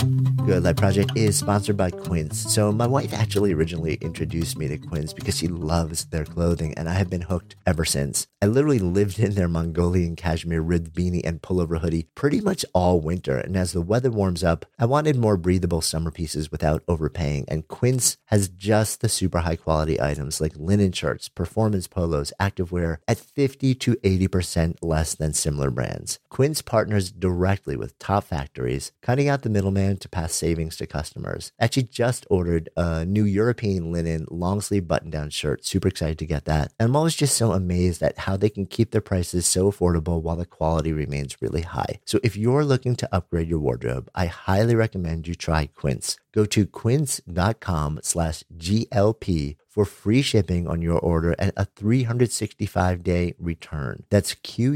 Good 0.00 0.64
Life 0.64 0.76
Project 0.76 1.12
is 1.14 1.36
sponsored 1.36 1.76
by 1.76 1.90
Quince. 1.90 2.38
So, 2.38 2.72
my 2.72 2.86
wife 2.86 3.12
actually 3.12 3.52
originally 3.52 3.94
introduced 4.00 4.56
me 4.56 4.66
to 4.68 4.78
Quince 4.78 5.12
because 5.12 5.36
she 5.36 5.46
loves 5.46 6.06
their 6.06 6.24
clothing, 6.24 6.72
and 6.74 6.88
I 6.88 6.94
have 6.94 7.10
been 7.10 7.20
hooked 7.20 7.56
ever 7.66 7.84
since. 7.84 8.26
I 8.40 8.46
literally 8.46 8.78
lived 8.78 9.18
in 9.18 9.34
their 9.34 9.48
Mongolian 9.48 10.16
cashmere 10.16 10.62
ribbed 10.62 10.94
beanie 10.94 11.20
and 11.22 11.42
pullover 11.42 11.80
hoodie 11.80 12.08
pretty 12.14 12.40
much 12.40 12.64
all 12.72 12.98
winter. 12.98 13.36
And 13.36 13.54
as 13.56 13.72
the 13.72 13.82
weather 13.82 14.10
warms 14.10 14.42
up, 14.42 14.64
I 14.78 14.86
wanted 14.86 15.16
more 15.16 15.36
breathable 15.36 15.82
summer 15.82 16.10
pieces 16.10 16.50
without 16.50 16.82
overpaying. 16.88 17.44
And 17.48 17.68
Quince 17.68 18.16
has 18.30 18.48
just 18.48 19.00
the 19.00 19.08
super 19.08 19.40
high 19.40 19.56
quality 19.56 20.00
items 20.00 20.40
like 20.40 20.52
linen 20.56 20.92
shirts, 20.92 21.28
performance 21.28 21.86
polos, 21.86 22.32
activewear 22.40 22.98
at 23.06 23.18
50 23.18 23.74
to 23.74 23.96
80% 23.96 24.76
less 24.82 25.14
than 25.14 25.32
similar 25.32 25.70
brands. 25.70 26.18
Quince 26.28 26.62
partners 26.62 27.10
directly 27.10 27.76
with 27.76 27.98
top 27.98 28.24
factories, 28.24 28.92
cutting 29.02 29.28
out 29.28 29.42
the 29.42 29.50
middleman 29.50 29.96
to 29.98 30.08
pass 30.08 30.32
savings 30.32 30.76
to 30.76 30.86
customers. 30.86 31.52
Actually, 31.60 31.84
just 31.84 32.26
ordered 32.30 32.68
a 32.76 33.04
new 33.04 33.24
European 33.24 33.92
linen 33.92 34.26
long 34.30 34.60
sleeve 34.60 34.86
button 34.86 35.10
down 35.10 35.30
shirt. 35.30 35.64
Super 35.64 35.88
excited 35.88 36.18
to 36.18 36.26
get 36.26 36.44
that. 36.44 36.72
And 36.78 36.88
I'm 36.88 36.96
always 36.96 37.16
just 37.16 37.36
so 37.36 37.52
amazed 37.52 38.02
at 38.02 38.18
how 38.18 38.36
they 38.36 38.48
can 38.48 38.66
keep 38.66 38.92
their 38.92 39.00
prices 39.00 39.46
so 39.46 39.70
affordable 39.70 40.22
while 40.22 40.36
the 40.36 40.46
quality 40.46 40.92
remains 40.92 41.42
really 41.42 41.62
high. 41.62 42.00
So 42.04 42.20
if 42.22 42.36
you're 42.36 42.64
looking 42.64 42.94
to 42.96 43.08
upgrade 43.14 43.48
your 43.48 43.58
wardrobe, 43.58 44.08
I 44.14 44.26
highly 44.26 44.74
recommend 44.74 45.26
you 45.26 45.34
try 45.34 45.66
Quince. 45.66 46.18
Go 46.32 46.44
to 46.46 46.66
quince.com 46.66 48.00
slash 48.02 48.44
GLP 48.56 49.56
for 49.68 49.84
free 49.84 50.22
shipping 50.22 50.66
on 50.66 50.82
your 50.82 50.98
order 50.98 51.34
and 51.38 51.52
a 51.56 51.64
365 51.64 53.02
day 53.02 53.34
return. 53.38 54.04
That's 54.10 54.34
Q-U-I-N-C-E 54.34 54.74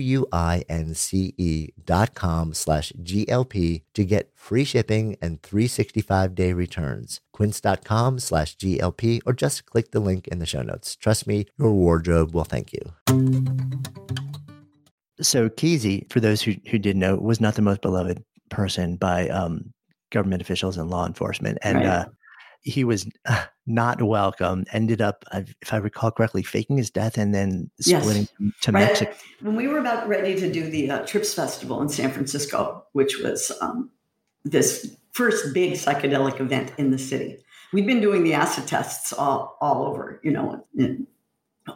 dot 1.84 2.14
com 2.14 2.54
slash 2.54 2.92
GLP 2.92 3.82
to 3.94 4.04
get 4.04 4.30
free 4.34 4.64
shipping 4.64 5.16
and 5.20 5.42
365 5.42 6.34
day 6.34 6.52
returns. 6.52 7.20
Quince.com 7.32 8.20
slash 8.20 8.56
GLP 8.56 9.20
or 9.26 9.32
just 9.32 9.66
click 9.66 9.90
the 9.90 10.00
link 10.00 10.28
in 10.28 10.38
the 10.38 10.46
show 10.46 10.62
notes. 10.62 10.94
Trust 10.96 11.26
me, 11.26 11.46
your 11.58 11.72
wardrobe 11.72 12.32
will 12.32 12.44
thank 12.44 12.72
you. 12.72 12.80
So 15.20 15.48
Kesey, 15.48 16.10
for 16.12 16.20
those 16.20 16.42
who, 16.42 16.54
who 16.70 16.78
didn't 16.78 17.00
know, 17.00 17.16
was 17.16 17.40
not 17.40 17.56
the 17.56 17.62
most 17.62 17.82
beloved 17.82 18.22
person 18.50 18.96
by 18.96 19.28
um, 19.28 19.73
government 20.14 20.40
officials 20.40 20.78
and 20.78 20.88
law 20.88 21.06
enforcement. 21.06 21.58
And 21.62 21.78
right. 21.78 21.86
uh, 21.86 22.04
he 22.62 22.84
was 22.84 23.06
not 23.66 24.00
welcome. 24.00 24.64
Ended 24.72 25.02
up, 25.02 25.24
if 25.60 25.72
I 25.72 25.76
recall 25.76 26.10
correctly, 26.10 26.42
faking 26.42 26.78
his 26.78 26.90
death 26.90 27.18
and 27.18 27.34
then 27.34 27.70
splitting 27.80 28.28
yes. 28.38 28.52
to 28.62 28.72
right. 28.72 28.86
Mexico. 28.86 29.14
When 29.42 29.56
we 29.56 29.68
were 29.68 29.78
about 29.78 30.08
ready 30.08 30.34
to 30.36 30.50
do 30.50 30.70
the 30.70 30.90
uh, 30.90 31.06
Trips 31.06 31.34
Festival 31.34 31.82
in 31.82 31.90
San 31.90 32.10
Francisco, 32.10 32.84
which 32.92 33.18
was 33.18 33.52
um, 33.60 33.90
this 34.44 34.96
first 35.12 35.52
big 35.52 35.74
psychedelic 35.74 36.40
event 36.40 36.72
in 36.78 36.90
the 36.90 36.98
city, 36.98 37.38
we'd 37.72 37.86
been 37.86 38.00
doing 38.00 38.24
the 38.24 38.34
acid 38.34 38.66
tests 38.66 39.12
all, 39.12 39.58
all 39.60 39.84
over, 39.84 40.20
you 40.22 40.30
know, 40.30 40.66
in 40.76 41.06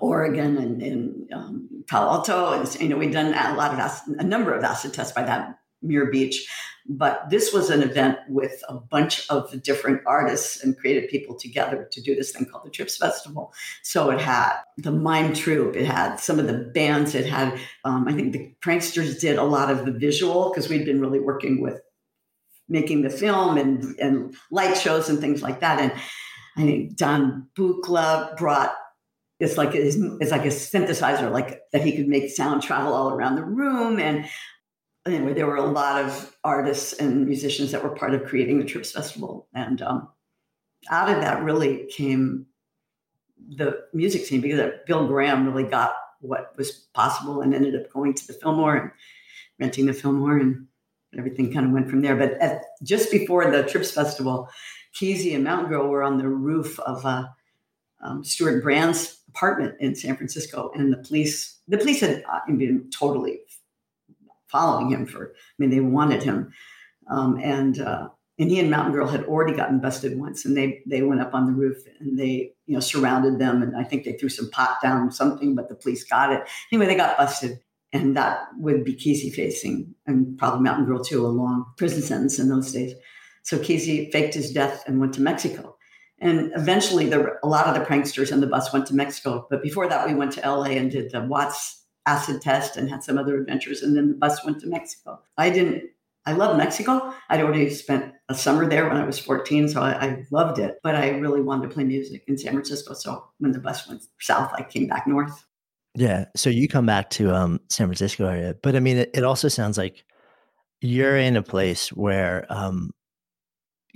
Oregon 0.00 0.56
and 0.56 0.82
in 0.82 1.28
um, 1.32 1.68
Palo 1.86 2.10
Alto, 2.12 2.52
and 2.52 2.80
you 2.80 2.88
know, 2.88 2.96
we'd 2.96 3.12
done 3.12 3.32
a 3.32 3.54
lot 3.54 3.72
of 3.72 3.78
acid, 3.78 4.16
a 4.18 4.24
number 4.24 4.54
of 4.54 4.62
acid 4.62 4.92
tests 4.92 5.12
by 5.12 5.22
that 5.22 5.58
Muir 5.82 6.10
Beach. 6.10 6.46
But 6.90 7.28
this 7.28 7.52
was 7.52 7.68
an 7.68 7.82
event 7.82 8.18
with 8.28 8.62
a 8.68 8.74
bunch 8.74 9.28
of 9.28 9.62
different 9.62 10.00
artists 10.06 10.62
and 10.62 10.76
creative 10.78 11.10
people 11.10 11.36
together 11.38 11.86
to 11.92 12.00
do 12.00 12.14
this 12.14 12.32
thing 12.32 12.46
called 12.46 12.64
the 12.64 12.70
Trips 12.70 12.96
Festival. 12.96 13.52
So 13.82 14.10
it 14.10 14.20
had 14.20 14.54
the 14.78 14.92
Mime 14.92 15.34
Troupe, 15.34 15.76
it 15.76 15.84
had 15.84 16.16
some 16.16 16.38
of 16.38 16.46
the 16.46 16.70
bands, 16.74 17.14
it 17.14 17.26
had, 17.26 17.58
um, 17.84 18.08
I 18.08 18.14
think 18.14 18.32
the 18.32 18.54
Pranksters 18.62 19.20
did 19.20 19.36
a 19.36 19.42
lot 19.42 19.70
of 19.70 19.84
the 19.84 19.92
visual 19.92 20.48
because 20.48 20.70
we'd 20.70 20.86
been 20.86 21.00
really 21.00 21.20
working 21.20 21.60
with 21.60 21.78
making 22.70 23.02
the 23.02 23.10
film 23.10 23.58
and, 23.58 23.84
and 23.98 24.34
light 24.50 24.76
shows 24.76 25.10
and 25.10 25.18
things 25.18 25.42
like 25.42 25.60
that. 25.60 25.80
And 25.80 25.92
I 26.56 26.62
think 26.62 26.96
Don 26.96 27.48
Buchla 27.54 28.36
brought 28.38 28.74
it's 29.40 29.56
like 29.56 29.74
it's, 29.74 29.96
it's 30.20 30.32
like 30.32 30.44
a 30.44 30.48
synthesizer, 30.48 31.30
like 31.30 31.60
that 31.72 31.82
he 31.82 31.96
could 31.96 32.08
make 32.08 32.30
sound 32.30 32.62
travel 32.62 32.92
all 32.92 33.10
around 33.10 33.36
the 33.36 33.44
room. 33.44 34.00
And 34.00 34.28
anyway, 35.06 35.32
there 35.32 35.46
were 35.46 35.56
a 35.56 35.66
lot 35.66 36.04
of 36.04 36.36
artists 36.44 36.94
and 36.94 37.26
musicians 37.26 37.72
that 37.72 37.82
were 37.82 37.90
part 37.90 38.14
of 38.14 38.24
creating 38.24 38.58
the 38.58 38.64
Trips 38.64 38.92
Festival. 38.92 39.48
And 39.54 39.82
um, 39.82 40.08
out 40.90 41.10
of 41.10 41.20
that 41.20 41.42
really 41.42 41.86
came 41.86 42.46
the 43.56 43.84
music 43.94 44.26
scene 44.26 44.40
because 44.40 44.72
Bill 44.86 45.06
Graham 45.06 45.46
really 45.46 45.68
got 45.68 45.94
what 46.20 46.52
was 46.56 46.88
possible 46.94 47.40
and 47.40 47.54
ended 47.54 47.76
up 47.76 47.90
going 47.92 48.14
to 48.14 48.26
the 48.26 48.32
Fillmore 48.32 48.76
and 48.76 48.90
renting 49.58 49.86
the 49.86 49.92
Fillmore 49.92 50.38
and 50.38 50.66
everything 51.16 51.52
kind 51.52 51.66
of 51.66 51.72
went 51.72 51.88
from 51.88 52.02
there. 52.02 52.16
But 52.16 52.32
at, 52.40 52.62
just 52.82 53.10
before 53.10 53.50
the 53.50 53.62
Trips 53.62 53.90
Festival, 53.90 54.48
Kesey 54.94 55.34
and 55.34 55.44
Mountain 55.44 55.70
Girl 55.70 55.88
were 55.88 56.02
on 56.02 56.18
the 56.18 56.28
roof 56.28 56.78
of 56.80 57.04
uh, 57.06 57.26
um, 58.02 58.24
Stewart 58.24 58.62
Brand's 58.62 59.20
apartment 59.28 59.74
in 59.80 59.94
San 59.94 60.16
Francisco, 60.16 60.70
and 60.74 60.92
the 60.92 60.98
police 60.98 61.58
the 61.68 61.78
police 61.78 62.00
had 62.00 62.24
uh, 62.32 62.40
been 62.46 62.88
totally 62.90 63.40
following 64.50 64.90
him 64.90 65.06
for, 65.06 65.32
I 65.34 65.54
mean, 65.58 65.70
they 65.70 65.80
wanted 65.80 66.22
him. 66.22 66.52
Um, 67.10 67.38
and, 67.42 67.80
uh, 67.80 68.08
and 68.38 68.50
he 68.50 68.60
and 68.60 68.70
Mountain 68.70 68.92
Girl 68.92 69.08
had 69.08 69.24
already 69.24 69.56
gotten 69.56 69.80
busted 69.80 70.18
once, 70.18 70.44
and 70.44 70.56
they 70.56 70.82
they 70.86 71.02
went 71.02 71.20
up 71.20 71.34
on 71.34 71.46
the 71.46 71.52
roof 71.52 71.78
and 71.98 72.16
they 72.16 72.52
you 72.66 72.74
know 72.74 72.80
surrounded 72.80 73.38
them, 73.38 73.62
and 73.62 73.76
I 73.76 73.82
think 73.82 74.04
they 74.04 74.12
threw 74.12 74.28
some 74.28 74.48
pot 74.50 74.80
down 74.80 75.10
something, 75.10 75.54
but 75.56 75.68
the 75.68 75.74
police 75.74 76.04
got 76.04 76.32
it. 76.32 76.42
Anyway, 76.70 76.86
they 76.86 76.94
got 76.94 77.18
busted, 77.18 77.58
and 77.92 78.16
that 78.16 78.42
would 78.58 78.84
be 78.84 78.94
Kesey 78.94 79.32
facing, 79.32 79.92
and 80.06 80.38
probably 80.38 80.60
Mountain 80.60 80.86
Girl 80.86 81.02
too, 81.02 81.26
a 81.26 81.28
long 81.28 81.64
prison 81.76 82.00
sentence 82.00 82.38
in 82.38 82.48
those 82.48 82.70
days. 82.70 82.94
So 83.42 83.58
Kesey 83.58 84.12
faked 84.12 84.34
his 84.34 84.52
death 84.52 84.84
and 84.86 85.00
went 85.00 85.14
to 85.14 85.20
Mexico, 85.20 85.76
and 86.20 86.52
eventually, 86.56 87.08
there 87.08 87.20
were, 87.20 87.38
a 87.42 87.48
lot 87.48 87.66
of 87.66 87.74
the 87.74 87.84
pranksters 87.88 88.32
on 88.32 88.40
the 88.40 88.46
bus 88.46 88.72
went 88.72 88.86
to 88.86 88.94
Mexico. 88.94 89.46
But 89.50 89.62
before 89.62 89.88
that, 89.88 90.06
we 90.06 90.14
went 90.14 90.32
to 90.32 90.48
LA 90.48 90.70
and 90.70 90.90
did 90.90 91.10
the 91.10 91.22
Watts 91.22 91.77
acid 92.08 92.40
test 92.40 92.76
and 92.76 92.88
had 92.88 93.02
some 93.02 93.18
other 93.18 93.36
adventures. 93.36 93.82
And 93.82 93.94
then 93.96 94.08
the 94.08 94.14
bus 94.14 94.44
went 94.44 94.60
to 94.60 94.66
Mexico. 94.66 95.20
I 95.36 95.50
didn't, 95.50 95.90
I 96.24 96.32
love 96.32 96.56
Mexico. 96.56 97.12
I'd 97.28 97.42
already 97.42 97.68
spent 97.70 98.14
a 98.28 98.34
summer 98.34 98.66
there 98.66 98.88
when 98.88 98.96
I 98.96 99.04
was 99.04 99.18
14, 99.18 99.68
so 99.68 99.82
I, 99.82 99.92
I, 99.92 100.26
loved 100.30 100.58
it. 100.58 100.78
But 100.82 100.94
I 100.94 101.10
really 101.10 101.40
wanted 101.40 101.68
to 101.68 101.74
play 101.74 101.84
music 101.84 102.24
in 102.26 102.36
San 102.38 102.52
Francisco. 102.52 102.94
So 102.94 103.24
when 103.38 103.52
the 103.52 103.58
bus 103.58 103.86
went 103.88 104.02
south, 104.20 104.50
I 104.54 104.62
came 104.62 104.86
back 104.86 105.06
north. 105.06 105.44
Yeah. 105.94 106.26
So 106.36 106.50
you 106.50 106.68
come 106.68 106.86
back 106.86 107.10
to 107.10 107.34
um, 107.34 107.60
San 107.70 107.86
Francisco 107.86 108.26
area. 108.26 108.54
But 108.62 108.76
I 108.76 108.80
mean, 108.80 108.98
it, 108.98 109.10
it 109.14 109.24
also 109.24 109.48
sounds 109.48 109.76
like 109.78 110.04
you're 110.80 111.16
in 111.16 111.36
a 111.36 111.42
place 111.42 111.88
where 111.92 112.46
um, 112.50 112.90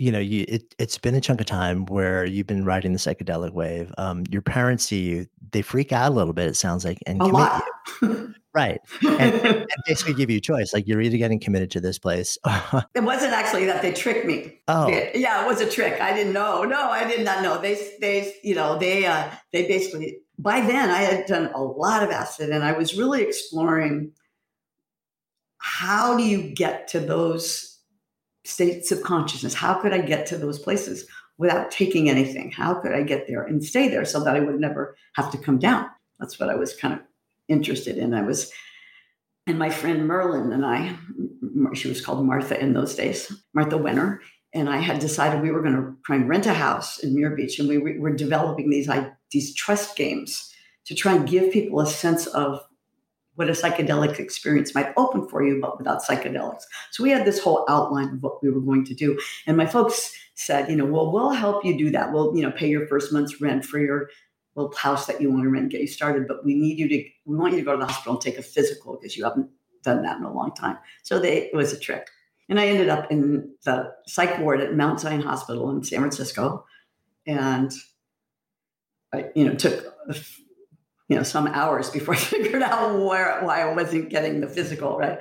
you 0.03 0.11
know, 0.11 0.19
you 0.19 0.45
it, 0.49 0.75
it's 0.81 0.99
been 0.99 1.15
a 1.15 1.21
chunk 1.21 1.41
of 1.41 1.47
time 1.47 1.87
where 1.87 2.25
you've 2.25 2.49
been 2.49 2.65
riding 2.65 2.93
the 2.93 2.99
psychedelic 2.99 3.53
wave. 3.53 3.95
Um, 3.99 4.25
your 4.31 4.43
parents 4.43 4.87
see 4.87 5.01
you, 5.01 5.27
they 5.53 5.63
freak 5.63 5.93
out 5.93 6.11
a 6.11 6.15
little 6.15 6.33
bit. 6.33 6.49
It 6.49 6.57
sounds 6.57 6.85
like, 6.85 6.99
and 7.07 7.21
a 7.21 7.27
lot. 7.27 7.63
right, 8.53 8.81
and, 9.01 9.33
and, 9.33 9.67
basically 9.87 10.15
give 10.15 10.29
you 10.29 10.39
a 10.39 10.41
choice. 10.41 10.75
Like 10.75 10.89
you're 10.89 11.01
either 11.01 11.19
getting 11.19 11.39
committed 11.39 11.71
to 11.71 11.81
this 11.81 12.01
place. 12.01 12.37
it 12.97 13.05
wasn't 13.05 13.33
actually 13.33 13.67
that 13.67 13.81
they 13.81 13.93
tricked 13.93 14.27
me. 14.27 14.59
Oh, 14.67 14.89
yeah, 14.89 15.45
it 15.45 15.47
was 15.47 15.61
a 15.61 15.71
trick. 15.71 16.01
I 16.01 16.13
didn't 16.13 16.33
know. 16.33 16.65
No, 16.65 16.91
I 16.91 17.07
did 17.07 17.25
not 17.25 17.45
know. 17.45 17.61
They, 17.61 17.75
they, 18.01 18.35
you 18.43 18.57
know, 18.57 18.77
they, 18.79 19.07
uh, 19.07 19.31
they 19.53 19.69
basically. 19.69 20.19
By 20.37 20.63
then, 20.63 20.91
I 20.91 21.03
had 21.03 21.27
done 21.27 21.53
a 21.55 21.63
lot 21.63 22.03
of 22.03 22.11
acid, 22.11 22.51
and 22.51 22.65
I 22.65 22.73
was 22.73 22.99
really 22.99 23.23
exploring 23.23 24.15
how 25.59 26.17
do 26.17 26.25
you 26.25 26.53
get 26.53 26.89
to 26.89 26.99
those 26.99 27.72
states 28.45 28.93
of 28.93 29.03
consciousness? 29.03 29.55
How 29.55 29.75
could 29.75 29.93
I 29.93 30.01
get 30.01 30.27
to 30.27 30.37
those 30.37 30.59
places 30.59 31.07
without 31.39 31.71
taking 31.71 32.09
anything? 32.09 32.51
How 32.51 32.75
could 32.75 32.93
I 32.93 33.03
get 33.03 33.27
there 33.27 33.43
and 33.45 33.65
stay 33.65 33.89
there 33.89 34.05
so 34.05 34.23
that 34.25 34.37
I 34.37 34.41
would 34.41 34.61
never 34.61 34.97
have 35.15 35.31
to 35.33 35.39
come 35.39 35.59
down? 35.59 35.87
That's 36.19 36.39
what 36.39 36.51
I 36.51 36.55
was 36.55 36.75
kind 36.75 36.95
of 36.95 37.01
interested 37.49 37.99
in. 37.99 38.15
I 38.15 38.23
was, 38.23 38.53
and 39.47 39.59
my 39.59 39.71
friend 39.71 40.07
Merlin 40.07 40.53
and 40.53 40.65
I, 40.65 40.97
she 41.75 41.89
was 41.89 42.05
called 42.05 42.25
Martha 42.25 42.61
in 42.61 42.75
those 42.75 42.95
days, 42.95 43.33
Martha 43.55 43.77
Wenner, 43.77 44.19
and 44.55 44.69
I 44.69 44.79
had 44.79 44.99
decided 44.99 45.41
we 45.41 45.51
were 45.51 45.63
going 45.63 45.77
to 45.77 45.97
try 46.05 46.17
and 46.17 46.29
rent 46.29 46.47
a 46.47 46.55
house 46.55 46.99
in 46.99 47.15
Muir 47.15 47.31
Beach, 47.31 47.59
and 47.59 47.69
we 47.69 47.99
were 47.99 48.15
developing 48.15 48.71
these 48.71 48.89
these 49.31 49.55
trust 49.55 49.97
games 49.97 50.53
to 50.87 50.95
try 50.95 51.15
and 51.15 51.29
give 51.29 51.53
people 51.53 51.81
a 51.81 51.87
sense 51.87 52.27
of 52.29 52.61
what 53.35 53.49
a 53.49 53.53
psychedelic 53.53 54.19
experience 54.19 54.75
might 54.75 54.93
open 54.97 55.27
for 55.29 55.45
you, 55.45 55.61
but 55.61 55.79
without 55.79 56.03
psychedelics. 56.03 56.63
So 56.91 57.03
we 57.03 57.11
had 57.11 57.25
this 57.25 57.41
whole 57.41 57.65
outline 57.69 58.09
of 58.09 58.23
what 58.23 58.43
we 58.43 58.51
were 58.51 58.61
going 58.61 58.85
to 58.85 58.95
do. 58.95 59.19
And 59.47 59.57
my 59.57 59.67
folks 59.67 60.15
said, 60.35 60.69
you 60.69 60.77
know, 60.77 60.85
well, 60.85 61.13
we'll 61.13 61.31
help 61.31 61.65
you 61.65 61.77
do 61.77 61.91
that. 61.91 62.13
We'll, 62.13 62.37
you 62.37 62.43
know, 62.43 62.51
pay 62.51 62.69
your 62.69 62.87
first 62.87 63.13
month's 63.13 63.41
rent 63.41 63.65
for 63.65 63.79
your 63.79 64.11
little 64.55 64.75
house 64.77 65.07
that 65.07 65.21
you 65.21 65.31
want 65.31 65.45
to 65.45 65.49
rent, 65.49 65.71
get 65.71 65.81
you 65.81 65.87
started. 65.87 66.29
But 66.29 66.45
we 66.45 66.55
need 66.55 66.79
you 66.79 66.89
to, 66.89 67.05
we 67.25 67.37
want 67.37 67.55
you 67.55 67.61
to 67.61 67.65
go 67.65 67.73
to 67.73 67.79
the 67.79 67.87
hospital 67.87 68.15
and 68.15 68.23
take 68.23 68.39
a 68.39 68.43
physical 68.43 68.99
because 68.99 69.17
you 69.17 69.25
haven't 69.25 69.49
done 69.83 70.03
that 70.03 70.19
in 70.19 70.25
a 70.25 70.33
long 70.33 70.55
time. 70.55 70.79
So 71.03 71.19
they, 71.19 71.45
it 71.45 71.55
was 71.55 71.73
a 71.73 71.79
trick. 71.79 72.09
And 72.49 72.61
I 72.61 72.67
ended 72.67 72.91
up 72.91 73.11
in 73.11 73.55
the 73.65 73.93
psych 74.07 74.39
ward 74.39 74.61
at 74.61 74.75
Mount 74.75 75.01
Zion 75.01 75.23
Hospital 75.23 75.71
in 75.71 75.83
San 75.83 76.01
Francisco. 76.01 76.67
And 77.27 77.73
I, 79.15 79.27
you 79.35 79.45
know, 79.45 79.55
took 79.55 79.95
you 81.09 81.17
know 81.17 81.23
some 81.23 81.47
hours 81.47 81.91
before 81.91 82.15
I 82.15 82.19
figured 82.19 82.63
out 82.63 82.99
where 82.99 83.41
why 83.43 83.63
I 83.63 83.75
wasn't 83.75 84.11
getting 84.11 84.41
the 84.41 84.49
physical 84.49 84.99
right. 84.99 85.21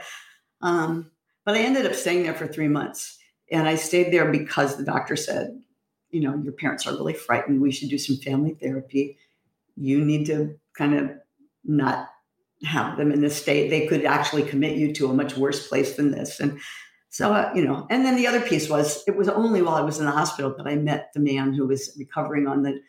Um, 0.62 1.12
but 1.46 1.56
I 1.56 1.60
ended 1.60 1.86
up 1.86 1.96
staying 1.96 2.24
there 2.24 2.34
for 2.34 2.48
three 2.48 2.68
months, 2.68 3.18
and 3.52 3.68
I 3.68 3.76
stayed 3.76 4.14
there 4.14 4.32
because 4.32 4.78
the 4.78 4.84
doctor 4.84 5.16
said, 5.16 5.60
you 6.12 6.22
know, 6.22 6.40
your 6.44 6.54
parents 6.54 6.86
are 6.86 6.94
really 6.94 7.14
frightened. 7.14 7.62
We 7.62 7.72
should 7.72 7.90
do 7.90 7.98
some 7.98 8.18
family 8.18 8.56
therapy. 8.62 9.18
You 9.76 10.04
need 10.04 10.26
to 10.28 10.56
kind 10.78 10.94
of 10.94 11.12
not 11.64 12.10
have 12.64 12.98
them 12.98 13.12
in 13.12 13.22
this 13.22 13.42
state. 13.42 13.70
They 13.70 13.88
could 13.88 14.06
actually 14.06 14.44
commit 14.44 14.78
you 14.78 14.94
to 14.94 15.10
a 15.10 15.14
much 15.14 15.36
worse 15.36 15.68
place 15.68 15.96
than 15.96 16.12
this. 16.12 16.40
And 16.40 16.60
so, 17.10 17.34
uh, 17.34 17.52
you 17.56 17.66
know, 17.66 17.88
and 17.90 18.06
then 18.06 18.16
the 18.16 18.28
other 18.28 18.42
piece 18.42 18.70
was 18.70 19.04
it 19.08 19.16
was 19.16 19.28
only 19.28 19.62
while 19.62 19.76
I 19.76 19.82
was 19.82 20.00
in 20.00 20.06
the 20.06 20.12
hospital 20.12 20.54
that 20.58 20.68
I 20.68 20.76
met 20.76 21.12
the 21.14 21.20
man 21.20 21.54
who 21.54 21.68
was 21.68 21.96
recovering 21.98 22.48
on 22.48 22.64
the 22.64 22.80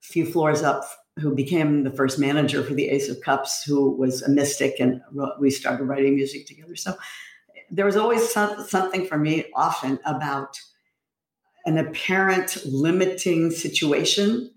few 0.00 0.26
floors 0.26 0.62
up 0.62 0.84
who 1.20 1.34
became 1.34 1.84
the 1.84 1.90
first 1.90 2.18
manager 2.18 2.62
for 2.62 2.74
the 2.74 2.88
Ace 2.88 3.08
of 3.08 3.20
Cups, 3.20 3.62
who 3.64 3.94
was 3.94 4.22
a 4.22 4.30
mystic, 4.30 4.76
and 4.80 5.00
we 5.38 5.50
started 5.50 5.84
writing 5.84 6.14
music 6.14 6.46
together. 6.46 6.74
So 6.74 6.94
there 7.70 7.84
was 7.84 7.96
always 7.96 8.30
some, 8.30 8.64
something 8.66 9.06
for 9.06 9.18
me, 9.18 9.44
often 9.54 9.98
about 10.04 10.58
an 11.66 11.78
apparent 11.78 12.64
limiting 12.66 13.50
situation 13.50 14.50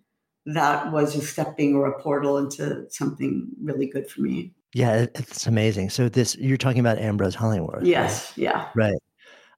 that 0.45 0.91
was 0.91 1.15
a 1.15 1.21
stepping 1.21 1.75
or 1.75 1.87
a 1.87 2.01
portal 2.01 2.37
into 2.37 2.85
something 2.89 3.47
really 3.61 3.87
good 3.87 4.09
for 4.09 4.21
me. 4.21 4.53
Yeah, 4.73 5.07
it's 5.15 5.47
amazing. 5.47 5.89
So 5.89 6.09
this 6.09 6.35
you're 6.35 6.57
talking 6.57 6.79
about 6.79 6.99
Ambrose 6.99 7.35
Hollingworth. 7.35 7.85
Yes, 7.85 8.31
right? 8.31 8.43
yeah. 8.43 8.67
Right. 8.75 8.97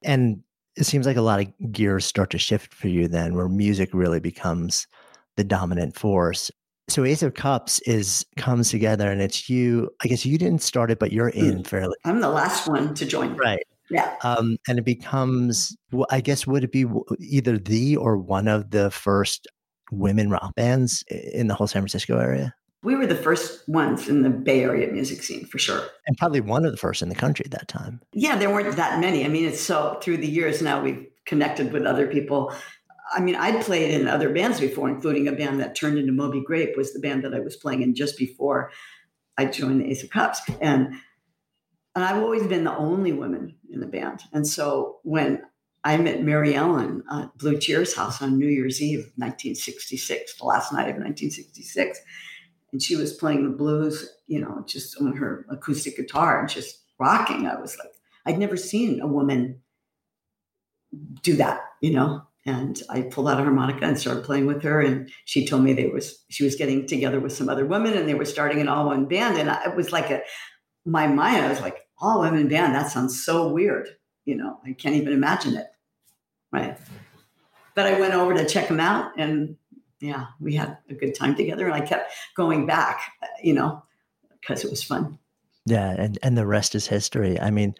And 0.04 0.44
it 0.76 0.86
seems 0.86 1.06
like 1.06 1.18
a 1.18 1.22
lot 1.22 1.40
of 1.40 1.72
gears 1.72 2.06
start 2.06 2.30
to 2.32 2.38
shift 2.38 2.74
for 2.74 2.88
you 2.88 3.08
then 3.08 3.34
where 3.34 3.50
music 3.50 3.90
really 3.94 4.20
becomes 4.20 4.88
the 5.36 5.44
dominant 5.44 5.98
force 5.98 6.52
so 6.90 7.04
Ace 7.04 7.24
of 7.24 7.34
Cups 7.34 7.80
is 7.82 8.26
comes 8.38 8.70
together, 8.70 9.12
and 9.12 9.22
it's 9.22 9.50
you. 9.50 9.90
I 10.04 10.08
guess 10.08 10.26
you 10.26 10.38
didn't 10.38 10.62
start 10.62 10.92
it, 10.92 11.00
but 11.00 11.12
you're 11.12 11.30
in 11.30 11.64
mm. 11.64 11.68
fairly. 11.68 11.96
I'm 12.06 12.22
the 12.22 12.30
last 12.30 12.68
one 12.68 12.94
to 12.96 13.06
join. 13.06 13.36
Right. 13.36 13.66
Yeah. 13.90 14.16
Um, 14.24 14.58
and 14.68 14.80
it 14.80 14.86
becomes. 14.86 15.76
I 16.10 16.22
guess 16.22 16.48
would 16.48 16.64
it 16.64 16.72
be 16.72 16.86
either 17.20 17.58
the 17.58 17.98
or 17.98 18.18
one 18.18 18.48
of 18.48 18.72
the 18.72 18.90
first 18.92 19.48
women 19.92 20.30
rock 20.30 20.56
bands 20.56 21.04
in 21.34 21.48
the 21.48 21.54
whole 21.54 21.68
San 21.68 21.82
Francisco 21.82 22.18
area? 22.20 22.54
We 22.84 22.96
were 22.96 23.08
the 23.08 23.16
first 23.16 23.68
ones 23.68 24.08
in 24.08 24.22
the 24.22 24.30
Bay 24.30 24.64
Area 24.64 24.92
music 24.92 25.24
scene 25.24 25.46
for 25.46 25.58
sure. 25.58 25.82
And 26.06 26.16
probably 26.18 26.42
one 26.42 26.64
of 26.64 26.72
the 26.72 26.78
first 26.78 27.02
in 27.02 27.10
the 27.10 27.16
country 27.16 27.44
at 27.44 27.52
that 27.52 27.68
time. 27.68 28.00
Yeah, 28.14 28.38
there 28.38 28.50
weren't 28.50 28.76
that 28.76 29.00
many. 29.02 29.26
I 29.26 29.28
mean, 29.28 29.46
it's 29.46 29.60
so 29.60 29.98
through 30.02 30.18
the 30.18 30.28
years 30.28 30.62
now 30.62 30.82
we've 30.82 31.06
connected 31.26 31.74
with 31.74 31.86
other 31.86 32.08
people 32.08 32.54
I 33.14 33.20
mean, 33.20 33.36
I'd 33.36 33.64
played 33.64 33.92
in 33.92 34.08
other 34.08 34.30
bands 34.30 34.60
before, 34.60 34.90
including 34.90 35.28
a 35.28 35.32
band 35.32 35.60
that 35.60 35.76
turned 35.76 35.98
into 35.98 36.12
Moby 36.12 36.42
Grape 36.42 36.76
was 36.76 36.94
the 36.94 37.00
band 37.00 37.24
that 37.24 37.34
I 37.34 37.40
was 37.40 37.56
playing 37.56 37.82
in 37.82 37.96
just 37.96 38.18
before 38.18 38.72
I 39.38 39.46
joined 39.46 39.82
the 39.82 39.90
Ace 39.90 40.04
of 40.04 40.10
Cups. 40.10 40.42
And 40.62 40.96
and 41.96 42.06
I've 42.06 42.22
always 42.22 42.46
been 42.46 42.64
the 42.64 42.78
only 42.78 43.12
woman 43.12 43.56
in 43.72 43.80
the 43.80 43.88
band. 43.88 44.22
And 44.32 44.46
so 44.46 45.00
when 45.02 45.42
I 45.84 45.98
met 45.98 46.22
Mary 46.22 46.54
Ellen 46.54 47.04
at 47.12 47.36
Blue 47.40 47.58
Cheer's 47.58 47.96
House 47.96 48.22
on 48.22 48.38
New 48.38 48.48
Year's 48.48 48.80
Eve, 48.80 49.12
1966, 49.16 50.38
the 50.38 50.46
last 50.46 50.72
night 50.72 50.90
of 50.90 50.98
1966, 50.98 52.00
and 52.72 52.84
she 52.84 52.96
was 52.96 53.14
playing 53.14 53.46
the 53.46 53.58
blues, 53.58 54.08
you 54.28 54.40
know, 54.40 54.64
just 54.68 55.02
on 55.02 55.16
her 55.16 55.48
acoustic 55.50 55.96
guitar 55.98 56.40
and 56.40 56.48
just 56.48 56.84
rocking. 57.00 57.48
I 57.48 57.60
was 57.60 57.76
like, 57.80 57.94
I'd 58.28 58.38
never 58.38 58.58
seen 58.58 59.02
a 59.02 59.08
woman 59.08 59.62
do 61.24 61.36
that, 61.38 61.62
you 61.82 61.94
know 61.94 62.27
and 62.48 62.82
I 62.90 63.02
pulled 63.02 63.28
out 63.28 63.42
a 63.42 63.44
harmonica 63.44 63.86
and 63.86 64.00
started 64.00 64.24
playing 64.24 64.46
with 64.46 64.64
her. 64.64 64.80
And 64.80 65.12
she 65.26 65.46
told 65.46 65.64
me 65.64 65.74
they 65.74 65.88
was 65.88 66.24
she 66.30 66.46
was 66.46 66.56
getting 66.56 66.88
together 66.88 67.20
with 67.20 67.34
some 67.34 67.50
other 67.50 67.66
women, 67.66 67.94
and 67.94 68.08
they 68.08 68.14
were 68.14 68.26
starting 68.26 68.62
an 68.62 68.70
all 68.70 68.88
one 68.88 69.06
band. 69.06 69.38
And 69.38 69.52
I, 69.52 69.66
it 69.66 69.76
was 69.76 69.92
like 69.92 70.10
a 70.10 70.22
my 70.86 71.08
mind. 71.08 71.46
I 71.46 71.50
was 71.50 71.60
like, 71.60 71.86
all 72.00 72.22
women 72.22 72.48
band. 72.48 72.74
That 72.74 72.90
sounds 72.90 73.24
so 73.24 73.50
weird. 73.50 73.90
You 74.24 74.36
know, 74.36 74.60
I 74.66 74.72
can't 74.72 74.96
even 74.96 75.12
imagine 75.12 75.56
it. 75.58 75.68
Right. 76.52 76.78
But 77.76 77.86
I 77.86 78.00
went 78.00 78.14
over 78.14 78.34
to 78.34 78.48
check 78.48 78.70
them 78.70 78.80
out, 78.80 79.12
and 79.20 79.58
yeah, 80.00 80.28
we 80.40 80.56
had 80.56 80.78
a 80.90 80.94
good 80.94 81.16
time 81.16 81.36
together. 81.36 81.66
And 81.66 81.76
I 81.76 81.82
kept 81.82 82.14
going 82.36 82.66
back. 82.66 83.02
You 83.44 83.56
know, 83.56 83.84
because 84.40 84.64
it 84.64 84.72
was 84.72 84.82
fun. 84.82 85.20
Yeah, 85.66 85.90
and 85.90 86.18
and 86.24 86.38
the 86.38 86.48
rest 86.48 86.76
is 86.76 86.88
history. 86.88 87.38
I 87.38 87.52
mean, 87.52 87.76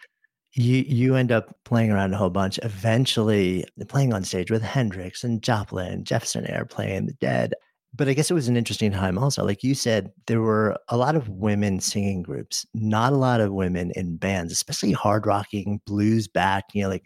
you 0.54 0.84
you 0.88 1.16
end 1.16 1.32
up 1.32 1.56
playing 1.66 1.92
around 1.92 2.14
a 2.14 2.18
whole 2.18 2.30
bunch. 2.30 2.60
Eventually, 2.64 3.66
playing 3.88 4.14
on 4.14 4.24
stage 4.24 4.52
with 4.52 4.62
Hendrix 4.62 5.24
and 5.24 5.42
Joplin, 5.42 6.04
Jefferson 6.04 6.46
Airplane 6.48 7.08
the 7.08 7.14
Dead. 7.14 7.54
But 7.96 8.10
I 8.10 8.14
guess 8.14 8.30
it 8.30 8.36
was 8.36 8.48
an 8.48 8.58
interesting 8.58 8.92
time 8.92 9.18
also. 9.18 9.44
Like 9.44 9.64
you 9.64 9.74
said, 9.74 10.12
there 10.28 10.42
were 10.42 10.78
a 10.90 10.98
lot 10.98 11.16
of 11.16 11.30
women 11.30 11.80
singing 11.80 12.22
groups, 12.22 12.66
not 12.74 13.14
a 13.14 13.18
lot 13.18 13.40
of 13.40 13.54
women 13.54 13.92
in 13.96 14.18
bands, 14.18 14.52
especially 14.52 14.92
hard 14.92 15.26
rocking, 15.26 15.80
blues 15.88 16.28
back, 16.28 16.66
you 16.74 16.84
know, 16.84 16.90
like 16.90 17.06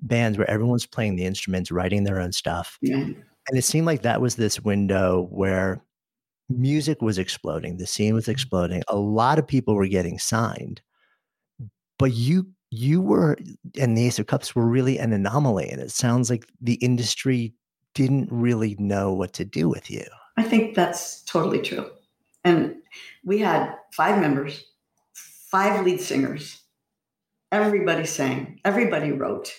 bands 0.00 0.36
where 0.36 0.50
everyone's 0.50 0.84
playing 0.84 1.16
the 1.16 1.24
instruments, 1.24 1.70
writing 1.70 2.04
their 2.04 2.20
own 2.20 2.32
stuff. 2.32 2.76
Yeah. 2.82 2.96
And 2.96 3.58
it 3.58 3.64
seemed 3.64 3.86
like 3.86 4.02
that 4.02 4.20
was 4.20 4.36
this 4.36 4.60
window 4.60 5.28
where 5.30 5.82
music 6.48 7.00
was 7.00 7.18
exploding, 7.18 7.76
the 7.76 7.86
scene 7.86 8.14
was 8.14 8.24
mm-hmm. 8.24 8.32
exploding. 8.32 8.82
A 8.88 8.96
lot 8.96 9.38
of 9.38 9.46
people 9.46 9.74
were 9.74 9.86
getting 9.86 10.18
signed, 10.18 10.82
but 11.98 12.12
you 12.12 12.48
you 12.70 13.00
were 13.00 13.36
and 13.78 13.96
the 13.96 14.06
Ace 14.06 14.18
of 14.18 14.26
Cups 14.26 14.54
were 14.54 14.66
really 14.66 14.98
an 14.98 15.12
anomaly. 15.12 15.68
And 15.68 15.80
it 15.80 15.90
sounds 15.90 16.30
like 16.30 16.46
the 16.60 16.74
industry 16.74 17.54
didn't 17.94 18.28
really 18.30 18.76
know 18.78 19.12
what 19.12 19.32
to 19.34 19.44
do 19.44 19.68
with 19.68 19.90
you. 19.90 20.04
I 20.36 20.42
think 20.42 20.74
that's 20.74 21.22
totally 21.22 21.62
true. 21.62 21.90
And 22.44 22.76
we 23.24 23.38
had 23.38 23.74
five 23.92 24.20
members, 24.20 24.64
five 25.14 25.84
lead 25.84 26.00
singers. 26.00 26.60
Everybody 27.52 28.04
sang, 28.06 28.60
everybody 28.64 29.12
wrote, 29.12 29.52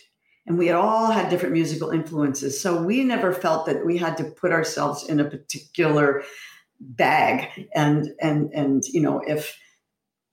and 0.46 0.58
we 0.58 0.68
had 0.68 0.76
all 0.76 1.10
had 1.10 1.30
different 1.30 1.54
musical 1.54 1.90
influences. 1.90 2.62
So 2.62 2.82
we 2.82 3.04
never 3.04 3.34
felt 3.34 3.66
that 3.66 3.86
we 3.86 3.98
had 3.98 4.18
to 4.18 4.26
put 4.26 4.52
ourselves 4.52 5.08
in 5.08 5.20
a 5.20 5.30
particular 5.30 6.24
bag. 6.80 7.68
And 7.74 8.10
and 8.22 8.52
and 8.54 8.84
you 8.86 9.02
know, 9.02 9.22
if 9.26 9.58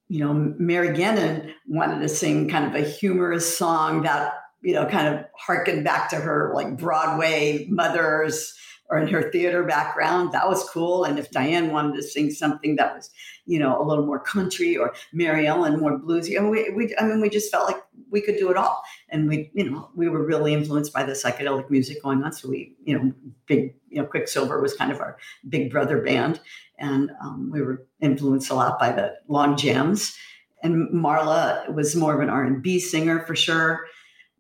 you 0.09 0.21
know, 0.21 0.33
Mary 0.59 0.95
Gannon 0.97 1.53
wanted 1.67 2.01
to 2.01 2.09
sing 2.09 2.49
kind 2.49 2.65
of 2.65 2.75
a 2.75 2.87
humorous 2.87 3.57
song 3.57 4.03
that, 4.03 4.35
you 4.63 4.75
know, 4.75 4.87
kind 4.87 5.09
of 5.09 5.25
harkened 5.37 5.85
back 5.85 6.11
to 6.11 6.17
her 6.17 6.53
like 6.55 6.77
Broadway 6.77 7.67
mothers 7.69 8.55
or 8.91 8.99
in 8.99 9.09
her 9.09 9.31
theater 9.31 9.65
background, 9.65 10.33
that 10.33 10.49
was 10.49 10.69
cool. 10.69 11.05
And 11.05 11.19
if 11.19 11.31
Diane 11.31 11.73
wanted 11.73 11.97
to 11.97 12.03
sing 12.03 12.31
something 12.31 12.77
that 12.77 12.95
was, 12.95 13.11
you 13.47 13.59
know, 13.59 13.81
a 13.81 13.85
little 13.85 14.05
more 14.05 14.21
country 14.21 14.77
or 14.77 14.95
Mary 15.13 15.47
Ellen 15.47 15.81
more 15.81 15.99
bluesy, 15.99 16.37
and 16.37 16.51
we, 16.51 16.71
we, 16.71 16.95
I 16.99 17.05
mean, 17.05 17.21
we 17.21 17.31
just 17.31 17.51
felt 17.51 17.67
like 17.67 17.83
we 18.11 18.21
could 18.21 18.37
do 18.37 18.51
it 18.51 18.57
all. 18.57 18.83
And 19.09 19.29
we, 19.29 19.51
you 19.55 19.71
know, 19.71 19.91
we 19.95 20.09
were 20.09 20.25
really 20.25 20.53
influenced 20.53 20.93
by 20.93 21.03
the 21.03 21.13
psychedelic 21.13 21.71
music 21.71 22.03
going 22.03 22.23
on. 22.23 22.33
So 22.33 22.49
we, 22.49 22.75
you 22.85 22.97
know, 22.97 23.13
big, 23.47 23.75
you 23.89 24.03
know, 24.03 24.07
Quicksilver 24.07 24.61
was 24.61 24.75
kind 24.75 24.93
of 24.93 25.01
our 25.01 25.17
big 25.49 25.71
brother 25.71 26.01
band, 26.03 26.41
and 26.79 27.11
um, 27.23 27.51
we 27.53 27.63
were 27.63 27.87
influenced 28.01 28.51
a 28.51 28.55
lot 28.55 28.79
by 28.79 28.93
the 28.93 29.15
long 29.29 29.57
jams. 29.57 30.17
And 30.63 30.89
Marla 30.91 31.73
was 31.75 31.95
more 31.95 32.15
of 32.15 32.21
an 32.21 32.31
R 32.31 32.45
and 32.45 32.63
B 32.63 32.81
singer 32.81 33.21
for 33.27 33.37
sure, 33.37 33.87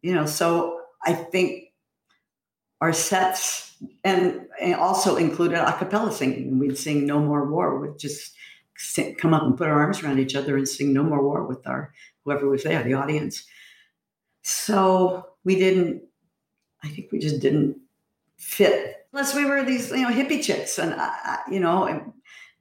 you 0.02 0.14
know. 0.14 0.26
So 0.26 0.80
I 1.04 1.12
think 1.12 1.64
our 2.80 2.92
sets 2.92 3.76
and, 4.04 4.46
and 4.60 4.74
also 4.74 5.16
included 5.16 5.58
a 5.58 5.76
cappella 5.76 6.12
singing. 6.12 6.58
We'd 6.58 6.78
sing 6.78 7.06
"No 7.06 7.18
More 7.20 7.50
War" 7.50 7.78
with 7.78 7.98
just 7.98 8.34
sing, 8.76 9.14
come 9.16 9.34
up 9.34 9.42
and 9.42 9.56
put 9.56 9.68
our 9.68 9.80
arms 9.80 10.02
around 10.02 10.18
each 10.18 10.34
other 10.34 10.56
and 10.56 10.68
sing 10.68 10.92
"No 10.92 11.02
More 11.02 11.22
War" 11.22 11.46
with 11.46 11.66
our 11.66 11.92
whoever 12.24 12.48
was 12.48 12.62
there, 12.62 12.82
the 12.82 12.94
audience. 12.94 13.44
So 14.42 15.26
we 15.44 15.56
didn't. 15.56 16.02
I 16.82 16.88
think 16.88 17.12
we 17.12 17.18
just 17.18 17.40
didn't 17.40 17.76
fit. 18.36 19.06
Plus, 19.10 19.34
we 19.34 19.44
were 19.44 19.62
these 19.62 19.90
you 19.90 20.02
know 20.02 20.10
hippie 20.10 20.42
chicks, 20.42 20.78
and 20.78 20.94
you 21.50 21.60
know, 21.60 22.13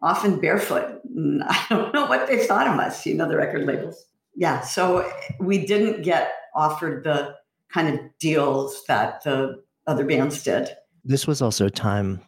often 0.03 0.39
barefoot. 0.39 1.01
And 1.15 1.41
I 1.47 1.65
don't 1.69 1.93
know 1.93 2.05
what 2.05 2.27
they 2.27 2.45
thought 2.45 2.67
of 2.67 2.79
us. 2.79 3.05
You 3.05 3.15
know, 3.15 3.27
the 3.27 3.37
record 3.37 3.65
labels. 3.65 4.05
Yeah, 4.35 4.61
so 4.61 5.11
we 5.39 5.65
didn't 5.65 6.03
get 6.03 6.31
offered 6.55 7.03
the 7.03 7.35
kind 7.71 7.87
of 7.87 7.99
deals 8.19 8.83
that 8.87 9.23
the 9.23 9.63
other 9.87 10.05
bands 10.05 10.43
did. 10.43 10.69
This 11.03 11.27
was 11.27 11.41
also 11.41 11.67
a 11.67 11.71
time 11.71 12.21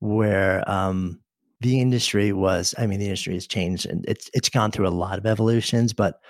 where 0.00 0.68
um, 0.68 1.20
the 1.60 1.80
industry 1.80 2.32
was, 2.32 2.74
I 2.78 2.86
mean, 2.86 2.98
the 2.98 3.06
industry 3.06 3.34
has 3.34 3.46
changed 3.46 3.86
and 3.86 4.04
it's 4.06 4.30
it's 4.34 4.48
gone 4.48 4.70
through 4.70 4.88
a 4.88 4.90
lot 4.90 5.18
of 5.18 5.26
evolutions, 5.26 5.92
but 5.92 6.20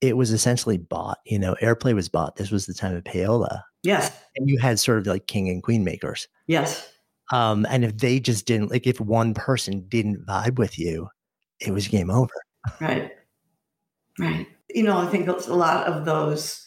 it 0.00 0.16
was 0.16 0.30
essentially 0.30 0.78
bought. 0.78 1.18
You 1.26 1.38
know, 1.38 1.56
Airplay 1.62 1.94
was 1.94 2.08
bought. 2.08 2.36
This 2.36 2.50
was 2.50 2.66
the 2.66 2.74
time 2.74 2.94
of 2.94 3.04
payola. 3.04 3.62
Yes. 3.82 4.10
And 4.36 4.48
you 4.48 4.58
had 4.58 4.78
sort 4.78 4.98
of 4.98 5.06
like 5.06 5.26
king 5.26 5.48
and 5.48 5.62
queen 5.62 5.84
makers. 5.84 6.28
Yes. 6.46 6.90
Um, 7.32 7.66
and 7.68 7.84
if 7.84 7.96
they 7.98 8.20
just 8.20 8.46
didn't 8.46 8.70
like 8.70 8.86
if 8.86 9.00
one 9.00 9.34
person 9.34 9.86
didn't 9.88 10.26
vibe 10.26 10.58
with 10.58 10.78
you, 10.78 11.08
it 11.60 11.72
was 11.72 11.88
game 11.88 12.10
over. 12.10 12.32
Right. 12.80 13.12
Right. 14.18 14.46
You 14.70 14.82
know, 14.82 14.98
I 14.98 15.06
think 15.06 15.28
a 15.28 15.54
lot 15.54 15.86
of 15.86 16.04
those 16.04 16.64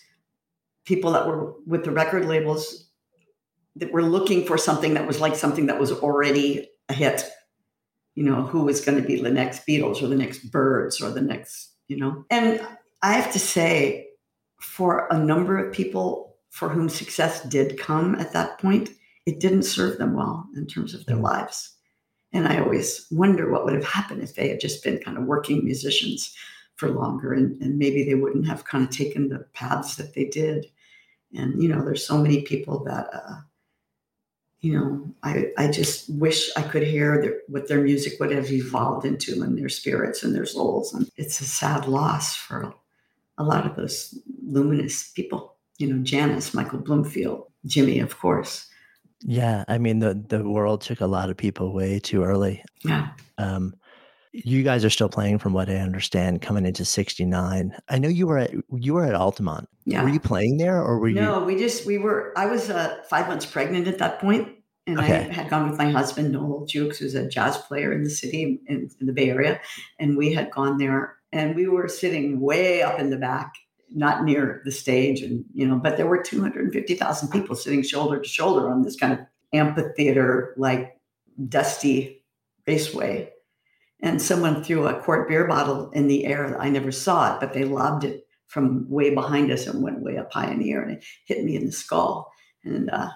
people 0.86 1.12
that 1.12 1.28
were 1.28 1.54
with 1.66 1.84
the 1.84 1.92
record 1.92 2.26
labels 2.26 2.90
that 3.76 3.92
were 3.92 4.04
looking 4.04 4.46
for 4.46 4.58
something 4.58 4.96
that 4.96 5.08
was 5.08 5.20
like 5.20 5.36
something 5.36 5.68
that 5.68 5.80
was 5.80 5.92
already 5.92 6.68
a 6.90 6.94
hit. 6.94 7.24
You 8.16 8.24
know, 8.24 8.42
who 8.42 8.64
was 8.64 8.82
going 8.82 9.00
to 9.00 9.08
be 9.08 9.22
the 9.22 9.30
next 9.30 9.68
Beatles 9.68 10.02
or 10.02 10.08
the 10.08 10.16
next 10.16 10.50
Byrds 10.52 11.00
or 11.02 11.12
the 11.12 11.22
next, 11.22 11.74
you 11.88 11.98
know. 11.98 12.26
And 12.32 12.66
I 13.04 13.14
have 13.14 13.32
to 13.34 13.40
say, 13.40 14.08
for 14.60 15.08
a 15.12 15.20
number 15.20 15.58
of 15.64 15.72
people 15.72 16.36
for 16.50 16.70
whom 16.70 16.90
success 16.90 17.44
did 17.44 17.78
come 17.78 18.16
at 18.16 18.34
that 18.34 18.58
point, 18.60 18.90
it 19.28 19.42
didn't 19.42 19.64
serve 19.64 19.98
them 19.98 20.16
well 20.16 20.48
in 20.56 20.66
terms 20.66 20.94
of 20.94 21.06
their 21.06 21.18
lives. 21.18 21.74
And 22.32 22.48
I 22.48 22.60
always 22.60 23.06
wonder 23.12 23.52
what 23.52 23.66
would 23.66 23.74
have 23.74 23.86
happened 23.86 24.24
if 24.24 24.36
they 24.36 24.48
had 24.48 24.62
just 24.62 24.84
been 24.84 25.00
kind 25.00 25.18
of 25.18 25.26
working 25.26 25.66
musicians 25.66 26.34
for 26.76 26.90
longer 26.90 27.34
and, 27.34 27.62
and 27.62 27.78
maybe 27.78 28.06
they 28.06 28.16
wouldn't 28.16 28.48
have 28.48 28.64
kind 28.64 28.86
of 28.86 28.90
taken 28.90 29.28
the 29.28 29.40
paths 29.54 29.98
that 29.98 30.14
they 30.14 30.26
did. 30.26 30.68
And, 31.36 31.62
you 31.62 31.68
know, 31.68 31.84
there's 31.84 32.08
so 32.08 32.18
many 32.18 32.44
people 32.44 32.86
that, 32.86 33.10
uh, 33.14 33.42
you 34.62 34.74
know, 34.74 35.14
I, 35.24 35.52
I 35.58 35.72
just 35.72 36.10
wish 36.10 36.50
I 36.56 36.62
could 36.62 36.84
hear 36.84 37.22
their, 37.22 37.40
what 37.50 37.68
their 37.68 37.82
music 37.82 38.20
would 38.22 38.32
have 38.32 38.50
evolved 38.50 39.06
into 39.06 39.44
and 39.44 39.58
their 39.58 39.70
spirits 39.70 40.24
and 40.24 40.34
their 40.34 40.46
souls. 40.46 40.94
And 40.94 41.12
it's 41.18 41.42
a 41.42 41.46
sad 41.46 41.86
loss 41.86 42.36
for 42.36 42.74
a 43.38 43.44
lot 43.44 43.66
of 43.66 43.76
those 43.76 44.18
luminous 44.42 45.10
people, 45.12 45.58
you 45.80 45.94
know, 45.94 46.02
Janis, 46.02 46.54
Michael 46.54 46.80
Bloomfield, 46.80 47.52
Jimmy, 47.66 48.00
of 48.00 48.18
course. 48.18 48.67
Yeah. 49.22 49.64
I 49.68 49.78
mean, 49.78 50.00
the, 50.00 50.14
the 50.14 50.48
world 50.48 50.82
took 50.82 51.02
a 51.02 51.08
lot 51.08 51.30
of 51.30 51.38
people 51.38 51.74
way 51.74 52.00
too 52.00 52.24
early. 52.24 52.64
Yeah. 52.84 53.10
Um, 53.38 53.74
you 54.32 54.62
guys 54.62 54.86
are 54.86 54.90
still 54.90 55.10
playing 55.10 55.40
from 55.40 55.54
what 55.54 55.70
I 55.70 55.78
understand 55.78 56.42
coming 56.42 56.66
into 56.66 56.86
69. 56.86 57.76
I 57.90 57.98
know 57.98 58.10
you 58.10 58.28
were 58.28 58.38
at 58.38 58.52
you 58.72 58.94
were 58.94 59.06
at 59.06 59.16
Altamont. 59.16 59.68
Yeah. 59.86 60.04
Were 60.04 60.10
you 60.10 60.20
playing 60.20 60.58
there 60.58 60.80
or 60.82 61.00
were 61.00 61.08
you 61.08 61.16
No, 61.16 61.44
we 61.44 61.56
just 61.58 61.86
we 61.86 61.98
were 61.98 62.34
I 62.38 62.46
was 62.46 62.70
uh, 62.70 63.02
five 63.10 63.28
months 63.28 63.46
pregnant 63.46 63.88
at 63.88 63.98
that 63.98 64.20
point, 64.20 64.50
and 64.86 65.00
Okay. 65.00 65.28
I 65.30 65.34
had 65.34 65.50
gone 65.50 65.70
with 65.70 65.80
my 65.80 65.90
husband 65.90 66.32
Noel 66.34 66.66
Jewkes, 66.66 67.00
who's 67.00 67.16
a 67.16 67.28
jazz 67.28 67.58
player 67.58 67.92
in 67.92 68.04
the 68.04 68.10
city 68.12 68.60
in, 68.68 68.90
in 69.00 69.08
the 69.08 69.14
Bay 69.14 69.30
Area, 69.30 69.60
and 70.00 70.18
we 70.18 70.34
had 70.34 70.52
gone 70.52 70.78
there, 70.78 71.16
and 71.32 71.56
we 71.56 71.68
were 71.68 71.88
sitting 71.88 72.40
way 72.40 72.84
up 72.84 73.00
in 73.00 73.10
the 73.10 73.18
back, 73.18 73.54
not 73.94 74.24
near 74.24 74.62
the 74.66 74.72
stage, 74.72 75.22
and 75.22 75.46
you 75.54 75.68
know, 75.68 75.78
but 75.78 75.98
there 75.98 76.08
were 76.08 76.22
two 76.22 76.42
hundred 76.42 76.66
and 76.66 76.74
fifty 76.74 76.96
thousand 76.96 77.30
people 77.30 77.56
sitting 77.56 77.84
shoulder 77.84 78.20
to 78.20 78.28
shoulder 78.28 78.70
on 78.70 78.84
this 78.84 78.96
kind 78.96 79.14
of 79.14 79.20
amphitheater, 79.54 80.54
like 80.58 80.98
dusty 81.48 82.24
raceway, 82.68 83.32
and 84.02 84.22
someone 84.22 84.64
threw 84.64 84.88
a 84.88 85.00
quart 85.02 85.28
beer 85.30 85.48
bottle 85.48 85.90
in 85.92 86.08
the 86.08 86.26
air. 86.26 86.60
I 86.60 86.70
never 86.70 86.92
saw 86.92 87.36
it, 87.36 87.40
but 87.40 87.54
they 87.54 87.64
lobbed 87.66 88.04
it 88.04 88.28
from 88.48 88.90
way 88.90 89.14
behind 89.14 89.52
us 89.52 89.68
and 89.68 89.84
went 89.84 90.02
way 90.02 90.18
up 90.18 90.32
high 90.32 90.52
in 90.52 90.60
the 90.60 90.72
air, 90.72 90.82
and 90.82 90.92
it 90.98 91.06
hit 91.26 91.44
me 91.44 91.56
in 91.56 91.66
the 91.66 91.72
skull, 91.72 92.32
and. 92.64 92.90
uh 92.90 93.10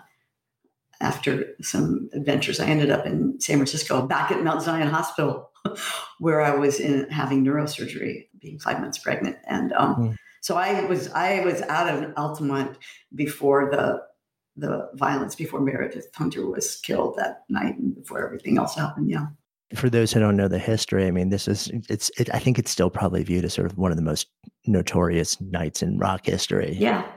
after 1.02 1.56
some 1.62 2.10
adventures, 2.14 2.60
I 2.60 2.68
ended 2.68 2.92
up 2.92 3.08
in 3.08 3.40
San 3.42 3.58
Francisco, 3.58 4.06
back 4.06 4.32
at 4.32 4.44
Mount 4.44 4.62
Zion 4.62 4.88
Hospital, 4.88 5.50
where 6.20 6.42
I 6.42 6.56
was 6.56 6.80
in 6.80 7.10
having 7.10 7.44
neurosurgery, 7.44 8.28
being 8.40 8.60
five 8.60 8.80
months 8.80 9.00
pregnant, 9.00 9.38
and 9.48 9.74
um, 9.74 9.96
Hmm. 9.96 10.12
So 10.42 10.56
I 10.58 10.84
was 10.86 11.10
I 11.14 11.40
was 11.46 11.62
out 11.64 11.88
of 11.88 12.14
Altamont 12.18 12.78
before 13.16 13.70
the 13.72 14.02
the 14.58 14.90
violence, 14.96 15.34
before 15.36 15.62
Meredith 15.62 16.08
Hunter 16.14 16.46
was 16.46 16.76
killed 16.82 17.16
that 17.18 17.44
night, 17.48 17.78
and 17.78 17.96
before 17.96 18.24
everything 18.26 18.58
else 18.58 18.76
happened. 18.76 19.10
Yeah, 19.10 19.28
for 19.74 19.90
those 19.90 20.12
who 20.12 20.20
don't 20.20 20.36
know 20.36 20.50
the 20.50 20.60
history, 20.60 21.08
I 21.08 21.12
mean, 21.12 21.30
this 21.30 21.48
is 21.48 21.72
it's 21.90 22.12
it, 22.20 22.30
I 22.34 22.40
think 22.40 22.60
it's 22.60 22.70
still 22.70 22.90
probably 22.90 23.24
viewed 23.24 23.46
as 23.46 23.54
sort 23.54 23.66
of 23.72 23.78
one 23.78 23.92
of 23.92 23.98
the 23.98 24.04
most 24.04 24.28
notorious 24.68 25.40
nights 25.40 25.82
in 25.82 25.98
rock 25.98 26.26
history. 26.26 26.76
yeah, 26.78 27.10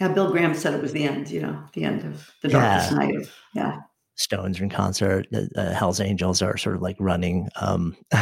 yeah. 0.00 0.08
Bill 0.08 0.30
Graham 0.30 0.54
said 0.54 0.74
it 0.74 0.80
was 0.82 0.92
the 0.92 1.04
end. 1.04 1.28
You 1.28 1.42
know, 1.42 1.62
the 1.72 1.82
end 1.84 2.04
of 2.04 2.30
the 2.42 2.48
darkest 2.48 2.92
Yeah. 2.92 2.98
night 2.98 3.16
of 3.16 3.30
yeah. 3.54 3.76
Stones 4.16 4.58
are 4.60 4.64
in 4.64 4.70
concert, 4.70 5.26
uh, 5.34 5.42
uh, 5.60 5.72
Hell's 5.74 6.00
Angels 6.00 6.40
are 6.42 6.56
sort 6.56 6.74
of 6.76 6.82
like 6.82 6.96
running, 6.98 7.48
um, 7.60 7.96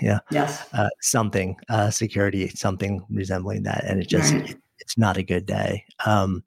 yeah, 0.00 0.18
Yes, 0.30 0.66
uh, 0.72 0.88
something, 1.00 1.56
uh, 1.68 1.90
security, 1.90 2.48
something 2.48 3.04
resembling 3.10 3.62
that, 3.64 3.84
and 3.84 4.00
it 4.00 4.08
just 4.08 4.32
Right. 4.34 4.50
it- 4.50 4.56
it's 4.78 4.98
not 4.98 5.16
a 5.16 5.22
good 5.22 5.46
day. 5.46 5.84
Um, 6.04 6.44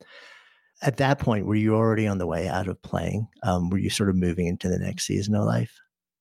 at 0.82 0.98
that 0.98 1.20
point, 1.20 1.46
were 1.46 1.56
you 1.56 1.76
already 1.76 2.08
on 2.08 2.20
the 2.20 2.28
way 2.28 2.48
out 2.48 2.68
of 2.68 2.82
playing? 2.82 3.28
Um, 3.44 3.70
were 3.70 3.80
you 3.80 3.90
sort 3.90 4.10
of 4.10 4.16
moving 4.16 4.46
into 4.48 4.70
the 4.70 4.80
next 4.80 5.06
season 5.08 5.36
of 5.36 5.46
life? 5.46 5.74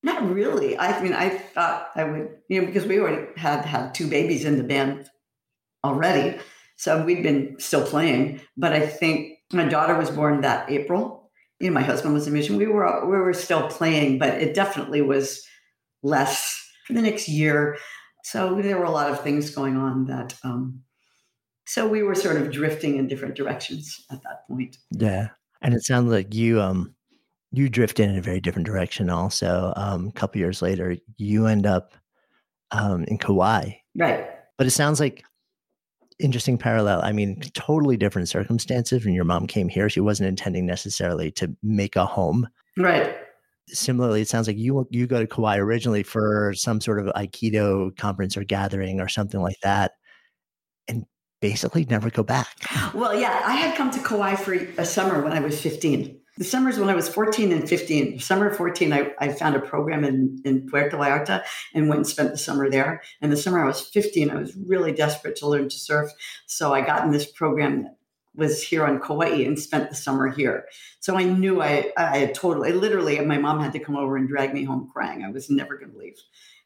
Not 0.03 0.27
really. 0.29 0.77
I 0.77 1.01
mean, 1.01 1.13
I 1.13 1.29
thought 1.29 1.89
I 1.95 2.03
would, 2.03 2.29
you 2.49 2.59
know, 2.61 2.67
because 2.67 2.85
we 2.85 2.99
already 2.99 3.27
had 3.37 3.63
had 3.63 3.93
two 3.93 4.07
babies 4.07 4.43
in 4.43 4.57
the 4.57 4.63
band 4.63 5.09
already. 5.83 6.39
So 6.75 7.03
we'd 7.05 7.23
been 7.23 7.55
still 7.59 7.85
playing. 7.85 8.41
But 8.57 8.73
I 8.73 8.85
think 8.85 9.37
my 9.53 9.65
daughter 9.65 9.95
was 9.97 10.09
born 10.09 10.41
that 10.41 10.69
April. 10.69 11.18
You 11.59 11.67
know, 11.69 11.73
my 11.73 11.81
husband 11.81 12.13
was 12.13 12.27
a 12.27 12.31
musician. 12.31 12.57
We 12.57 12.67
were 12.67 13.05
we 13.05 13.17
were 13.17 13.33
still 13.33 13.67
playing, 13.67 14.19
but 14.19 14.41
it 14.41 14.53
definitely 14.53 15.01
was 15.01 15.45
less 16.03 16.57
for 16.85 16.93
the 16.93 17.01
next 17.01 17.27
year. 17.27 17.77
So 18.23 18.61
there 18.61 18.77
were 18.77 18.85
a 18.85 18.91
lot 18.91 19.09
of 19.11 19.21
things 19.21 19.49
going 19.49 19.77
on 19.77 20.05
that 20.05 20.35
um 20.43 20.81
so 21.65 21.87
we 21.87 22.01
were 22.01 22.15
sort 22.15 22.37
of 22.37 22.51
drifting 22.51 22.97
in 22.97 23.07
different 23.07 23.35
directions 23.35 24.03
at 24.11 24.23
that 24.23 24.47
point. 24.47 24.77
Yeah, 24.91 25.29
and 25.61 25.73
it 25.73 25.83
sounds 25.83 26.09
like 26.11 26.33
you 26.33 26.61
um 26.61 26.95
you 27.51 27.69
drift 27.69 27.99
in 27.99 28.15
a 28.15 28.21
very 28.21 28.39
different 28.39 28.65
direction. 28.65 29.09
Also, 29.09 29.73
um, 29.75 30.07
a 30.07 30.11
couple 30.11 30.39
years 30.39 30.61
later, 30.61 30.97
you 31.17 31.47
end 31.47 31.65
up 31.65 31.93
um, 32.71 33.03
in 33.05 33.17
Kauai, 33.17 33.71
Right. 33.97 34.27
but 34.57 34.67
it 34.67 34.71
sounds 34.71 34.99
like 34.99 35.23
interesting 36.19 36.57
parallel. 36.57 37.01
I 37.03 37.11
mean, 37.11 37.37
mm. 37.37 37.53
totally 37.53 37.97
different 37.97 38.29
circumstances. 38.29 39.03
When 39.03 39.13
your 39.13 39.25
mom 39.25 39.47
came 39.47 39.69
here, 39.69 39.89
she 39.89 39.99
wasn't 39.99 40.29
intending 40.29 40.65
necessarily 40.65 41.31
to 41.31 41.55
make 41.63 41.95
a 41.95 42.05
home. 42.05 42.47
Right. 42.77 43.15
Similarly, 43.67 44.21
it 44.21 44.27
sounds 44.27 44.47
like 44.47 44.57
you 44.57 44.87
you 44.89 45.07
go 45.07 45.19
to 45.19 45.27
Kauai 45.27 45.57
originally 45.57 46.03
for 46.03 46.53
some 46.55 46.81
sort 46.81 46.99
of 46.99 47.13
Aikido 47.15 47.95
conference 47.97 48.35
or 48.35 48.43
gathering 48.43 48.99
or 48.99 49.07
something 49.07 49.41
like 49.41 49.59
that, 49.61 49.91
and 50.87 51.05
basically 51.39 51.85
never 51.85 52.09
go 52.09 52.23
back. 52.23 52.55
Well, 52.95 53.13
yeah, 53.13 53.43
I 53.45 53.53
had 53.53 53.77
come 53.77 53.91
to 53.91 53.99
Kauai 53.99 54.35
for 54.35 54.53
a 54.53 54.85
summer 54.85 55.21
when 55.23 55.33
I 55.33 55.39
was 55.39 55.61
15. 55.61 56.18
The 56.39 56.45
summers 56.45 56.79
when 56.79 56.89
I 56.89 56.95
was 56.95 57.09
14 57.09 57.51
and 57.51 57.67
15, 57.67 58.13
the 58.13 58.19
summer 58.19 58.47
of 58.47 58.55
14, 58.55 58.93
I, 58.93 59.11
I 59.19 59.27
found 59.27 59.57
a 59.57 59.59
program 59.59 60.05
in, 60.05 60.41
in 60.45 60.67
Puerto 60.69 60.95
Vallarta 60.95 61.43
and 61.73 61.89
went 61.89 61.99
and 61.99 62.07
spent 62.07 62.31
the 62.31 62.37
summer 62.37 62.69
there. 62.69 63.01
And 63.21 63.29
the 63.29 63.37
summer 63.37 63.61
I 63.61 63.67
was 63.67 63.81
15, 63.81 64.31
I 64.31 64.35
was 64.35 64.55
really 64.55 64.93
desperate 64.93 65.35
to 65.37 65.47
learn 65.47 65.67
to 65.67 65.77
surf. 65.77 66.09
So 66.47 66.73
I 66.73 66.79
got 66.79 67.03
in 67.03 67.11
this 67.11 67.29
program 67.29 67.83
that 67.83 67.97
was 68.35 68.63
here 68.63 68.85
on 68.85 69.01
Kauai 69.01 69.43
and 69.43 69.59
spent 69.59 69.89
the 69.89 69.97
summer 69.97 70.29
here. 70.29 70.65
So 71.01 71.17
I 71.17 71.23
knew 71.23 71.61
I, 71.61 71.91
I 71.97 72.17
had 72.17 72.33
totally, 72.33 72.71
literally, 72.71 73.19
my 73.19 73.37
mom 73.37 73.59
had 73.59 73.73
to 73.73 73.79
come 73.79 73.97
over 73.97 74.15
and 74.15 74.29
drag 74.29 74.53
me 74.53 74.63
home 74.63 74.89
crying. 74.93 75.25
I 75.25 75.31
was 75.31 75.49
never 75.49 75.77
going 75.77 75.91
to 75.91 75.97
leave. 75.97 76.19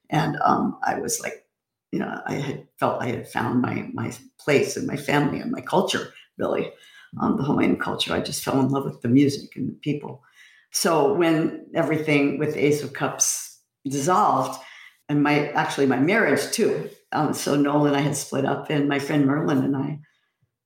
And 0.08 0.38
um, 0.46 0.78
I 0.84 1.00
was 1.00 1.20
like, 1.20 1.48
you 1.92 2.00
know, 2.00 2.22
I 2.26 2.36
had 2.36 2.68
felt 2.80 3.02
I 3.02 3.08
had 3.08 3.28
found 3.28 3.62
my 3.62 3.88
my 3.94 4.12
place 4.40 4.78
and 4.78 4.88
my 4.88 4.98
family 4.98 5.40
and 5.40 5.52
my 5.52 5.62
culture, 5.62 6.12
really, 6.38 6.72
um, 7.20 7.38
the 7.38 7.44
Hawaiian 7.44 7.78
culture. 7.78 8.14
I 8.14 8.20
just 8.20 8.44
fell 8.44 8.60
in 8.60 8.70
love 8.70 8.86
with 8.86 9.02
the 9.02 9.08
music 9.08 9.56
and 9.56 9.70
the 9.70 9.74
people. 9.74 10.24
So 10.72 11.14
when 11.14 11.68
everything 11.76 12.40
with 12.40 12.58
Ace 12.58 12.84
of 12.84 12.94
Cups 12.94 13.60
dissolved, 13.88 14.60
and 15.10 15.22
my 15.22 15.50
actually 15.50 15.86
my 15.86 16.00
marriage 16.00 16.52
too. 16.52 16.90
Um, 17.12 17.34
so 17.34 17.56
Noel 17.56 17.88
and 17.88 17.96
I 17.96 18.02
had 18.02 18.16
split 18.16 18.46
up, 18.46 18.70
and 18.70 18.90
my 18.90 19.00
friend 19.00 19.26
Merlin 19.26 19.64
and 19.64 19.76
I 19.76 20.00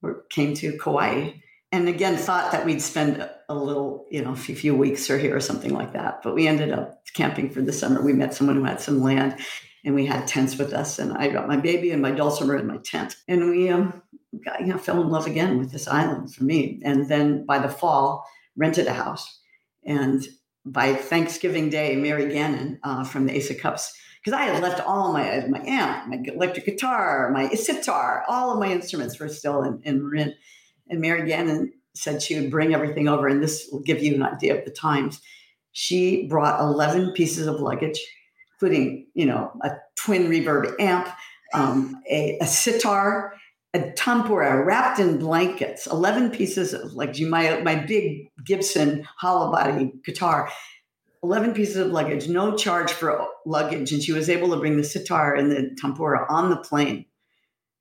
were, 0.02 0.26
came 0.30 0.54
to 0.56 0.78
Kauai, 0.78 1.32
and 1.72 1.90
again 1.90 2.16
thought 2.16 2.52
that 2.52 2.66
we'd 2.66 2.82
spend 2.82 3.30
a 3.50 3.56
little, 3.56 4.06
you 4.10 4.22
know, 4.22 4.32
a 4.32 4.36
few 4.36 4.76
weeks 4.76 5.10
or 5.10 5.18
here 5.18 5.36
or 5.36 5.40
something 5.40 5.74
like 5.74 5.94
that. 5.94 6.22
But 6.24 6.36
we 6.36 6.48
ended 6.48 6.72
up 6.72 7.02
camping 7.14 7.50
for 7.50 7.62
the 7.62 7.74
summer. 7.74 8.02
We 8.02 8.14
met 8.14 8.34
someone 8.34 8.58
who 8.58 8.64
had 8.64 8.82
some 8.82 9.02
land, 9.02 9.38
and 9.88 9.96
we 9.96 10.06
had 10.06 10.28
tents 10.28 10.58
with 10.58 10.74
us. 10.74 11.00
And 11.00 11.14
I 11.14 11.30
got 11.30 11.48
my 11.48 11.56
baby 11.56 11.92
and 11.92 12.02
my 12.02 12.12
dulcimer 12.12 12.58
in 12.58 12.68
my 12.68 12.76
tent, 12.78 13.16
and 13.30 13.50
we 13.50 13.70
um, 13.70 14.04
got, 14.44 14.60
you 14.60 14.68
know 14.68 14.78
fell 14.78 15.02
in 15.02 15.08
love 15.08 15.26
again 15.26 15.58
with 15.58 15.72
this 15.72 15.88
island 15.88 16.36
for 16.36 16.44
me. 16.44 16.82
And 16.84 17.08
then 17.08 17.46
by 17.46 17.58
the 17.58 17.70
fall, 17.70 18.30
rented 18.58 18.88
a 18.88 18.94
house, 18.94 19.40
and 19.86 20.28
by 20.66 20.94
Thanksgiving 20.94 21.70
Day, 21.70 21.96
Mary 21.96 22.28
Gannon 22.30 22.80
uh, 22.84 23.06
from 23.06 23.26
the 23.26 23.36
Ace 23.36 23.50
of 23.50 23.60
Cups 23.60 23.98
because 24.22 24.38
I 24.38 24.44
had 24.44 24.62
left 24.62 24.86
all 24.86 25.14
my 25.14 25.46
my 25.48 25.62
amp, 25.66 26.10
my 26.10 26.22
electric 26.34 26.66
guitar, 26.66 27.32
my 27.32 27.48
sitar, 27.56 28.26
all 28.28 28.52
of 28.52 28.60
my 28.60 28.70
instruments 28.70 29.18
were 29.18 29.30
still 29.30 29.64
in, 29.64 29.80
in 29.86 30.04
Marin. 30.04 30.34
And 30.90 31.00
Mary 31.00 31.26
Gannon 31.26 31.72
said 31.96 32.22
she 32.22 32.38
would 32.38 32.52
bring 32.52 32.74
everything 32.74 33.08
over, 33.08 33.30
and 33.30 33.42
this 33.42 33.70
will 33.72 33.80
give 33.80 34.04
you 34.04 34.16
an 34.16 34.24
idea 34.24 34.58
of 34.58 34.66
the 34.66 34.72
times. 34.72 35.22
She 35.72 36.28
brought 36.28 36.60
11 36.60 37.14
pieces 37.14 37.48
of 37.48 37.62
luggage, 37.62 38.02
including, 38.60 39.08
you 39.14 39.26
know, 39.26 39.52
a 39.62 39.72
twin 39.96 40.30
reverb 40.30 40.74
amp, 40.80 41.08
um, 41.54 42.02
a, 42.10 42.38
a 42.42 42.48
sitar, 42.48 43.34
a 43.74 43.80
tanpura 43.80 44.66
wrapped 44.66 45.00
in 45.00 45.20
blankets, 45.20 45.86
11 45.88 46.32
pieces 46.32 46.74
of 46.74 46.94
like 46.94 47.20
my, 47.20 47.62
my 47.62 47.76
big 47.76 48.30
Gibson 48.44 49.08
hollow 49.18 49.52
body 49.52 49.92
guitar, 50.04 50.50
11 51.24 51.54
pieces 51.54 51.78
of 51.78 51.88
luggage, 51.88 52.28
no 52.28 52.56
charge 52.56 52.92
for 52.92 53.28
luggage. 53.46 53.92
And 53.92 54.02
she 54.02 54.12
was 54.12 54.30
able 54.30 54.50
to 54.50 54.58
bring 54.58 54.78
the 54.78 54.84
sitar 54.84 55.36
and 55.36 55.52
the 55.52 55.76
tanpura 55.82 56.26
on 56.30 56.50
the 56.50 56.58
plane. 56.58 57.06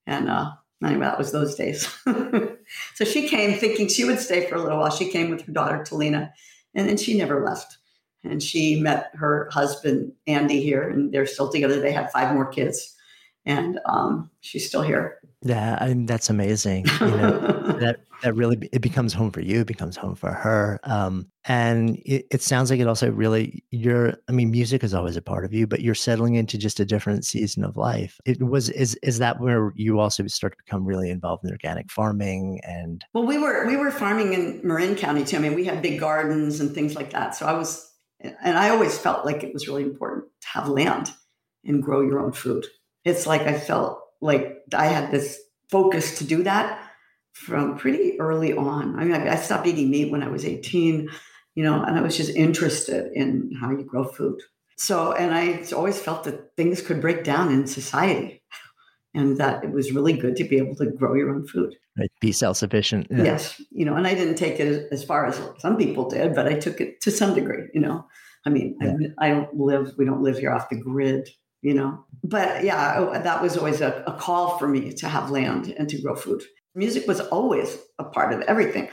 And 0.06 0.28
uh, 0.28 0.52
anyway, 0.84 1.06
that 1.06 1.18
was 1.18 1.32
those 1.32 1.54
days. 1.54 1.88
so 2.94 3.04
she 3.04 3.28
came 3.28 3.58
thinking 3.58 3.88
she 3.88 4.04
would 4.04 4.20
stay 4.20 4.46
for 4.46 4.56
a 4.56 4.62
little 4.62 4.78
while. 4.78 4.90
She 4.90 5.08
came 5.08 5.30
with 5.30 5.42
her 5.42 5.52
daughter, 5.52 5.78
Talina, 5.78 6.32
and 6.74 6.88
then 6.88 6.96
she 6.96 7.16
never 7.16 7.44
left. 7.44 7.78
And 8.30 8.42
she 8.42 8.80
met 8.80 9.10
her 9.14 9.48
husband, 9.52 10.12
Andy, 10.26 10.62
here, 10.62 10.88
and 10.88 11.12
they're 11.12 11.26
still 11.26 11.50
together. 11.50 11.80
They 11.80 11.92
have 11.92 12.10
five 12.10 12.34
more 12.34 12.46
kids. 12.46 12.94
And 13.44 13.78
um, 13.86 14.30
she's 14.40 14.66
still 14.66 14.82
here. 14.82 15.18
Yeah, 15.42 15.78
I 15.80 15.88
mean, 15.88 16.06
that's 16.06 16.30
amazing. 16.30 16.86
You 17.00 17.06
know, 17.06 17.38
that 17.80 18.00
that 18.22 18.34
really 18.34 18.68
it 18.72 18.80
becomes 18.80 19.12
home 19.12 19.30
for 19.30 19.40
you, 19.40 19.60
it 19.60 19.66
becomes 19.66 19.96
home 19.96 20.14
for 20.14 20.32
her. 20.32 20.80
Um, 20.84 21.28
and 21.44 21.96
it, 22.04 22.26
it 22.30 22.42
sounds 22.42 22.70
like 22.70 22.80
it 22.80 22.88
also 22.88 23.10
really 23.12 23.62
you're. 23.70 24.14
I 24.28 24.32
mean, 24.32 24.50
music 24.50 24.82
is 24.82 24.94
always 24.94 25.16
a 25.16 25.22
part 25.22 25.44
of 25.44 25.52
you, 25.52 25.66
but 25.66 25.82
you're 25.82 25.94
settling 25.94 26.34
into 26.34 26.58
just 26.58 26.80
a 26.80 26.84
different 26.84 27.24
season 27.24 27.64
of 27.64 27.76
life. 27.76 28.18
It 28.24 28.42
was 28.42 28.70
is 28.70 28.94
is 29.02 29.18
that 29.18 29.40
where 29.40 29.72
you 29.76 30.00
also 30.00 30.26
start 30.26 30.54
to 30.54 30.64
become 30.64 30.84
really 30.84 31.10
involved 31.10 31.44
in 31.44 31.50
organic 31.50 31.90
farming 31.90 32.60
and? 32.64 33.04
Well, 33.12 33.26
we 33.26 33.38
were 33.38 33.66
we 33.66 33.76
were 33.76 33.90
farming 33.90 34.32
in 34.32 34.60
Marin 34.64 34.96
County 34.96 35.24
too. 35.24 35.36
I 35.36 35.40
mean, 35.40 35.54
we 35.54 35.64
had 35.64 35.82
big 35.82 36.00
gardens 36.00 36.60
and 36.60 36.74
things 36.74 36.96
like 36.96 37.10
that. 37.10 37.34
So 37.36 37.46
I 37.46 37.52
was, 37.52 37.92
and 38.42 38.58
I 38.58 38.70
always 38.70 38.98
felt 38.98 39.24
like 39.24 39.42
it 39.42 39.52
was 39.52 39.68
really 39.68 39.82
important 39.82 40.26
to 40.42 40.48
have 40.48 40.68
land 40.68 41.12
and 41.64 41.82
grow 41.82 42.00
your 42.00 42.20
own 42.20 42.32
food. 42.32 42.66
It's 43.04 43.26
like 43.26 43.42
I 43.42 43.58
felt 43.58 44.00
like 44.20 44.62
I 44.74 44.86
had 44.86 45.10
this 45.10 45.38
focus 45.70 46.18
to 46.18 46.24
do 46.24 46.42
that 46.44 46.82
from 47.32 47.76
pretty 47.76 48.18
early 48.18 48.54
on. 48.54 48.98
I 48.98 49.04
mean, 49.04 49.14
I, 49.14 49.36
stopped 49.36 49.66
eating 49.66 49.90
meat 49.90 50.10
when 50.10 50.22
I 50.22 50.28
was 50.28 50.44
18, 50.44 51.10
you 51.54 51.64
know, 51.64 51.82
and 51.82 51.98
I 51.98 52.00
was 52.00 52.16
just 52.16 52.34
interested 52.34 53.12
in 53.12 53.52
how 53.60 53.70
you 53.70 53.84
grow 53.84 54.04
food. 54.04 54.40
So, 54.78 55.12
and 55.12 55.34
I 55.34 55.64
always 55.74 56.00
felt 56.00 56.24
that 56.24 56.56
things 56.56 56.80
could 56.80 57.00
break 57.00 57.24
down 57.24 57.52
in 57.52 57.66
society 57.66 58.42
and 59.16 59.38
that 59.38 59.64
it 59.64 59.72
was 59.72 59.92
really 59.92 60.12
good 60.12 60.36
to 60.36 60.44
be 60.44 60.58
able 60.58 60.74
to 60.76 60.86
grow 60.86 61.14
your 61.14 61.34
own 61.34 61.46
food. 61.46 61.74
Right. 61.98 62.10
Be 62.20 62.32
self 62.32 62.58
sufficient. 62.58 63.06
Yeah. 63.10 63.24
Yes. 63.24 63.60
You 63.70 63.86
know, 63.86 63.94
and 63.94 64.06
I 64.06 64.14
didn't 64.14 64.36
take 64.36 64.60
it 64.60 64.88
as 64.92 65.02
far 65.02 65.26
as 65.26 65.40
some 65.58 65.78
people 65.78 66.08
did, 66.08 66.34
but 66.34 66.46
I 66.46 66.54
took 66.54 66.80
it 66.80 67.00
to 67.00 67.10
some 67.10 67.34
degree, 67.34 67.64
you 67.72 67.80
know. 67.80 68.06
I 68.44 68.50
mean, 68.50 68.76
yeah. 68.80 68.94
I, 69.18 69.26
I, 69.26 69.30
don't 69.30 69.54
live, 69.56 69.92
we 69.96 70.04
don't 70.04 70.22
live 70.22 70.38
here 70.38 70.52
off 70.52 70.68
the 70.68 70.76
grid, 70.76 71.28
you 71.62 71.74
know. 71.74 72.04
But 72.22 72.62
yeah, 72.62 72.96
oh, 72.98 73.12
that 73.12 73.42
was 73.42 73.56
always 73.56 73.80
a, 73.80 74.04
a 74.06 74.12
call 74.12 74.58
for 74.58 74.68
me 74.68 74.92
to 74.92 75.08
have 75.08 75.30
land 75.30 75.74
and 75.78 75.88
to 75.88 76.00
grow 76.00 76.14
food. 76.14 76.42
Music 76.74 77.08
was 77.08 77.20
always 77.20 77.78
a 77.98 78.04
part 78.04 78.34
of 78.34 78.42
everything. 78.42 78.88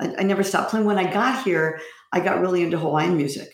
I, 0.00 0.16
I 0.18 0.22
never 0.24 0.42
stopped 0.42 0.70
playing. 0.70 0.84
When 0.84 0.98
I 0.98 1.10
got 1.10 1.44
here, 1.44 1.80
I 2.12 2.18
got 2.18 2.40
really 2.40 2.62
into 2.62 2.78
Hawaiian 2.78 3.16
music 3.16 3.48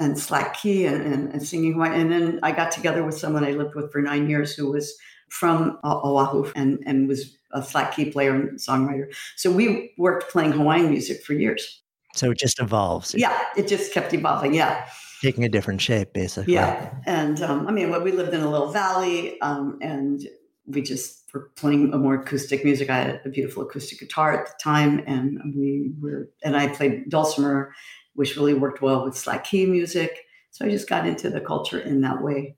and 0.00 0.18
slack 0.18 0.54
key 0.54 0.84
and, 0.84 1.00
and, 1.02 1.32
and 1.32 1.46
singing 1.46 1.74
Hawaiian. 1.74 2.00
And 2.00 2.12
then 2.12 2.40
I 2.42 2.50
got 2.50 2.72
together 2.72 3.04
with 3.04 3.16
someone 3.16 3.44
I 3.44 3.52
lived 3.52 3.76
with 3.76 3.92
for 3.92 4.02
nine 4.02 4.28
years 4.28 4.54
who 4.54 4.72
was 4.72 4.92
from 5.30 5.78
Oahu 5.84 6.50
and, 6.54 6.82
and 6.86 7.08
was 7.08 7.36
a 7.52 7.62
slack 7.62 7.94
key 7.96 8.10
player 8.10 8.34
and 8.34 8.58
songwriter. 8.58 9.14
So 9.36 9.50
we 9.50 9.92
worked 9.98 10.30
playing 10.30 10.52
Hawaiian 10.52 10.90
music 10.90 11.22
for 11.22 11.34
years. 11.34 11.82
So 12.14 12.30
it 12.30 12.38
just 12.38 12.60
evolves. 12.60 13.14
Yeah, 13.14 13.38
it 13.56 13.68
just 13.68 13.92
kept 13.92 14.12
evolving. 14.14 14.54
Yeah 14.54 14.86
taking 15.20 15.44
a 15.44 15.48
different 15.48 15.80
shape, 15.80 16.12
basically. 16.12 16.54
Yeah, 16.54 16.94
and 17.06 17.40
um, 17.42 17.66
I 17.66 17.72
mean, 17.72 17.90
we 18.02 18.12
lived 18.12 18.34
in 18.34 18.40
a 18.40 18.50
little 18.50 18.70
valley, 18.70 19.40
um, 19.40 19.78
and 19.82 20.20
we 20.66 20.82
just 20.82 21.24
were 21.32 21.50
playing 21.56 21.92
a 21.92 21.98
more 21.98 22.14
acoustic 22.14 22.64
music. 22.64 22.90
I 22.90 22.98
had 22.98 23.20
a 23.24 23.28
beautiful 23.28 23.62
acoustic 23.62 23.98
guitar 23.98 24.32
at 24.32 24.46
the 24.46 24.52
time, 24.62 25.02
and 25.06 25.40
we 25.54 25.92
were, 26.00 26.30
and 26.42 26.56
I 26.56 26.68
played 26.68 27.08
dulcimer, 27.08 27.74
which 28.14 28.36
really 28.36 28.54
worked 28.54 28.82
well 28.82 29.04
with 29.04 29.16
slack 29.16 29.44
key 29.44 29.66
music. 29.66 30.24
So 30.50 30.64
I 30.64 30.70
just 30.70 30.88
got 30.88 31.06
into 31.06 31.30
the 31.30 31.40
culture 31.40 31.78
in 31.78 32.00
that 32.02 32.22
way, 32.22 32.56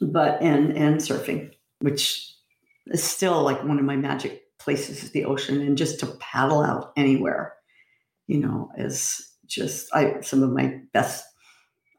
but 0.00 0.40
and 0.42 0.76
and 0.76 0.96
surfing, 0.96 1.52
which 1.80 2.34
is 2.86 3.02
still 3.02 3.42
like 3.42 3.62
one 3.64 3.78
of 3.78 3.84
my 3.84 3.96
magic 3.96 4.42
places 4.58 5.02
is 5.02 5.10
the 5.10 5.24
ocean, 5.24 5.60
and 5.60 5.76
just 5.76 6.00
to 6.00 6.06
paddle 6.20 6.62
out 6.62 6.92
anywhere, 6.96 7.54
you 8.26 8.38
know, 8.38 8.70
is 8.76 9.34
just 9.46 9.88
I 9.94 10.20
some 10.20 10.42
of 10.42 10.50
my 10.50 10.80
best 10.92 11.24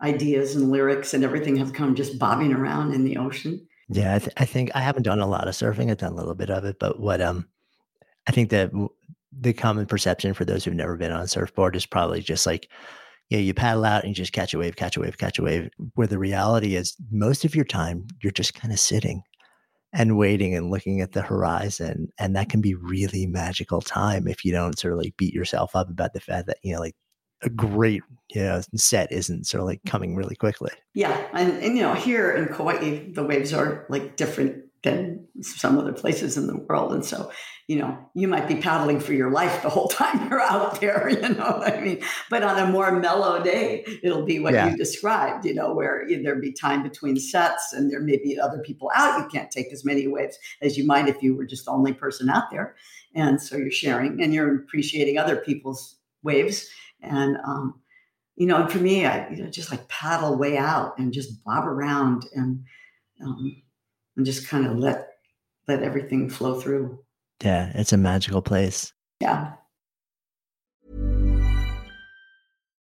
ideas 0.02 0.56
and 0.56 0.72
lyrics 0.72 1.14
and 1.14 1.24
everything 1.24 1.56
have 1.58 1.74
come 1.74 1.96
just 1.96 2.18
bobbing 2.18 2.54
around 2.54 2.94
in 2.94 3.04
the 3.04 3.18
ocean. 3.18 3.68
Yeah, 3.90 4.16
I, 4.16 4.20
th- 4.20 4.34
I, 4.38 4.46
think 4.46 4.72
I 4.74 4.80
haven't 4.80 5.04
done 5.04 5.20
a 5.20 5.28
lot 5.28 5.48
of 5.48 5.54
surfing. 5.54 5.92
I've 5.92 5.98
done 5.98 6.14
a 6.14 6.16
little 6.16 6.34
bit 6.34 6.50
of 6.50 6.64
it, 6.64 6.80
but 6.80 7.00
what 7.00 7.22
um, 7.22 7.48
I 8.28 8.32
think 8.32 8.50
that 8.50 8.72
the 9.38 9.54
common 9.54 9.86
perception 9.86 10.34
for 10.34 10.46
those 10.46 10.64
who've 10.64 10.74
never 10.74 10.96
been 10.96 11.12
on 11.12 11.22
a 11.22 11.28
surfboard 11.28 11.76
is 11.76 11.86
probably 11.86 12.22
just 12.22 12.46
like, 12.46 12.70
yeah, 13.30 13.40
you 13.40 13.54
paddle 13.54 13.86
out 13.86 14.04
and 14.04 14.10
you 14.10 14.16
just 14.16 14.34
catch 14.34 14.54
a 14.54 14.58
wave, 14.58 14.76
catch 14.76 14.98
a 14.98 15.02
wave, 15.02 15.18
catch 15.18 15.40
a 15.40 15.44
wave. 15.44 15.70
Where 15.96 16.08
the 16.08 16.18
reality 16.18 16.76
is, 16.76 16.96
most 17.12 17.46
of 17.46 17.56
your 17.56 17.66
time 17.66 18.08
you're 18.22 18.32
just 18.32 18.54
kind 18.54 18.74
of 18.74 18.80
sitting 18.80 19.24
and 19.94 20.18
waiting 20.18 20.56
and 20.56 20.72
looking 20.72 21.02
at 21.02 21.12
the 21.12 21.22
horizon, 21.22 22.10
and 22.18 22.36
that 22.36 22.50
can 22.50 22.62
be 22.62 22.76
really 22.76 23.28
magical 23.28 23.82
time 23.82 24.28
if 24.28 24.46
you 24.46 24.52
don't 24.52 24.80
sort 24.80 24.94
of 24.94 25.00
like 25.00 25.18
beat 25.18 25.34
yourself 25.34 25.76
up 25.76 25.90
about 25.90 26.14
the 26.14 26.20
fact 26.20 26.48
that 26.48 26.58
you 26.64 26.74
know 26.74 26.80
like 26.80 26.96
a 27.44 27.50
great 27.50 28.02
you 28.34 28.44
know, 28.44 28.62
set 28.76 29.12
isn't 29.12 29.46
sort 29.48 29.62
of 29.62 29.68
like 29.68 29.82
coming 29.86 30.16
really 30.16 30.36
quickly. 30.36 30.72
Yeah. 30.94 31.28
And, 31.34 31.54
and, 31.64 31.76
you 31.76 31.82
know, 31.82 31.94
here 31.94 32.32
in 32.32 32.48
Kauai, 32.48 33.12
the 33.12 33.24
waves 33.24 33.54
are 33.54 33.86
like 33.90 34.16
different 34.16 34.64
than 34.84 35.28
some 35.42 35.78
other 35.78 35.94
places 35.94 36.38
in 36.38 36.48
the 36.48 36.58
world. 36.58 36.92
And 36.92 37.06
so, 37.06 37.32
you 37.68 37.78
know, 37.78 37.98
you 38.16 38.28
might 38.28 38.48
be 38.48 38.56
paddling 38.56 39.00
for 39.00 39.14
your 39.14 39.30
life 39.30 39.62
the 39.62 39.70
whole 39.70 39.88
time 39.90 40.28
you're 40.30 40.42
out 40.42 40.82
there, 40.82 41.10
you 41.10 41.22
know 41.22 41.58
what 41.58 41.74
I 41.74 41.82
mean? 41.82 42.02
But 42.30 42.44
on 42.44 42.58
a 42.58 42.72
more 42.72 42.92
mellow 43.00 43.44
day, 43.44 43.86
it'll 44.02 44.26
be 44.26 44.40
what 44.40 44.54
yeah. 44.54 44.72
you 44.72 44.78
described, 44.78 45.46
you 45.46 45.54
know, 45.54 45.74
where 45.74 46.08
there'd 46.10 46.42
be 46.42 46.52
time 46.52 46.82
between 46.84 47.16
sets 47.18 47.74
and 47.74 47.92
there 47.92 48.02
may 48.02 48.18
be 48.18 48.40
other 48.40 48.60
people 48.60 48.90
out. 48.96 49.20
You 49.20 49.28
can't 49.28 49.52
take 49.52 49.72
as 49.72 49.86
many 49.86 50.08
waves 50.08 50.38
as 50.62 50.78
you 50.78 50.86
might 50.86 51.08
if 51.08 51.22
you 51.22 51.36
were 51.36 51.46
just 51.46 51.66
the 51.66 51.72
only 51.72 51.94
person 51.94 52.30
out 52.30 52.50
there. 52.52 52.76
And 53.14 53.42
so 53.42 53.58
you're 53.58 53.72
sharing 53.72 54.22
and 54.22 54.34
you're 54.34 54.56
appreciating 54.56 55.18
other 55.18 55.36
people's 55.36 55.98
waves 56.24 56.70
and, 57.02 57.38
um, 57.46 57.76
you 58.36 58.48
know, 58.48 58.68
for 58.68 58.80
me, 58.80 59.06
I 59.06 59.30
you 59.30 59.44
know, 59.44 59.50
just 59.50 59.70
like 59.70 59.88
paddle 59.88 60.38
way 60.38 60.58
out 60.58 60.98
and 60.98 61.14
just 61.14 61.44
bob 61.44 61.68
around 61.68 62.26
and, 62.34 62.64
um, 63.24 63.62
and 64.16 64.26
just 64.26 64.48
kind 64.48 64.66
of 64.68 64.78
let, 64.78 65.08
let 65.68 65.84
everything 65.84 66.30
flow 66.30 66.60
through. 66.60 67.00
Yeah. 67.44 67.72
It's 67.76 67.94
a 67.94 67.98
magical 67.98 68.42
place. 68.42 68.94
Yeah. 69.20 69.54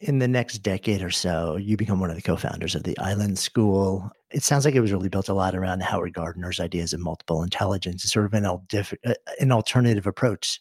in 0.00 0.18
the 0.18 0.28
next 0.28 0.58
decade 0.58 1.02
or 1.02 1.10
so, 1.10 1.56
you 1.56 1.76
become 1.76 2.00
one 2.00 2.10
of 2.10 2.16
the 2.16 2.22
co-founders 2.22 2.74
of 2.74 2.84
the 2.84 2.98
Island 2.98 3.38
School. 3.38 4.10
It 4.30 4.42
sounds 4.42 4.64
like 4.64 4.74
it 4.74 4.80
was 4.80 4.92
really 4.92 5.08
built 5.08 5.28
a 5.28 5.34
lot 5.34 5.54
around 5.54 5.82
Howard 5.82 6.14
Gardner's 6.14 6.60
ideas 6.60 6.92
of 6.92 7.00
multiple 7.00 7.42
intelligence, 7.42 8.04
sort 8.04 8.24
of 8.26 8.34
an, 8.34 8.46
al- 8.46 8.64
diff- 8.68 8.94
uh, 9.04 9.14
an 9.40 9.52
alternative 9.52 10.06
approach 10.06 10.60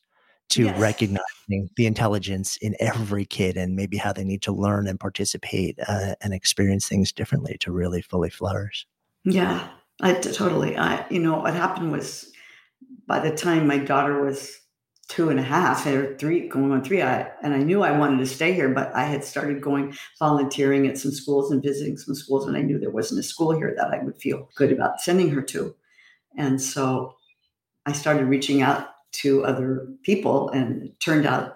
to 0.49 0.63
Yes. 0.65 0.79
recognizing 0.79 1.69
the 1.77 1.85
intelligence 1.85 2.57
in 2.57 2.75
every 2.79 3.23
kid 3.23 3.55
and 3.55 3.75
maybe 3.75 3.97
how 3.97 4.11
they 4.11 4.23
need 4.23 4.41
to 4.41 4.51
learn 4.51 4.87
and 4.87 4.99
participate 4.99 5.77
uh, 5.87 6.15
and 6.21 6.33
experience 6.33 6.87
things 6.87 7.11
differently 7.11 7.55
to 7.59 7.71
really 7.71 8.01
fully 8.01 8.31
flourish. 8.31 8.87
Yeah, 9.23 9.69
I 10.01 10.13
totally. 10.13 10.75
I, 10.75 11.05
you 11.09 11.19
know, 11.19 11.39
what 11.39 11.53
happened 11.53 11.91
was 11.91 12.31
by 13.05 13.19
the 13.19 13.35
time 13.35 13.67
my 13.67 13.77
daughter 13.77 14.23
was 14.23 14.59
two 15.09 15.29
and 15.29 15.39
a 15.39 15.43
half 15.43 15.85
or 15.87 16.15
three, 16.17 16.47
going 16.47 16.71
on 16.71 16.83
three, 16.83 17.01
I, 17.01 17.31
and 17.41 17.53
I 17.53 17.57
knew 17.57 17.81
I 17.81 17.97
wanted 17.97 18.19
to 18.19 18.27
stay 18.27 18.53
here, 18.53 18.69
but 18.69 18.93
I 18.95 19.05
had 19.05 19.23
started 19.23 19.59
going 19.59 19.97
volunteering 20.19 20.87
at 20.87 20.99
some 20.99 21.11
schools 21.11 21.51
and 21.51 21.63
visiting 21.63 21.97
some 21.97 22.13
schools, 22.13 22.47
and 22.47 22.55
I 22.55 22.61
knew 22.61 22.79
there 22.79 22.91
wasn't 22.91 23.19
a 23.19 23.23
school 23.23 23.57
here 23.57 23.73
that 23.75 23.91
I 23.91 24.03
would 24.03 24.21
feel 24.21 24.49
good 24.55 24.71
about 24.71 25.01
sending 25.01 25.29
her 25.31 25.41
to. 25.41 25.75
And 26.37 26.61
so 26.61 27.15
I 27.87 27.91
started 27.91 28.25
reaching 28.25 28.61
out 28.61 28.89
to 29.13 29.43
other 29.43 29.87
people, 30.03 30.49
and 30.49 30.91
turned 30.99 31.25
out 31.25 31.55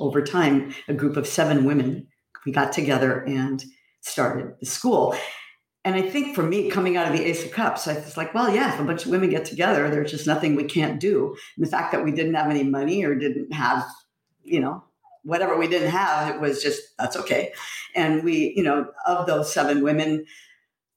over 0.00 0.20
time, 0.20 0.74
a 0.88 0.94
group 0.94 1.16
of 1.16 1.28
seven 1.28 1.64
women, 1.64 2.08
we 2.44 2.50
got 2.50 2.72
together 2.72 3.20
and 3.20 3.64
started 4.00 4.56
the 4.58 4.66
school. 4.66 5.14
And 5.84 5.94
I 5.96 6.02
think 6.02 6.34
for 6.34 6.42
me, 6.42 6.70
coming 6.70 6.96
out 6.96 7.06
of 7.06 7.12
the 7.12 7.24
Ace 7.24 7.44
of 7.44 7.50
Cups, 7.50 7.86
I 7.86 7.94
was 7.94 8.16
like, 8.16 8.32
well, 8.32 8.52
yeah, 8.54 8.72
if 8.72 8.80
a 8.80 8.84
bunch 8.84 9.04
of 9.04 9.10
women 9.10 9.28
get 9.28 9.44
together, 9.44 9.90
there's 9.90 10.10
just 10.10 10.26
nothing 10.26 10.56
we 10.56 10.64
can't 10.64 10.98
do. 10.98 11.36
And 11.56 11.66
the 11.66 11.70
fact 11.70 11.92
that 11.92 12.02
we 12.02 12.10
didn't 12.10 12.34
have 12.34 12.50
any 12.50 12.62
money 12.62 13.04
or 13.04 13.14
didn't 13.14 13.52
have, 13.52 13.84
you 14.42 14.60
know, 14.60 14.82
whatever 15.24 15.58
we 15.58 15.68
didn't 15.68 15.90
have, 15.90 16.34
it 16.34 16.40
was 16.40 16.62
just, 16.62 16.80
that's 16.98 17.16
okay. 17.16 17.52
And 17.94 18.24
we, 18.24 18.54
you 18.56 18.62
know, 18.62 18.86
of 19.06 19.26
those 19.26 19.52
seven 19.52 19.82
women, 19.82 20.24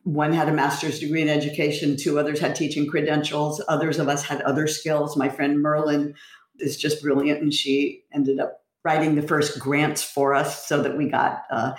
one 0.04 0.32
had 0.32 0.48
a 0.48 0.54
master's 0.54 1.00
degree 1.00 1.22
in 1.22 1.28
education, 1.28 1.98
two 1.98 2.18
others 2.18 2.40
had 2.40 2.56
teaching 2.56 2.88
credentials, 2.88 3.62
others 3.68 4.00
of 4.00 4.08
us 4.08 4.24
had 4.24 4.42
other 4.42 4.68
skills. 4.68 5.18
My 5.18 5.28
friend 5.28 5.62
Merlin 5.62 6.14
is 6.60 6.78
just 6.78 7.02
brilliant, 7.02 7.42
and 7.42 7.54
she 7.54 8.04
ended 8.14 8.40
up 8.40 8.64
writing 8.86 9.16
the 9.16 9.22
first 9.22 9.60
grants 9.60 10.02
for 10.02 10.34
us 10.34 10.66
so 10.66 10.82
that 10.82 10.98
we 10.98 11.10
got 11.10 11.44
uh, 11.52 11.74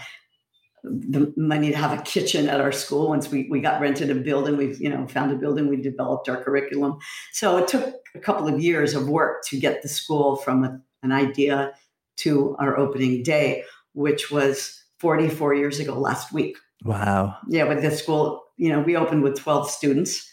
the 0.83 1.33
money 1.37 1.70
to 1.70 1.76
have 1.76 1.99
a 1.99 2.03
kitchen 2.03 2.49
at 2.49 2.61
our 2.61 2.72
school. 2.72 3.09
Once 3.09 3.31
we, 3.31 3.49
we 3.51 3.61
got 3.61 3.81
rented 3.81 4.11
a 4.11 4.14
building, 4.14 4.57
we 4.57 4.74
you 4.76 4.89
know 4.89 5.07
found 5.07 5.33
a 5.33 5.37
building, 5.37 5.68
we 5.68 5.76
developed 5.76 6.29
our 6.29 6.43
curriculum. 6.43 6.99
So 7.33 7.57
it 7.59 7.68
took 7.68 7.95
a 8.14 8.18
couple 8.18 8.49
of 8.49 8.61
years 8.61 8.95
of 8.95 9.09
work 9.09 9.45
to 9.47 9.59
get 9.59 9.83
the 9.83 9.89
school 9.89 10.37
from 10.37 10.64
a, 10.64 10.81
an 11.03 11.12
idea 11.12 11.72
to 12.18 12.57
our 12.59 12.76
opening 12.76 13.22
day, 13.22 13.64
which 13.93 14.31
was 14.31 14.85
44 14.99 15.55
years 15.55 15.79
ago 15.79 15.99
last 15.99 16.33
week. 16.33 16.57
Wow. 16.85 17.37
Yeah, 17.49 17.64
with 17.64 17.83
the 17.83 17.91
school, 17.91 18.45
you 18.57 18.70
know, 18.70 18.81
we 18.81 18.97
opened 18.97 19.22
with 19.22 19.39
12 19.39 19.70
students. 19.70 20.31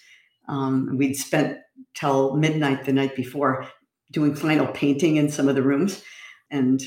Um, 0.47 0.97
we'd 0.97 1.15
spent 1.15 1.59
till 1.95 2.35
midnight 2.35 2.85
the 2.85 2.93
night 2.93 3.15
before 3.15 3.67
doing 4.11 4.35
final 4.35 4.67
painting 4.67 5.17
in 5.17 5.29
some 5.29 5.47
of 5.47 5.55
the 5.55 5.63
rooms. 5.63 6.03
And 6.51 6.81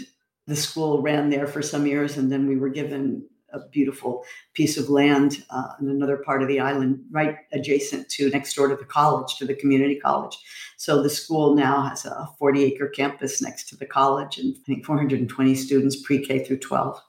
the 0.47 0.57
school 0.57 1.03
ran 1.03 1.31
there 1.31 1.47
for 1.47 1.63
some 1.63 1.87
years. 1.87 2.17
And 2.17 2.31
then 2.31 2.47
we 2.47 2.57
were 2.57 2.69
given 2.69 3.29
a 3.53 3.61
beautiful 3.68 4.24
piece 4.55 4.76
of 4.76 4.90
land 4.90 5.44
uh, 5.51 5.72
in 5.80 5.88
another 5.88 6.18
part 6.18 6.42
of 6.42 6.49
the 6.49 6.61
island, 6.61 7.01
right 7.11 7.36
adjacent 7.53 8.09
to 8.11 8.30
next 8.30 8.55
door 8.55 8.68
to 8.68 8.76
the 8.76 8.84
college, 8.84 9.36
to 9.36 9.46
the 9.46 9.55
community 9.55 9.99
college. 9.99 10.36
So 10.76 11.03
the 11.03 11.11
school 11.11 11.55
now 11.55 11.82
has 11.82 12.05
a 12.05 12.28
40 12.38 12.64
acre 12.64 12.88
campus 12.88 13.42
next 13.42 13.68
to 13.70 13.76
the 13.76 13.86
college 13.86 14.38
and 14.38 14.57
I 14.57 14.61
think 14.64 14.84
420 14.84 15.55
students 15.55 16.01
pre 16.03 16.24
K 16.24 16.44
through 16.44 16.59
12. 16.59 17.01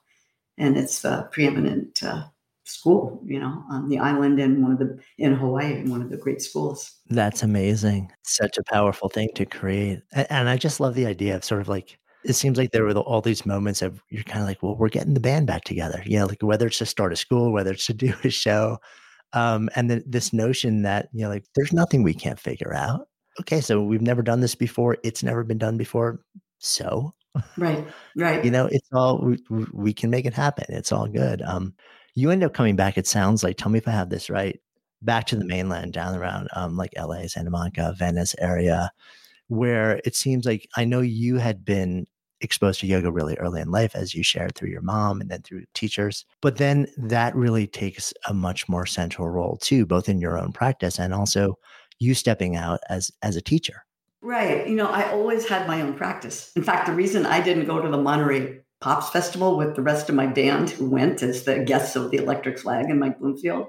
And 0.58 0.76
it's 0.76 1.04
a 1.04 1.28
preeminent 1.32 2.02
uh, 2.02 2.24
school, 2.64 3.20
you 3.24 3.38
know, 3.40 3.62
on 3.70 3.88
the 3.88 3.98
island 3.98 4.40
and 4.40 4.62
one 4.62 4.72
of 4.72 4.78
the 4.78 4.98
in 5.18 5.34
Hawaii, 5.34 5.74
and 5.74 5.90
one 5.90 6.02
of 6.02 6.10
the 6.10 6.16
great 6.16 6.40
schools. 6.40 6.98
That's 7.08 7.42
amazing. 7.42 8.10
Such 8.22 8.58
a 8.58 8.64
powerful 8.64 9.08
thing 9.08 9.30
to 9.34 9.44
create. 9.44 10.00
And 10.12 10.48
I 10.48 10.56
just 10.56 10.80
love 10.80 10.94
the 10.94 11.06
idea 11.06 11.36
of 11.36 11.44
sort 11.44 11.60
of 11.60 11.68
like, 11.68 11.98
it 12.24 12.34
seems 12.34 12.58
like 12.58 12.70
there 12.72 12.84
were 12.84 12.92
all 12.94 13.20
these 13.20 13.46
moments 13.46 13.82
of 13.82 14.02
you're 14.10 14.24
kind 14.24 14.42
of 14.42 14.48
like, 14.48 14.62
well, 14.62 14.76
we're 14.76 14.88
getting 14.88 15.14
the 15.14 15.20
band 15.20 15.46
back 15.46 15.64
together. 15.64 16.02
You 16.04 16.18
know, 16.18 16.26
like 16.26 16.42
whether 16.42 16.66
it's 16.66 16.78
to 16.78 16.86
start 16.86 17.12
a 17.12 17.16
school, 17.16 17.52
whether 17.52 17.72
it's 17.72 17.86
to 17.86 17.94
do 18.06 18.14
a 18.24 18.30
show. 18.30 18.78
Um, 19.32 19.70
and 19.76 19.88
then 19.90 20.02
this 20.06 20.32
notion 20.32 20.82
that, 20.82 21.08
you 21.12 21.22
know, 21.22 21.28
like 21.30 21.44
there's 21.54 21.72
nothing 21.72 22.02
we 22.02 22.14
can't 22.14 22.38
figure 22.40 22.74
out. 22.74 23.08
Okay, 23.40 23.60
so 23.60 23.80
we've 23.82 24.02
never 24.02 24.22
done 24.22 24.40
this 24.40 24.54
before. 24.56 24.96
It's 25.04 25.22
never 25.22 25.44
been 25.44 25.58
done 25.58 25.76
before. 25.78 26.20
So, 26.58 27.14
Right, 27.56 27.86
right. 28.16 28.44
you 28.44 28.50
know, 28.50 28.66
it's 28.66 28.88
all, 28.92 29.18
we, 29.20 29.38
we- 29.48 29.66
we 29.72 29.92
can 29.94 30.10
make 30.10 30.26
it 30.26 30.34
happen. 30.34 30.64
It's 30.68 30.90
all 30.92 31.06
good. 31.06 31.42
Um, 31.42 31.74
you 32.16 32.30
end 32.30 32.42
up 32.42 32.52
coming 32.54 32.74
back, 32.76 32.98
it 32.98 33.06
sounds 33.06 33.44
like, 33.44 33.56
tell 33.56 33.70
me 33.70 33.78
if 33.78 33.86
I 33.86 33.92
have 33.92 34.10
this 34.10 34.28
right, 34.28 34.60
back 35.00 35.26
to 35.28 35.36
the 35.36 35.44
mainland 35.46 35.92
down 35.92 36.16
around 36.16 36.48
um, 36.54 36.76
like 36.76 36.90
LA, 36.98 37.26
Santa 37.28 37.50
Monica, 37.50 37.94
Venice 37.96 38.34
area, 38.40 38.90
where 39.48 40.00
it 40.04 40.14
seems 40.16 40.44
like 40.44 40.68
I 40.76 40.84
know 40.84 41.00
you 41.00 41.36
had 41.38 41.64
been 41.64 42.06
exposed 42.40 42.80
to 42.80 42.86
yoga 42.86 43.10
really 43.10 43.36
early 43.36 43.60
in 43.60 43.70
life, 43.70 43.94
as 43.94 44.14
you 44.14 44.22
shared 44.22 44.54
through 44.54 44.70
your 44.70 44.82
mom 44.82 45.20
and 45.20 45.30
then 45.30 45.42
through 45.42 45.64
teachers. 45.74 46.24
But 46.40 46.56
then 46.56 46.86
that 46.96 47.34
really 47.34 47.66
takes 47.66 48.12
a 48.26 48.34
much 48.34 48.68
more 48.68 48.86
central 48.86 49.28
role 49.28 49.56
too, 49.56 49.86
both 49.86 50.08
in 50.08 50.20
your 50.20 50.38
own 50.38 50.52
practice 50.52 50.98
and 50.98 51.12
also 51.12 51.58
you 51.98 52.14
stepping 52.14 52.56
out 52.56 52.80
as 52.88 53.10
as 53.22 53.36
a 53.36 53.42
teacher. 53.42 53.84
Right. 54.22 54.68
You 54.68 54.76
know, 54.76 54.88
I 54.88 55.10
always 55.10 55.48
had 55.48 55.66
my 55.66 55.80
own 55.80 55.94
practice. 55.94 56.52
In 56.54 56.62
fact, 56.62 56.86
the 56.86 56.92
reason 56.92 57.24
I 57.24 57.40
didn't 57.40 57.66
go 57.66 57.80
to 57.80 57.88
the 57.88 57.96
Monterey 57.96 58.60
Pops 58.80 59.10
Festival 59.10 59.56
with 59.56 59.76
the 59.76 59.82
rest 59.82 60.08
of 60.08 60.14
my 60.14 60.26
band 60.26 60.70
who 60.70 60.88
went 60.88 61.22
as 61.22 61.44
the 61.44 61.60
guests 61.60 61.96
of 61.96 62.10
the 62.10 62.18
Electric 62.18 62.58
Flag 62.58 62.86
and 62.90 63.00
Mike 63.00 63.18
Bloomfield 63.18 63.68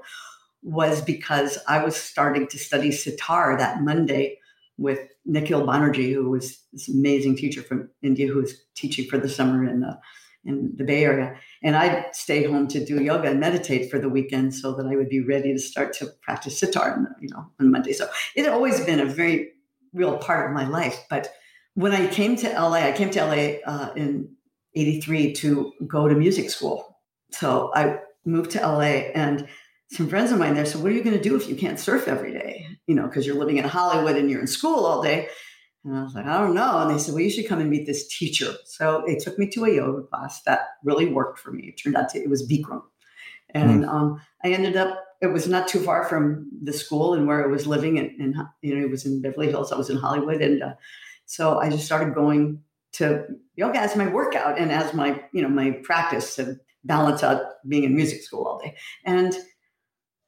was 0.63 1.01
because 1.01 1.57
I 1.67 1.83
was 1.83 1.95
starting 1.95 2.47
to 2.47 2.57
study 2.57 2.91
sitar 2.91 3.57
that 3.57 3.81
Monday 3.81 4.39
with 4.81 4.99
Nikhil 5.25 5.65
Banerjee, 5.65 6.13
who 6.13 6.29
was 6.29 6.59
this 6.73 6.89
amazing 6.89 7.35
teacher 7.37 7.61
from 7.61 7.89
India 8.01 8.27
who 8.27 8.41
was 8.41 8.55
teaching 8.75 9.07
for 9.07 9.17
the 9.17 9.29
summer 9.29 9.63
in 9.69 9.81
the 9.81 9.99
in 10.43 10.73
the 10.75 10.83
Bay 10.83 11.03
Area. 11.03 11.35
And 11.61 11.75
I'd 11.75 12.15
stay 12.15 12.43
home 12.45 12.67
to 12.69 12.83
do 12.83 13.01
yoga 13.01 13.29
and 13.29 13.39
meditate 13.39 13.91
for 13.91 13.99
the 13.99 14.09
weekend 14.09 14.55
so 14.55 14.73
that 14.73 14.87
I 14.87 14.95
would 14.95 15.09
be 15.09 15.21
ready 15.21 15.53
to 15.53 15.59
start 15.59 15.93
to 15.93 16.07
practice 16.23 16.59
sitar, 16.59 17.15
you 17.21 17.29
know, 17.29 17.45
on 17.59 17.71
Monday. 17.71 17.93
So 17.93 18.09
it 18.35 18.45
had 18.45 18.53
always 18.53 18.83
been 18.83 18.99
a 18.99 19.05
very 19.05 19.51
real 19.93 20.17
part 20.17 20.47
of 20.47 20.55
my 20.55 20.67
life. 20.67 21.05
But 21.09 21.31
when 21.75 21.91
I 21.91 22.07
came 22.07 22.35
to 22.37 22.49
LA, 22.49 22.87
I 22.87 22.91
came 22.91 23.11
to 23.11 23.23
LA 23.23 23.71
uh, 23.71 23.93
in 23.95 24.29
83 24.75 25.33
to 25.33 25.73
go 25.87 26.07
to 26.07 26.15
music 26.15 26.49
school. 26.49 26.97
So 27.31 27.71
I 27.75 27.99
moved 28.25 28.51
to 28.51 28.59
LA 28.59 29.11
and 29.13 29.47
some 29.91 30.07
friends 30.07 30.31
of 30.31 30.39
mine 30.39 30.55
there 30.55 30.65
said, 30.65 30.81
What 30.81 30.91
are 30.91 30.95
you 30.95 31.03
going 31.03 31.17
to 31.17 31.21
do 31.21 31.35
if 31.35 31.49
you 31.49 31.55
can't 31.55 31.79
surf 31.79 32.07
every 32.07 32.31
day? 32.31 32.65
You 32.87 32.95
know, 32.95 33.07
because 33.07 33.25
you're 33.25 33.35
living 33.35 33.57
in 33.57 33.65
Hollywood 33.65 34.15
and 34.15 34.29
you're 34.29 34.41
in 34.41 34.47
school 34.47 34.85
all 34.85 35.01
day. 35.01 35.27
And 35.83 35.97
I 35.97 36.03
was 36.03 36.13
like, 36.13 36.25
I 36.25 36.39
don't 36.39 36.55
know. 36.55 36.79
And 36.79 36.91
they 36.91 36.97
said, 36.97 37.13
Well, 37.13 37.23
you 37.23 37.29
should 37.29 37.47
come 37.47 37.59
and 37.59 37.69
meet 37.69 37.85
this 37.85 38.07
teacher. 38.07 38.53
So 38.65 39.03
they 39.05 39.15
took 39.15 39.37
me 39.37 39.49
to 39.49 39.65
a 39.65 39.75
yoga 39.75 40.03
class 40.03 40.41
that 40.43 40.61
really 40.83 41.07
worked 41.07 41.39
for 41.39 41.51
me. 41.51 41.67
It 41.67 41.81
turned 41.81 41.97
out 41.97 42.09
to, 42.09 42.19
it 42.19 42.29
was 42.29 42.47
Bikram. 42.47 42.83
And 43.53 43.83
mm. 43.83 43.89
um, 43.89 44.21
I 44.45 44.49
ended 44.49 44.77
up, 44.77 45.03
it 45.21 45.27
was 45.27 45.47
not 45.47 45.67
too 45.67 45.79
far 45.79 46.05
from 46.05 46.49
the 46.63 46.71
school 46.71 47.13
and 47.13 47.27
where 47.27 47.43
I 47.43 47.47
was 47.47 47.67
living. 47.67 47.99
And, 47.99 48.11
and 48.19 48.35
you 48.61 48.73
know, 48.73 48.85
it 48.85 48.89
was 48.89 49.05
in 49.05 49.21
Beverly 49.21 49.49
Hills. 49.49 49.73
I 49.73 49.77
was 49.77 49.89
in 49.89 49.97
Hollywood. 49.97 50.41
And 50.41 50.63
uh, 50.63 50.73
so 51.25 51.59
I 51.59 51.69
just 51.69 51.85
started 51.85 52.15
going 52.15 52.61
to 52.93 53.25
yoga 53.55 53.79
as 53.79 53.95
my 53.97 54.07
workout 54.07 54.57
and 54.57 54.71
as 54.71 54.93
my, 54.93 55.21
you 55.33 55.41
know, 55.41 55.49
my 55.49 55.71
practice 55.83 56.35
to 56.35 56.57
balance 56.83 57.23
out 57.23 57.41
being 57.67 57.83
in 57.83 57.95
music 57.95 58.21
school 58.21 58.45
all 58.45 58.59
day. 58.59 58.75
And 59.05 59.35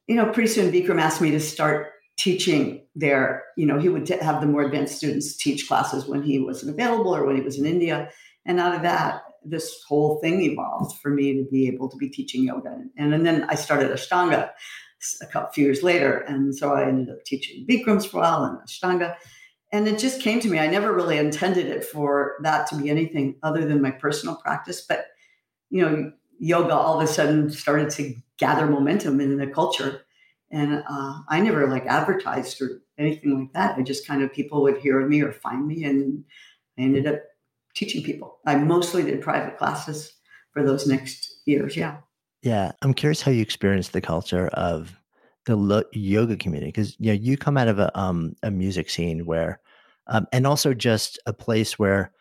you 0.06 0.16
know, 0.16 0.26
pretty 0.26 0.48
soon 0.48 0.72
Bikram 0.72 1.00
asked 1.00 1.20
me 1.20 1.30
to 1.30 1.40
start 1.40 1.88
teaching 2.16 2.86
there. 2.94 3.44
You 3.56 3.66
know, 3.66 3.78
he 3.78 3.88
would 3.88 4.06
t- 4.06 4.18
have 4.20 4.40
the 4.40 4.46
more 4.46 4.62
advanced 4.62 4.96
students 4.96 5.36
teach 5.36 5.66
classes 5.66 6.06
when 6.06 6.22
he 6.22 6.38
wasn't 6.38 6.72
available 6.72 7.14
or 7.14 7.24
when 7.26 7.36
he 7.36 7.42
was 7.42 7.58
in 7.58 7.66
India. 7.66 8.10
And 8.46 8.60
out 8.60 8.74
of 8.74 8.82
that, 8.82 9.22
this 9.44 9.82
whole 9.86 10.20
thing 10.20 10.42
evolved 10.42 10.98
for 11.00 11.10
me 11.10 11.34
to 11.34 11.44
be 11.50 11.68
able 11.68 11.88
to 11.88 11.96
be 11.96 12.08
teaching 12.08 12.44
yoga. 12.44 12.76
And, 12.96 13.14
and 13.14 13.26
then 13.26 13.44
I 13.48 13.54
started 13.54 13.90
Ashtanga 13.90 14.50
a 15.20 15.26
couple 15.26 15.52
few 15.52 15.66
years 15.66 15.82
later. 15.82 16.18
And 16.18 16.54
so 16.54 16.72
I 16.72 16.86
ended 16.86 17.10
up 17.10 17.24
teaching 17.24 17.66
Bikrams 17.66 18.06
for 18.06 18.18
a 18.18 18.20
while 18.20 18.44
and 18.44 18.58
Ashtanga. 18.66 19.16
And 19.72 19.88
it 19.88 19.98
just 19.98 20.20
came 20.20 20.40
to 20.40 20.48
me. 20.48 20.58
I 20.58 20.66
never 20.66 20.92
really 20.92 21.18
intended 21.18 21.66
it 21.66 21.84
for 21.84 22.36
that 22.42 22.68
to 22.68 22.76
be 22.76 22.90
anything 22.90 23.36
other 23.42 23.64
than 23.66 23.82
my 23.82 23.90
personal 23.90 24.36
practice. 24.36 24.84
But, 24.88 25.06
you 25.68 25.82
know, 25.82 26.12
yoga 26.38 26.74
all 26.74 27.00
of 27.00 27.04
a 27.04 27.12
sudden 27.12 27.50
started 27.50 27.90
to 27.90 28.14
gather 28.38 28.66
momentum 28.66 29.20
in 29.20 29.36
the 29.36 29.46
culture. 29.46 30.02
And 30.50 30.84
uh, 30.88 31.14
I 31.28 31.40
never 31.40 31.66
like 31.68 31.86
advertised 31.86 32.60
or 32.60 32.82
anything 32.98 33.38
like 33.38 33.52
that. 33.54 33.78
I 33.78 33.82
just 33.82 34.06
kind 34.06 34.22
of 34.22 34.32
people 34.32 34.62
would 34.62 34.78
hear 34.78 35.00
of 35.00 35.08
me 35.08 35.20
or 35.20 35.32
find 35.32 35.66
me, 35.66 35.84
and 35.84 36.24
I 36.78 36.82
ended 36.82 37.06
up 37.06 37.22
teaching 37.74 38.04
people. 38.04 38.38
I 38.46 38.56
mostly 38.56 39.02
did 39.02 39.20
private 39.20 39.58
classes 39.58 40.12
for 40.52 40.64
those 40.64 40.86
next 40.86 41.40
years. 41.44 41.76
Yeah. 41.76 41.96
Yeah, 42.42 42.72
I'm 42.82 42.94
curious 42.94 43.22
how 43.22 43.32
you 43.32 43.42
experienced 43.42 43.92
the 43.92 44.00
culture 44.00 44.48
of 44.48 45.00
the 45.46 45.56
lo- 45.56 45.82
yoga 45.92 46.36
community 46.36 46.68
because 46.68 46.96
you 47.00 47.06
know 47.06 47.18
you 47.18 47.36
come 47.36 47.56
out 47.56 47.68
of 47.68 47.78
a 47.78 47.98
um, 47.98 48.34
a 48.42 48.50
music 48.50 48.90
scene 48.90 49.24
where, 49.26 49.60
um, 50.08 50.26
and 50.32 50.46
also 50.46 50.74
just 50.74 51.18
a 51.26 51.32
place 51.32 51.78
where 51.78 52.12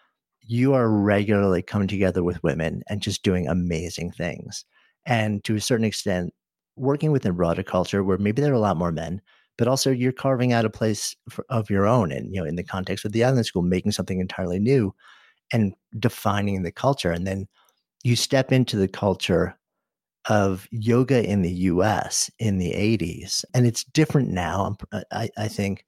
you 0.46 0.74
are 0.74 0.90
regularly 0.90 1.62
coming 1.62 1.88
together 1.88 2.24
with 2.24 2.44
women 2.44 2.84
and 2.88 3.02
just 3.02 3.24
doing 3.24 3.48
amazing 3.48 4.12
things. 4.12 4.66
And 5.06 5.44
to 5.44 5.56
a 5.56 5.62
certain 5.62 5.86
extent, 5.86 6.34
working 6.76 7.12
within 7.12 7.34
broader 7.34 7.64
culture 7.64 8.04
where 8.04 8.18
maybe 8.18 8.42
there 8.42 8.52
are 8.52 8.56
a 8.56 8.60
lot 8.60 8.78
more 8.78 8.92
men, 8.92 9.22
but 9.58 9.68
also 9.68 9.92
you're 9.92 10.12
carving 10.12 10.54
out 10.54 10.66
a 10.66 10.70
place 10.70 11.16
for, 11.30 11.46
of 11.50 11.70
your 11.70 11.86
own. 11.86 12.12
And, 12.12 12.34
you 12.34 12.42
know, 12.42 12.48
in 12.48 12.56
the 12.56 12.64
context 12.64 13.06
of 13.06 13.12
the 13.12 13.24
island 13.24 13.46
school, 13.46 13.62
making 13.62 13.92
something 13.92 14.20
entirely 14.20 14.60
new 14.60 14.94
and 15.52 15.74
defining 16.00 16.64
the 16.64 16.72
culture. 16.72 17.12
And 17.12 17.28
then 17.28 17.48
you 18.04 18.16
step 18.16 18.52
into 18.52 18.76
the 18.76 18.88
culture 18.88 19.58
of 20.30 20.68
yoga 20.72 21.24
in 21.24 21.42
the 21.42 21.52
US 21.52 22.32
in 22.40 22.58
the 22.58 22.72
80s. 22.72 23.44
And 23.54 23.68
it's 23.68 23.84
different 23.84 24.30
now, 24.30 24.78
I, 25.12 25.30
I 25.38 25.48
think, 25.48 25.86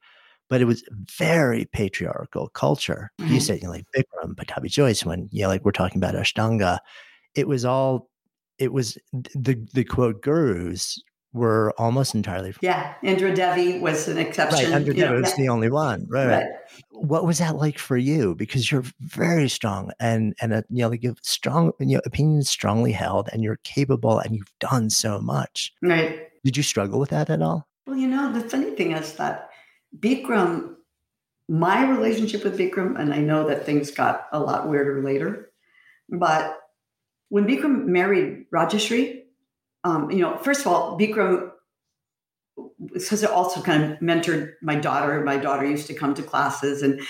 but 0.50 0.62
it 0.62 0.66
was 0.66 0.84
very 1.18 1.66
patriarchal 1.66 2.50
culture. 2.50 3.12
Mm-hmm. 3.20 3.34
You 3.34 3.39
said, 3.39 3.62
you 3.62 3.64
know, 3.66 3.72
like 3.72 3.86
Bikram, 3.96 4.36
Pattabhi 4.36 4.70
Jois, 4.70 5.04
when, 5.06 5.30
you 5.32 5.43
know, 5.43 5.48
like 5.48 5.66
we're 5.66 5.72
talking 5.72 5.98
about 5.98 6.16
Ashtanga, 6.16 6.80
it 7.36 7.48
was 7.48 7.66
all, 7.66 8.10
it 8.58 8.72
was 8.72 8.98
the, 9.34 9.56
the 9.74 9.84
quote 9.84 10.22
gurus 10.22 11.02
were 11.34 11.74
almost 11.78 12.16
entirely. 12.16 12.54
Yeah. 12.62 12.93
Indra 13.04 13.36
Devi 13.36 13.80
was 13.80 14.08
an 14.08 14.18
exception. 14.18 14.72
Right. 14.72 14.80
Indra 14.80 14.93
Devi 14.93 15.22
was 15.22 15.36
the 15.36 15.50
only 15.50 15.70
one. 15.70 16.08
Right, 16.10 16.28
right, 16.28 16.48
What 16.91 17.26
was 17.26 17.39
that 17.39 17.58
like 17.58 17.78
for 17.78 17.98
you? 17.98 18.36
Because 18.36 18.72
you're 18.72 18.86
very 19.02 19.50
strong 19.50 19.91
and, 20.00 20.34
and, 20.39 20.54
you 20.70 20.84
know, 20.84 20.89
like 20.89 21.04
you 21.04 21.10
have 21.10 21.20
strong, 21.24 21.74
you 21.80 21.96
know, 21.96 22.02
opinions 22.06 22.50
strongly 22.50 22.93
held 22.93 23.28
and 23.34 23.43
you're 23.43 23.60
capable 23.66 24.20
and 24.20 24.34
you've 24.34 24.54
done 24.62 24.89
so 24.89 25.20
much. 25.20 25.74
Right. 25.82 26.30
Did 26.46 26.56
you 26.56 26.64
struggle 26.64 27.00
with 27.00 27.10
that 27.10 27.30
at 27.30 27.41
all? 27.41 27.68
Well, 27.86 27.98
you 27.98 28.08
know, 28.08 28.32
the 28.32 28.48
funny 28.48 28.72
thing 28.72 28.93
is 28.93 29.14
that 29.14 29.50
Bikram, 29.98 30.76
my 31.48 31.89
relationship 31.89 32.43
with 32.43 32.58
Bikram, 32.58 33.00
and 33.00 33.14
I 33.14 33.20
know 33.20 33.48
that 33.48 33.66
things 33.66 33.91
got 33.91 34.28
a 34.32 34.39
lot 34.39 34.68
weirder 34.68 35.04
later, 35.04 35.52
but 36.10 36.58
when 37.30 37.46
Bikram 37.46 37.86
married 37.86 38.46
Rajashree, 38.54 39.24
um, 39.84 40.10
you 40.12 40.20
know, 40.20 40.38
first 40.38 40.62
of 40.62 40.68
all, 40.68 40.98
Bikram 41.00 41.52
because 42.93 43.24
it 43.24 43.30
also 43.30 43.62
kind 43.62 43.84
of 43.84 44.00
mentored 44.00 44.54
my 44.62 44.76
daughter. 44.76 45.22
My 45.24 45.38
daughter 45.38 45.66
used 45.66 45.88
to 45.88 45.93
come 45.93 46.14
to 46.16 46.24
classes, 46.24 46.82
and 46.82 47.02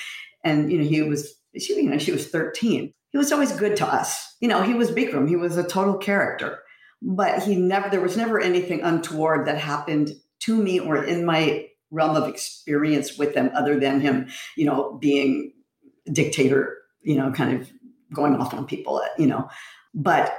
and 0.44 0.72
you 0.72 0.80
know 0.80 0.84
he 0.84 1.02
was 1.02 1.36
she 1.58 1.76
you 1.76 1.90
know 1.90 1.98
she 1.98 2.12
was 2.12 2.28
thirteen. 2.28 2.94
He 3.12 3.18
was 3.18 3.32
always 3.32 3.54
good 3.54 3.78
to 3.78 3.88
us. 3.88 4.36
You 4.42 4.50
know, 4.50 4.62
he 4.62 4.74
was 4.74 4.92
Bikram. 4.92 5.30
He 5.30 5.38
was 5.38 5.56
a 5.58 5.64
total 5.64 5.98
character, 5.98 6.60
but 7.02 7.44
he 7.44 7.56
never 7.56 7.90
there 7.90 8.02
was 8.02 8.18
never 8.18 8.40
anything 8.40 8.82
untoward 8.82 9.48
that 9.48 9.58
happened 9.58 10.12
to 10.42 10.62
me 10.62 10.80
or 10.80 11.04
in 11.04 11.26
my 11.26 11.68
realm 11.96 12.16
of 12.16 12.28
experience 12.28 13.18
with 13.18 13.34
them 13.34 13.50
other 13.56 13.80
than 13.80 14.02
him, 14.02 14.28
you 14.56 14.66
know, 14.66 14.98
being 15.02 15.54
dictator, 16.12 16.78
you 17.02 17.16
know, 17.16 17.32
kind 17.32 17.60
of 17.60 17.72
going 18.14 18.36
off 18.36 18.54
on 18.54 18.66
people, 18.66 19.02
you 19.18 19.26
know. 19.26 19.48
But 19.93 20.38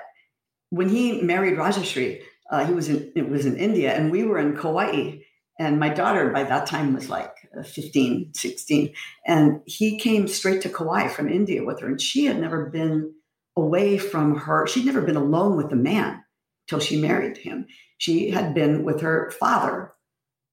when 0.70 0.88
he 0.88 1.22
married 1.22 1.54
Rajashree, 1.54 2.22
uh, 2.50 2.66
he 2.66 2.72
was 2.72 2.88
in 2.88 3.12
it 3.16 3.28
was 3.28 3.46
in 3.46 3.56
India 3.56 3.94
and 3.94 4.12
we 4.12 4.22
were 4.24 4.38
in 4.38 4.56
Kauai. 4.56 5.18
And 5.58 5.80
my 5.80 5.88
daughter 5.88 6.30
by 6.30 6.44
that 6.44 6.66
time 6.66 6.92
was 6.92 7.08
like 7.08 7.32
uh, 7.58 7.62
15, 7.62 8.34
16. 8.34 8.92
And 9.26 9.62
he 9.64 9.98
came 9.98 10.28
straight 10.28 10.60
to 10.62 10.68
Kauai 10.68 11.08
from 11.08 11.30
India 11.30 11.64
with 11.64 11.80
her. 11.80 11.86
And 11.86 12.00
she 12.00 12.26
had 12.26 12.38
never 12.38 12.66
been 12.66 13.14
away 13.56 13.96
from 13.96 14.36
her, 14.36 14.66
she'd 14.66 14.84
never 14.84 15.00
been 15.00 15.16
alone 15.16 15.56
with 15.56 15.72
a 15.72 15.76
man 15.76 16.22
till 16.68 16.78
she 16.78 17.00
married 17.00 17.38
him. 17.38 17.66
She 17.96 18.30
had 18.30 18.54
been 18.54 18.84
with 18.84 19.00
her 19.00 19.30
father 19.40 19.94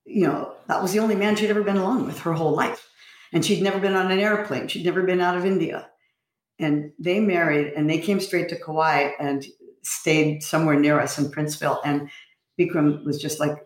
you 0.06 0.28
know, 0.28 0.54
that 0.68 0.82
was 0.82 0.94
the 0.94 1.00
only 1.00 1.16
man 1.16 1.36
she'd 1.36 1.50
ever 1.50 1.64
been 1.64 1.78
alone 1.78 2.06
with 2.06 2.20
her 2.20 2.34
whole 2.34 2.56
life. 2.56 2.90
And 3.32 3.44
she'd 3.44 3.64
never 3.64 3.80
been 3.80 3.96
on 3.96 4.12
an 4.12 4.20
airplane. 4.20 4.68
She'd 4.68 4.86
never 4.86 5.04
been 5.04 5.22
out 5.22 5.38
of 5.38 5.46
India. 5.46 5.90
And 6.60 6.92
they 7.00 7.20
married 7.20 7.74
and 7.74 7.90
they 7.90 8.00
came 8.00 8.20
straight 8.20 8.50
to 8.50 8.60
Kauai 8.60 9.12
and 9.20 9.46
stayed 9.84 10.44
somewhere 10.44 10.80
near 10.80 11.00
us 11.00 11.18
in 11.18 11.32
Princeville. 11.32 11.80
And 11.84 12.10
Bikram 12.60 13.04
was 13.06 13.22
just 13.22 13.40
like, 13.40 13.58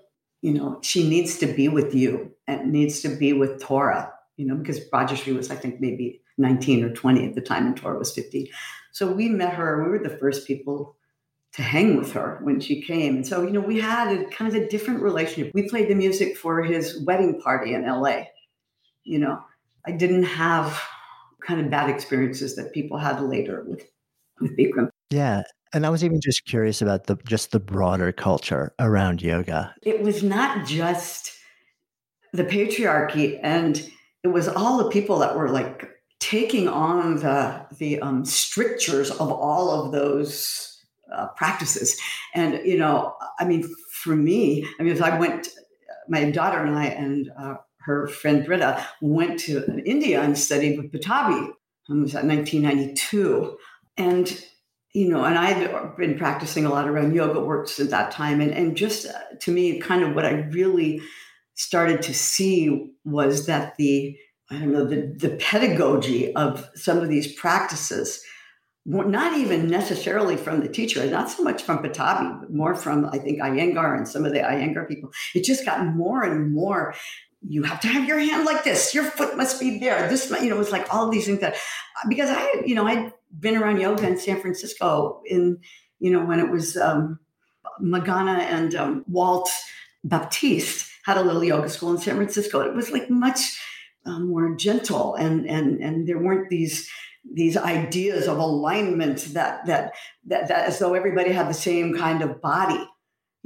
you 0.42 0.54
know, 0.54 0.80
she 0.82 1.08
needs 1.08 1.38
to 1.40 1.48
be 1.48 1.68
with 1.68 1.94
you 1.94 2.32
and 2.48 2.72
needs 2.72 3.02
to 3.02 3.10
be 3.10 3.34
with 3.34 3.62
Tora, 3.62 4.14
you 4.38 4.46
know, 4.46 4.56
because 4.56 4.80
Rajashree 4.90 5.36
was, 5.36 5.52
I 5.52 5.56
think, 5.56 5.82
maybe 5.82 6.22
19 6.38 6.84
or 6.84 6.94
20 6.94 7.26
at 7.26 7.36
the 7.36 7.42
time 7.42 7.68
and 7.68 7.76
Tora 7.76 7.98
was 7.98 8.14
50. 8.14 8.50
So 8.94 9.12
we 9.12 9.30
met 9.30 9.54
her. 9.56 9.84
We 9.84 9.90
were 9.90 10.00
the 10.00 10.18
first 10.18 10.48
people 10.48 10.96
to 11.54 11.62
hang 11.62 11.98
with 11.98 12.12
her 12.14 12.39
when 12.43 12.60
she 12.60 12.82
came. 12.82 13.16
And 13.16 13.28
so, 13.28 13.43
you 13.43 13.52
know, 13.52 13.62
we 13.62 13.80
had 13.80 14.16
a 14.16 14.26
kind 14.26 14.54
of 14.54 14.62
a 14.62 14.68
different 14.68 15.02
relationship. 15.02 15.54
We 15.54 15.68
played 15.70 15.89
the 15.89 15.95
music 15.95 16.38
for 16.38 16.62
his 16.62 17.04
wedding 17.04 17.41
party 17.41 17.74
in 17.74 17.86
LA. 17.86 18.26
You 19.04 19.20
know, 19.20 19.39
I 19.86 19.91
didn't 19.91 20.24
have 20.24 20.82
kind 21.41 21.62
of 21.62 21.70
bad 21.70 21.89
experiences 21.89 22.56
that 22.56 22.74
people 22.74 22.98
had 22.98 23.22
later 23.22 23.64
with 23.68 23.88
with 24.39 24.58
Bikram. 24.58 24.89
Yeah. 25.10 25.43
And 25.74 25.86
I 25.86 25.89
was 25.89 26.04
even 26.04 26.22
just 26.22 26.45
curious 26.45 26.82
about 26.82 27.08
the 27.08 27.18
just 27.26 27.52
the 27.52 27.60
broader 27.60 28.12
culture 28.12 28.74
around 28.80 29.22
yoga. 29.22 29.74
It 29.82 30.02
was 30.02 30.24
not 30.24 30.66
just 30.66 31.34
the 32.34 32.43
patriarchy 32.43 33.39
and 33.41 33.89
it 34.24 34.28
was 34.28 34.48
all 34.48 34.78
the 34.78 34.89
people 34.89 35.20
that 35.20 35.36
were 35.36 35.50
like 35.50 35.89
taking 36.20 36.68
on 36.68 37.18
the 37.18 37.66
the 37.78 38.00
um, 38.02 38.26
strictures 38.26 39.12
of 39.12 39.32
all 39.32 39.70
of 39.72 39.91
those 39.91 40.77
uh, 41.14 41.28
practices. 41.36 41.99
And, 42.34 42.66
you 42.66 42.78
know, 42.78 43.16
I 43.39 43.45
mean, 43.45 43.70
for 43.91 44.16
me, 44.16 44.68
I 44.80 44.84
mean, 44.84 44.93
if 44.93 45.01
I 45.01 45.18
went, 45.18 45.49
my 46.08 46.30
daughter 46.32 46.60
and 46.60 46.78
I 46.78 46.86
and 46.86 47.32
uh, 47.38 47.55
her 47.80 48.08
friend 48.08 48.45
Britta 48.45 48.86
went 49.01 49.39
to 49.41 49.82
India 49.86 50.22
and 50.22 50.38
studied 50.38 50.78
with 50.78 50.91
Pattabhi. 50.91 51.49
It 51.89 51.93
was 51.93 52.16
at 52.16 52.26
1992. 52.26 53.58
And, 53.97 54.45
you 54.93 55.10
know, 55.10 55.24
and 55.24 55.38
I 55.38 55.51
had 55.51 55.95
been 55.95 56.18
practicing 56.18 56.66
a 56.66 56.70
lot 56.70 56.88
around 56.88 57.16
yoga 57.16 57.39
works 57.39 57.80
at 57.80 57.89
that 57.91 58.12
time. 58.12 58.41
And, 58.41 58.51
and 58.51 58.76
just 58.76 59.08
uh, 59.08 59.14
to 59.39 59.51
me, 59.51 59.80
kind 59.80 60.03
of 60.03 60.14
what 60.16 60.26
I 60.26 60.32
really 60.32 61.01
started 61.55 62.01
to 62.03 62.14
see 62.14 62.91
was 63.05 63.45
that 63.47 63.78
the, 63.78 64.18
I 64.51 64.60
don't 64.60 64.72
know, 64.72 64.86
the, 64.86 65.14
the 65.18 65.36
pedagogy 65.38 66.34
of 66.36 66.70
some 66.76 66.99
of 66.99 67.10
these 67.10 67.34
practices 67.34 68.22
not 68.88 69.38
even 69.38 69.68
necessarily 69.68 70.38
from 70.38 70.62
the 70.62 70.70
teacher, 70.70 71.06
not 71.06 71.30
so 71.30 71.44
much 71.44 71.62
from 71.62 71.80
Pattabhi, 71.80 72.40
but 72.40 72.54
more 72.54 72.74
from, 72.74 73.06
I 73.06 73.18
think, 73.18 73.40
Iyengar 73.40 73.98
and 73.98 74.08
some 74.08 74.24
of 74.24 74.32
the 74.32 74.40
Iyengar 74.40 74.88
people. 74.88 75.12
It 75.36 75.44
just 75.44 75.66
got 75.66 75.86
more 75.86 76.24
and 76.24 76.54
more. 76.54 76.96
You 77.46 77.64
have 77.64 77.82
to 77.82 77.88
have 77.88 78.08
your 78.08 78.18
hand 78.18 78.46
like 78.46 78.64
this. 78.64 78.96
Your 78.96 79.04
foot 79.04 79.36
must 79.36 79.60
be 79.60 79.78
there. 79.80 80.08
This, 80.08 80.32
you 80.42 80.50
know, 80.50 80.56
it 80.56 80.60
was 80.60 80.72
like 80.72 80.92
all 80.94 81.10
these 81.10 81.26
things 81.26 81.42
that, 81.42 81.58
because 82.08 82.30
I, 82.30 82.64
you 82.66 82.76
know, 82.76 82.88
I'd 82.88 83.12
been 83.38 83.58
around 83.58 83.82
yoga 83.82 84.08
in 84.08 84.18
San 84.18 84.40
Francisco 84.40 85.22
in, 85.26 85.60
you 86.00 86.10
know, 86.10 86.24
when 86.26 86.40
it 86.40 86.50
was 86.50 86.78
um, 86.78 87.20
Magana 87.82 88.40
and 88.40 88.74
um, 88.74 89.04
Walt 89.08 89.50
Baptiste 90.06 90.90
had 91.06 91.18
a 91.18 91.22
little 91.22 91.44
yoga 91.44 91.68
school 91.68 91.92
in 91.92 91.98
San 91.98 92.16
Francisco. 92.16 92.62
It 92.62 92.74
was 92.74 92.92
like 92.92 93.10
much 93.10 93.60
um, 94.06 94.30
more 94.30 94.56
gentle, 94.56 95.16
and 95.16 95.46
and 95.46 95.82
and 95.82 96.08
there 96.08 96.20
weren't 96.20 96.50
these 96.50 96.90
these 97.34 97.58
ideas 97.58 98.28
of 98.28 98.38
alignment 98.38 99.20
that, 99.34 99.66
that 99.66 99.94
that 100.26 100.48
that 100.48 100.68
as 100.68 100.80
though 100.80 100.94
everybody 100.94 101.32
had 101.32 101.50
the 101.50 101.54
same 101.54 101.96
kind 101.96 102.22
of 102.22 102.42
body 102.42 102.88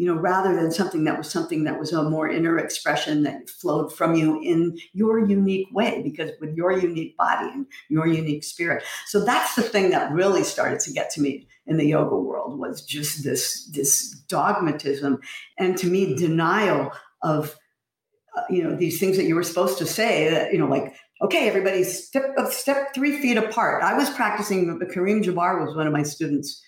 you 0.01 0.07
know 0.07 0.19
rather 0.19 0.55
than 0.55 0.71
something 0.71 1.03
that 1.03 1.15
was 1.15 1.29
something 1.29 1.63
that 1.63 1.79
was 1.79 1.93
a 1.93 2.09
more 2.09 2.27
inner 2.27 2.57
expression 2.57 3.21
that 3.21 3.47
flowed 3.49 3.93
from 3.93 4.15
you 4.15 4.41
in 4.41 4.75
your 4.93 5.19
unique 5.19 5.67
way 5.71 6.01
because 6.03 6.31
with 6.39 6.55
your 6.55 6.71
unique 6.71 7.15
body 7.17 7.47
and 7.53 7.67
your 7.87 8.07
unique 8.07 8.43
spirit. 8.43 8.83
So 9.05 9.23
that's 9.23 9.55
the 9.55 9.61
thing 9.61 9.91
that 9.91 10.11
really 10.11 10.43
started 10.43 10.79
to 10.81 10.91
get 10.91 11.11
to 11.11 11.21
me 11.21 11.47
in 11.67 11.77
the 11.77 11.85
yoga 11.85 12.15
world 12.15 12.57
was 12.57 12.83
just 12.83 13.23
this 13.23 13.67
this 13.67 14.09
dogmatism 14.27 15.19
and 15.59 15.77
to 15.77 15.87
me 15.87 16.15
denial 16.15 16.91
of 17.21 17.55
uh, 18.35 18.41
you 18.49 18.63
know 18.63 18.75
these 18.75 18.99
things 18.99 19.17
that 19.17 19.25
you 19.25 19.35
were 19.35 19.43
supposed 19.43 19.77
to 19.77 19.85
say 19.85 20.29
that 20.31 20.51
you 20.51 20.57
know 20.57 20.67
like 20.67 20.95
okay, 21.21 21.47
everybody 21.47 21.83
step 21.83 22.33
uh, 22.37 22.49
step 22.49 22.93
three 22.93 23.21
feet 23.21 23.37
apart. 23.37 23.83
I 23.83 23.93
was 23.95 24.09
practicing. 24.09 24.79
Kareem 24.79 25.23
Jabbar 25.23 25.65
was 25.65 25.75
one 25.75 25.87
of 25.87 25.93
my 25.93 26.03
students, 26.03 26.63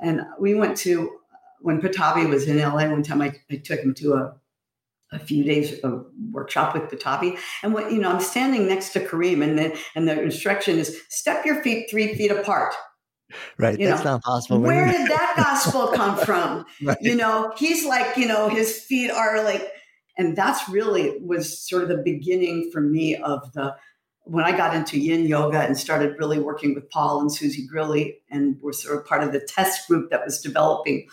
and 0.00 0.22
we 0.40 0.54
went 0.54 0.76
to 0.78 1.08
uh, 1.08 1.36
when 1.60 1.80
Pattabhi 1.80 2.28
was 2.28 2.46
in 2.48 2.58
LA. 2.58 2.88
One 2.88 3.02
time, 3.02 3.22
I, 3.22 3.34
I 3.50 3.56
took 3.56 3.80
him 3.80 3.94
to 3.94 4.14
a 4.14 4.34
a 5.10 5.18
few 5.18 5.42
days 5.42 5.80
of 5.80 6.04
workshop 6.30 6.74
with 6.74 6.90
Pattabhi, 6.90 7.38
and 7.62 7.72
what 7.72 7.92
you 7.92 7.98
know, 7.98 8.10
I'm 8.10 8.20
standing 8.20 8.66
next 8.66 8.90
to 8.90 9.00
Kareem, 9.00 9.42
and 9.42 9.58
the 9.58 9.78
and 9.94 10.08
the 10.08 10.20
instruction 10.20 10.78
is 10.78 11.00
step 11.08 11.44
your 11.44 11.62
feet 11.62 11.90
three 11.90 12.14
feet 12.14 12.30
apart. 12.30 12.74
Right, 13.58 13.78
you 13.78 13.86
that's 13.86 14.04
know, 14.04 14.12
not 14.12 14.22
possible. 14.22 14.60
Where 14.60 14.86
did 14.86 15.06
that 15.10 15.34
gospel 15.36 15.88
come 15.88 16.16
from? 16.16 16.64
right. 16.82 16.96
You 17.02 17.14
know, 17.14 17.52
he's 17.58 17.84
like, 17.84 18.16
you 18.16 18.26
know, 18.26 18.48
his 18.48 18.78
feet 18.78 19.10
are 19.10 19.44
like, 19.44 19.70
and 20.16 20.34
that's 20.34 20.66
really 20.68 21.18
was 21.20 21.68
sort 21.68 21.82
of 21.82 21.90
the 21.90 21.98
beginning 21.98 22.70
for 22.72 22.80
me 22.80 23.16
of 23.16 23.52
the 23.52 23.76
when 24.28 24.44
I 24.44 24.54
got 24.54 24.76
into 24.76 24.98
yin 24.98 25.26
yoga 25.26 25.60
and 25.60 25.76
started 25.76 26.16
really 26.18 26.38
working 26.38 26.74
with 26.74 26.90
Paul 26.90 27.20
and 27.20 27.30
Suzee 27.30 27.66
Grilley 27.66 28.16
and 28.30 28.60
were 28.60 28.74
sort 28.74 28.98
of 28.98 29.06
part 29.06 29.22
of 29.22 29.32
the 29.32 29.40
test 29.40 29.88
group 29.88 30.10
that 30.10 30.24
was 30.24 30.40
developing 30.40 31.08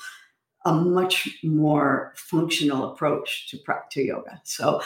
a 0.66 0.74
much 0.74 1.30
more 1.42 2.14
functional 2.18 2.92
approach 2.92 3.50
to, 3.50 3.58
to 3.92 4.04
yoga. 4.04 4.42
So, 4.44 4.82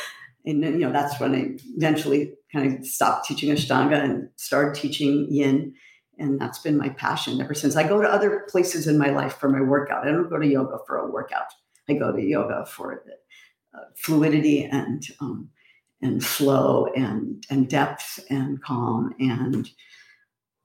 and 0.46 0.64
then, 0.64 0.74
you 0.74 0.82
know, 0.82 0.92
that's 0.92 1.20
when 1.20 1.34
I 1.34 1.58
eventually 1.76 2.34
kind 2.54 2.80
of 2.80 2.86
stopped 2.86 3.26
teaching 3.26 3.50
Ashtanga 3.50 4.04
and 4.04 4.30
started 4.36 4.80
teaching 4.80 5.28
yin. 5.30 5.74
And 6.20 6.40
that's 6.40 6.60
been 6.60 6.78
my 6.78 6.90
passion 6.90 7.42
ever 7.42 7.56
since. 7.56 7.76
I 7.76 7.88
go 7.88 8.02
to 8.02 8.08
other 8.08 8.46
places 8.50 8.88
in 8.88 8.98
my 9.00 9.10
life 9.10 9.38
for 9.38 9.50
my 9.50 9.62
workout. 9.62 10.06
I 10.06 10.12
don't 10.12 10.30
go 10.30 10.38
to 10.38 10.48
yoga 10.48 10.78
for 10.86 10.98
a 10.98 11.10
workout. 11.10 11.48
I 11.88 11.94
go 11.94 12.12
to 12.12 12.22
yoga 12.22 12.66
for 12.68 13.04
the 13.06 13.80
uh, 13.80 13.86
fluidity 13.96 14.66
and 14.66 15.02
um, 15.20 15.50
and 16.02 16.24
flow 16.24 16.88
and 16.96 17.44
and 17.50 17.70
depth 17.70 18.20
and 18.30 18.62
calm 18.64 19.14
and 19.20 19.70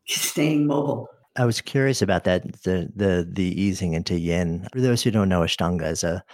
staying 0.06 0.66
mobile. 0.66 1.08
I 1.36 1.44
was 1.44 1.60
curious 1.60 2.02
about 2.02 2.24
that 2.24 2.62
the 2.62 2.90
the 2.94 3.28
the 3.30 3.60
easing 3.60 3.94
into 3.94 4.18
yin. 4.18 4.68
For 4.72 4.80
those 4.80 5.02
who 5.02 5.10
don't 5.10 5.28
know, 5.28 5.40
Ashtanga 5.40 5.90
is 5.90 6.04
a 6.04 6.24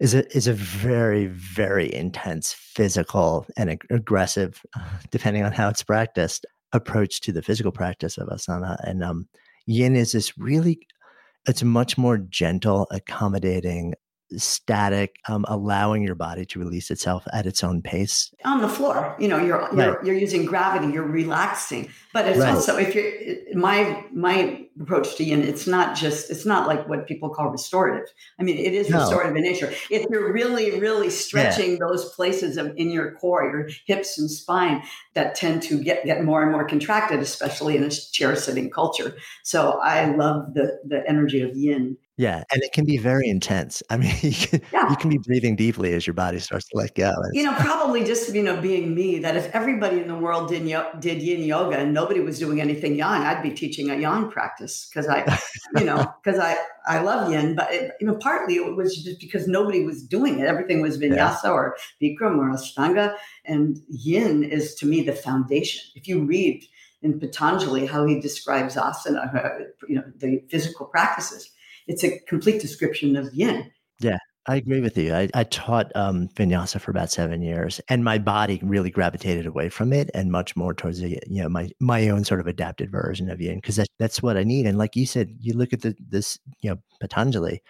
is 0.00 0.14
a 0.14 0.36
is 0.36 0.46
a 0.46 0.52
very 0.52 1.26
very 1.26 1.92
intense 1.92 2.52
physical 2.52 3.46
and 3.56 3.70
ag- 3.70 3.86
aggressive, 3.90 4.62
depending 5.10 5.44
on 5.44 5.52
how 5.52 5.68
it's 5.68 5.82
practiced, 5.82 6.44
approach 6.72 7.20
to 7.22 7.32
the 7.32 7.42
physical 7.42 7.72
practice 7.72 8.18
of 8.18 8.28
asana. 8.28 8.76
And 8.84 9.02
um, 9.02 9.28
yin 9.66 9.96
is 9.96 10.12
this 10.12 10.36
really 10.36 10.80
it's 11.46 11.62
much 11.62 11.96
more 11.96 12.18
gentle, 12.18 12.86
accommodating, 12.90 13.94
static, 14.36 15.16
um, 15.28 15.44
allowing 15.48 16.02
your 16.02 16.14
body 16.14 16.44
to 16.46 16.58
release 16.58 16.90
itself 16.90 17.24
at 17.32 17.46
its 17.46 17.64
own 17.64 17.82
pace. 17.82 18.32
On 18.44 18.60
the 18.60 18.68
floor, 18.68 19.16
you 19.18 19.28
know, 19.28 19.38
you're 19.38 19.68
you're, 19.74 19.94
right. 19.94 20.04
you're 20.04 20.14
using 20.14 20.44
gravity, 20.44 20.92
you're 20.92 21.06
relaxing. 21.06 21.90
But 22.12 22.26
it's 22.26 22.38
right. 22.38 22.54
also 22.54 22.76
if 22.76 22.94
you're 22.94 23.58
my 23.58 24.04
my 24.12 24.66
approach 24.80 25.16
to 25.16 25.24
yin, 25.24 25.42
it's 25.42 25.66
not 25.66 25.96
just 25.96 26.30
it's 26.30 26.44
not 26.44 26.66
like 26.66 26.88
what 26.88 27.06
people 27.06 27.30
call 27.30 27.48
restorative. 27.48 28.08
I 28.38 28.42
mean, 28.42 28.58
it 28.58 28.74
is 28.74 28.90
no. 28.90 28.98
restorative 28.98 29.36
in 29.36 29.42
nature. 29.42 29.72
If 29.90 30.06
you're 30.10 30.32
really 30.32 30.78
really 30.78 31.10
stretching 31.10 31.72
yeah. 31.72 31.78
those 31.80 32.12
places 32.14 32.56
of, 32.56 32.72
in 32.76 32.90
your 32.90 33.12
core, 33.12 33.44
your 33.44 33.68
hips 33.86 34.18
and 34.18 34.30
spine 34.30 34.82
that 35.14 35.34
tend 35.34 35.62
to 35.64 35.82
get 35.82 36.04
get 36.04 36.24
more 36.24 36.42
and 36.42 36.52
more 36.52 36.66
contracted, 36.66 37.20
especially 37.20 37.76
in 37.76 37.84
a 37.84 37.90
chair 37.90 38.36
sitting 38.36 38.70
culture. 38.70 39.16
So 39.42 39.80
I 39.82 40.14
love 40.14 40.54
the 40.54 40.80
the 40.84 41.02
energy 41.08 41.40
of 41.40 41.56
yin 41.56 41.96
yeah, 42.18 42.42
and 42.52 42.60
it 42.64 42.72
can 42.72 42.84
be 42.84 42.98
very 42.98 43.28
intense. 43.28 43.80
I 43.90 43.96
mean, 43.96 44.12
you 44.22 44.32
can, 44.32 44.60
yeah. 44.72 44.90
you 44.90 44.96
can 44.96 45.08
be 45.08 45.18
breathing 45.18 45.54
deeply 45.54 45.94
as 45.94 46.04
your 46.04 46.14
body 46.14 46.40
starts 46.40 46.66
to 46.70 46.76
let 46.76 46.96
go. 46.96 47.14
You 47.32 47.44
know, 47.44 47.54
probably 47.54 48.04
just 48.04 48.34
you 48.34 48.42
know 48.42 48.60
being 48.60 48.92
me 48.92 49.20
that 49.20 49.36
if 49.36 49.46
everybody 49.54 50.00
in 50.00 50.08
the 50.08 50.16
world 50.16 50.48
did 50.48 50.64
did 50.98 51.22
Yin 51.22 51.44
yoga 51.44 51.78
and 51.78 51.94
nobody 51.94 52.18
was 52.18 52.40
doing 52.40 52.60
anything 52.60 52.96
Yang, 52.96 53.22
I'd 53.22 53.42
be 53.42 53.52
teaching 53.52 53.88
a 53.88 53.96
Yang 53.96 54.32
practice 54.32 54.90
because 54.90 55.08
I, 55.08 55.38
you 55.76 55.84
know, 55.84 56.12
because 56.24 56.40
I 56.40 56.56
I 56.84 57.00
love 57.02 57.30
Yin, 57.30 57.54
but 57.54 57.72
it, 57.72 57.92
you 58.00 58.06
know, 58.08 58.16
partly 58.16 58.56
it 58.56 58.74
was 58.74 58.96
just 58.96 59.20
because 59.20 59.46
nobody 59.46 59.84
was 59.84 60.02
doing 60.02 60.40
it. 60.40 60.46
Everything 60.46 60.82
was 60.82 60.98
Vinyasa 60.98 61.44
yeah. 61.44 61.50
or 61.50 61.76
Bikram 62.02 62.38
or 62.38 62.50
Ashtanga, 62.50 63.14
and 63.44 63.78
Yin 63.88 64.42
is 64.42 64.74
to 64.76 64.86
me 64.86 65.04
the 65.04 65.12
foundation. 65.12 65.82
If 65.94 66.08
you 66.08 66.24
read 66.24 66.64
in 67.00 67.20
Patanjali 67.20 67.86
how 67.86 68.06
he 68.06 68.18
describes 68.18 68.74
asana, 68.74 69.32
uh, 69.32 69.64
you 69.88 69.94
know, 69.94 70.04
the 70.16 70.42
physical 70.50 70.86
practices 70.86 71.52
it's 71.88 72.04
a 72.04 72.18
complete 72.28 72.60
description 72.60 73.16
of 73.16 73.34
yin. 73.34 73.70
Yeah. 74.00 74.18
I 74.48 74.56
agree 74.56 74.80
with 74.80 74.96
you. 74.96 75.14
I, 75.14 75.28
I 75.34 75.44
taught 75.44 75.92
um, 75.94 76.28
vinyasa 76.28 76.80
for 76.80 76.90
about 76.90 77.10
seven 77.10 77.42
years, 77.42 77.82
and 77.90 78.02
my 78.02 78.16
body 78.16 78.58
really 78.62 78.90
gravitated 78.90 79.44
away 79.44 79.68
from 79.68 79.92
it 79.92 80.10
and 80.14 80.32
much 80.32 80.56
more 80.56 80.72
towards 80.72 81.00
the 81.00 81.18
you 81.26 81.42
know 81.42 81.50
my 81.50 81.68
my 81.80 82.08
own 82.08 82.24
sort 82.24 82.40
of 82.40 82.46
adapted 82.46 82.90
version 82.90 83.30
of 83.30 83.42
yin 83.42 83.56
because 83.56 83.76
that's 83.76 83.90
that's 83.98 84.22
what 84.22 84.38
I 84.38 84.44
need. 84.44 84.64
And 84.64 84.78
like 84.78 84.96
you 84.96 85.04
said, 85.04 85.36
you 85.38 85.52
look 85.52 85.74
at 85.74 85.82
the 85.82 85.94
this 86.00 86.38
you 86.62 86.70
know 86.70 86.76
Patanjali, 86.98 87.62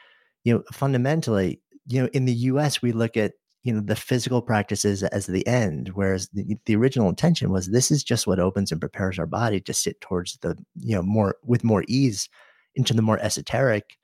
you 0.44 0.54
know 0.54 0.62
fundamentally, 0.72 1.60
you 1.88 2.00
know 2.00 2.08
in 2.12 2.26
the 2.26 2.32
U.S. 2.32 2.80
we 2.80 2.92
look 2.92 3.16
at 3.16 3.32
you 3.64 3.72
know 3.72 3.80
the 3.80 3.96
physical 3.96 4.40
practices 4.40 5.02
as 5.02 5.26
the 5.26 5.44
end, 5.48 5.90
whereas 5.94 6.28
the, 6.32 6.56
the 6.66 6.76
original 6.76 7.08
intention 7.08 7.50
was 7.50 7.66
this 7.66 7.90
is 7.90 8.04
just 8.04 8.28
what 8.28 8.38
opens 8.38 8.70
and 8.70 8.80
prepares 8.80 9.18
our 9.18 9.26
body 9.26 9.60
to 9.62 9.74
sit 9.74 10.00
towards 10.00 10.38
the 10.42 10.56
you 10.76 10.94
know 10.94 11.02
more 11.02 11.38
with 11.42 11.64
more 11.64 11.82
ease 11.88 12.28
into 12.76 12.94
the 12.94 13.02
more 13.02 13.18
esoteric 13.18 13.97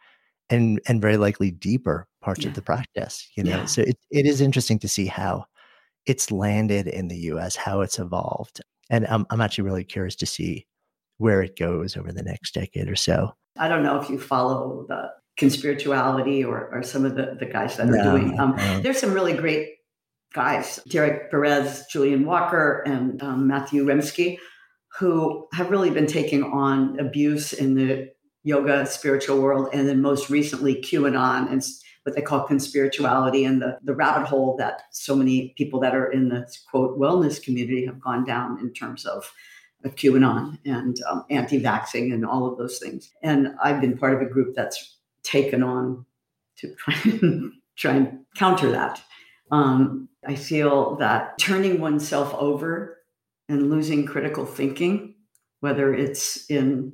and 0.50 0.80
and 0.86 1.00
very 1.00 1.16
likely 1.16 1.50
deeper 1.50 2.06
parts 2.20 2.42
yeah. 2.42 2.48
of 2.48 2.54
the 2.54 2.62
practice 2.62 3.28
you 3.36 3.42
know 3.42 3.58
yeah. 3.58 3.64
so 3.64 3.82
it, 3.82 3.96
it 4.10 4.26
is 4.26 4.40
interesting 4.40 4.78
to 4.78 4.88
see 4.88 5.06
how 5.06 5.44
it's 6.06 6.30
landed 6.30 6.86
in 6.86 7.08
the 7.08 7.16
us 7.16 7.56
how 7.56 7.80
it's 7.80 7.98
evolved 7.98 8.60
and 8.90 9.06
I'm, 9.06 9.26
I'm 9.30 9.40
actually 9.40 9.64
really 9.64 9.84
curious 9.84 10.14
to 10.16 10.26
see 10.26 10.66
where 11.18 11.42
it 11.42 11.58
goes 11.58 11.96
over 11.96 12.12
the 12.12 12.22
next 12.22 12.54
decade 12.54 12.88
or 12.88 12.96
so 12.96 13.32
i 13.58 13.68
don't 13.68 13.82
know 13.82 14.00
if 14.00 14.10
you 14.10 14.18
follow 14.18 14.84
the 14.88 15.10
conspirituality 15.38 16.46
or, 16.46 16.68
or 16.72 16.82
some 16.84 17.04
of 17.04 17.16
the, 17.16 17.36
the 17.40 17.46
guys 17.46 17.76
that 17.76 17.88
are 17.88 17.96
no, 17.96 18.16
doing 18.16 18.38
um, 18.38 18.54
no. 18.56 18.80
there's 18.80 19.00
some 19.00 19.12
really 19.12 19.34
great 19.34 19.70
guys 20.32 20.80
derek 20.88 21.30
beres 21.30 21.82
julian 21.90 22.24
walker 22.24 22.82
and 22.86 23.22
um, 23.22 23.46
matthew 23.46 23.84
remski 23.84 24.38
who 24.98 25.48
have 25.52 25.70
really 25.70 25.90
been 25.90 26.06
taking 26.06 26.44
on 26.44 26.98
abuse 27.00 27.52
in 27.52 27.74
the 27.74 28.08
yoga, 28.44 28.86
spiritual 28.86 29.40
world, 29.40 29.68
and 29.72 29.88
then 29.88 30.00
most 30.00 30.30
recently 30.30 30.76
QAnon 30.76 31.50
and 31.50 31.64
what 32.04 32.14
they 32.14 32.22
call 32.22 32.46
conspirituality 32.46 33.48
and 33.48 33.60
the, 33.60 33.78
the 33.82 33.94
rabbit 33.94 34.26
hole 34.26 34.56
that 34.58 34.82
so 34.92 35.16
many 35.16 35.54
people 35.56 35.80
that 35.80 35.94
are 35.94 36.12
in 36.12 36.28
the 36.28 36.46
quote 36.70 36.98
wellness 36.98 37.42
community 37.42 37.86
have 37.86 37.98
gone 38.00 38.24
down 38.24 38.60
in 38.60 38.72
terms 38.72 39.06
of, 39.06 39.32
of 39.84 39.96
QAnon 39.96 40.58
and 40.66 40.98
um, 41.08 41.24
anti-vaxxing 41.30 42.12
and 42.12 42.24
all 42.26 42.46
of 42.46 42.58
those 42.58 42.78
things. 42.78 43.10
And 43.22 43.54
I've 43.62 43.80
been 43.80 43.96
part 43.96 44.14
of 44.14 44.20
a 44.20 44.30
group 44.30 44.54
that's 44.54 44.98
taken 45.22 45.62
on 45.62 46.04
to 46.58 46.74
try 46.78 47.00
and, 47.04 47.52
try 47.76 47.92
and 47.92 48.18
counter 48.36 48.70
that. 48.70 49.00
Um, 49.50 50.10
I 50.26 50.34
feel 50.34 50.96
that 50.96 51.38
turning 51.38 51.80
oneself 51.80 52.34
over 52.34 52.98
and 53.48 53.70
losing 53.70 54.04
critical 54.06 54.44
thinking, 54.44 55.14
whether 55.60 55.94
it's 55.94 56.48
in 56.50 56.92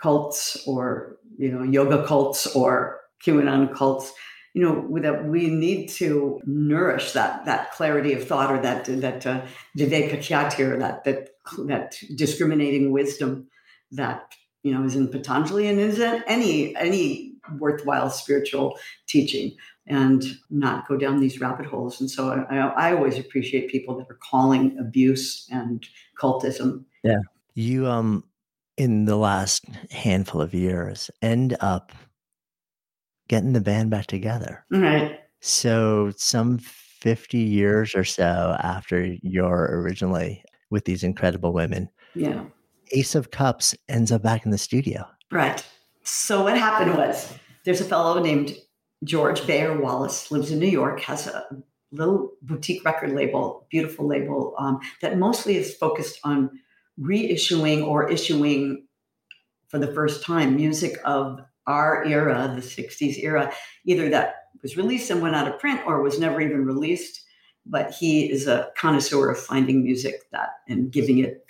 cults 0.00 0.62
or 0.66 1.18
you 1.38 1.50
know 1.50 1.62
yoga 1.62 2.06
cults 2.06 2.46
or 2.54 3.00
QAnon 3.24 3.74
cults, 3.74 4.12
you 4.54 4.62
know 4.62 5.00
that 5.00 5.26
we 5.26 5.48
need 5.48 5.88
to 5.88 6.40
nourish 6.46 7.12
that 7.12 7.44
that 7.44 7.72
clarity 7.72 8.12
of 8.12 8.26
thought 8.26 8.52
or 8.52 8.60
that 8.62 8.84
that 8.86 9.26
uh, 9.26 9.42
viveka 9.76 10.78
that 10.78 11.04
that 11.04 11.28
that 11.66 11.96
discriminating 12.14 12.90
wisdom 12.90 13.48
that 13.92 14.34
you 14.62 14.72
know 14.72 14.84
is 14.84 14.96
in 14.96 15.08
Patanjali 15.08 15.68
and 15.68 15.78
is 15.78 15.98
in 15.98 16.22
any 16.26 16.76
any 16.76 17.32
worthwhile 17.58 18.10
spiritual 18.10 18.78
teaching 19.06 19.56
and 19.86 20.24
not 20.50 20.88
go 20.88 20.96
down 20.96 21.20
these 21.20 21.40
rabbit 21.40 21.66
holes. 21.66 22.00
And 22.00 22.10
so 22.10 22.44
I, 22.50 22.56
I 22.56 22.94
always 22.94 23.18
appreciate 23.18 23.70
people 23.70 23.96
that 23.98 24.10
are 24.10 24.18
calling 24.30 24.76
abuse 24.78 25.46
and 25.50 25.86
cultism. 26.20 26.84
Yeah. 27.04 27.20
You, 27.54 27.86
um, 27.86 28.24
in 28.76 29.06
the 29.06 29.16
last 29.16 29.64
handful 29.90 30.40
of 30.40 30.54
years, 30.54 31.10
end 31.22 31.56
up 31.60 31.92
getting 33.28 33.52
the 33.52 33.60
band 33.60 33.90
back 33.90 34.06
together. 34.06 34.64
Right. 34.70 35.20
So 35.40 36.12
some 36.16 36.58
50 36.58 37.38
years 37.38 37.94
or 37.94 38.04
so 38.04 38.56
after 38.60 39.16
you're 39.22 39.68
originally 39.80 40.42
with 40.70 40.84
these 40.84 41.02
incredible 41.02 41.52
women. 41.52 41.88
Yeah. 42.14 42.44
Ace 42.92 43.14
of 43.14 43.30
Cups 43.30 43.74
ends 43.88 44.12
up 44.12 44.22
back 44.22 44.44
in 44.44 44.50
the 44.50 44.58
studio. 44.58 45.06
Right. 45.30 45.64
So 46.02 46.44
what 46.44 46.56
happened 46.56 46.96
was 46.96 47.32
there's 47.64 47.80
a 47.80 47.84
fellow 47.84 48.20
named 48.20 48.56
George 49.04 49.46
Bayer 49.46 49.78
Wallace, 49.78 50.30
lives 50.30 50.50
in 50.50 50.58
New 50.58 50.68
York, 50.68 51.00
has 51.00 51.26
a 51.26 51.44
little 51.92 52.30
boutique 52.42 52.84
record 52.84 53.12
label, 53.12 53.66
beautiful 53.70 54.06
label, 54.06 54.54
um, 54.58 54.80
that 55.02 55.18
mostly 55.18 55.56
is 55.56 55.74
focused 55.74 56.20
on 56.24 56.50
reissuing 57.00 57.86
or 57.86 58.08
issuing 58.10 58.86
for 59.68 59.78
the 59.78 59.92
first 59.92 60.22
time 60.24 60.56
music 60.56 60.98
of 61.04 61.40
our 61.66 62.04
era, 62.04 62.52
the 62.54 62.62
60s 62.62 63.22
era, 63.22 63.52
either 63.84 64.08
that 64.08 64.36
was 64.62 64.76
released 64.76 65.10
and 65.10 65.20
went 65.20 65.34
out 65.34 65.48
of 65.48 65.58
print 65.58 65.80
or 65.86 66.00
was 66.00 66.18
never 66.18 66.40
even 66.40 66.64
released. 66.64 67.22
But 67.66 67.92
he 67.92 68.30
is 68.30 68.46
a 68.46 68.70
connoisseur 68.76 69.30
of 69.30 69.38
finding 69.38 69.82
music 69.82 70.22
that 70.30 70.50
and 70.68 70.90
giving 70.90 71.18
it 71.18 71.44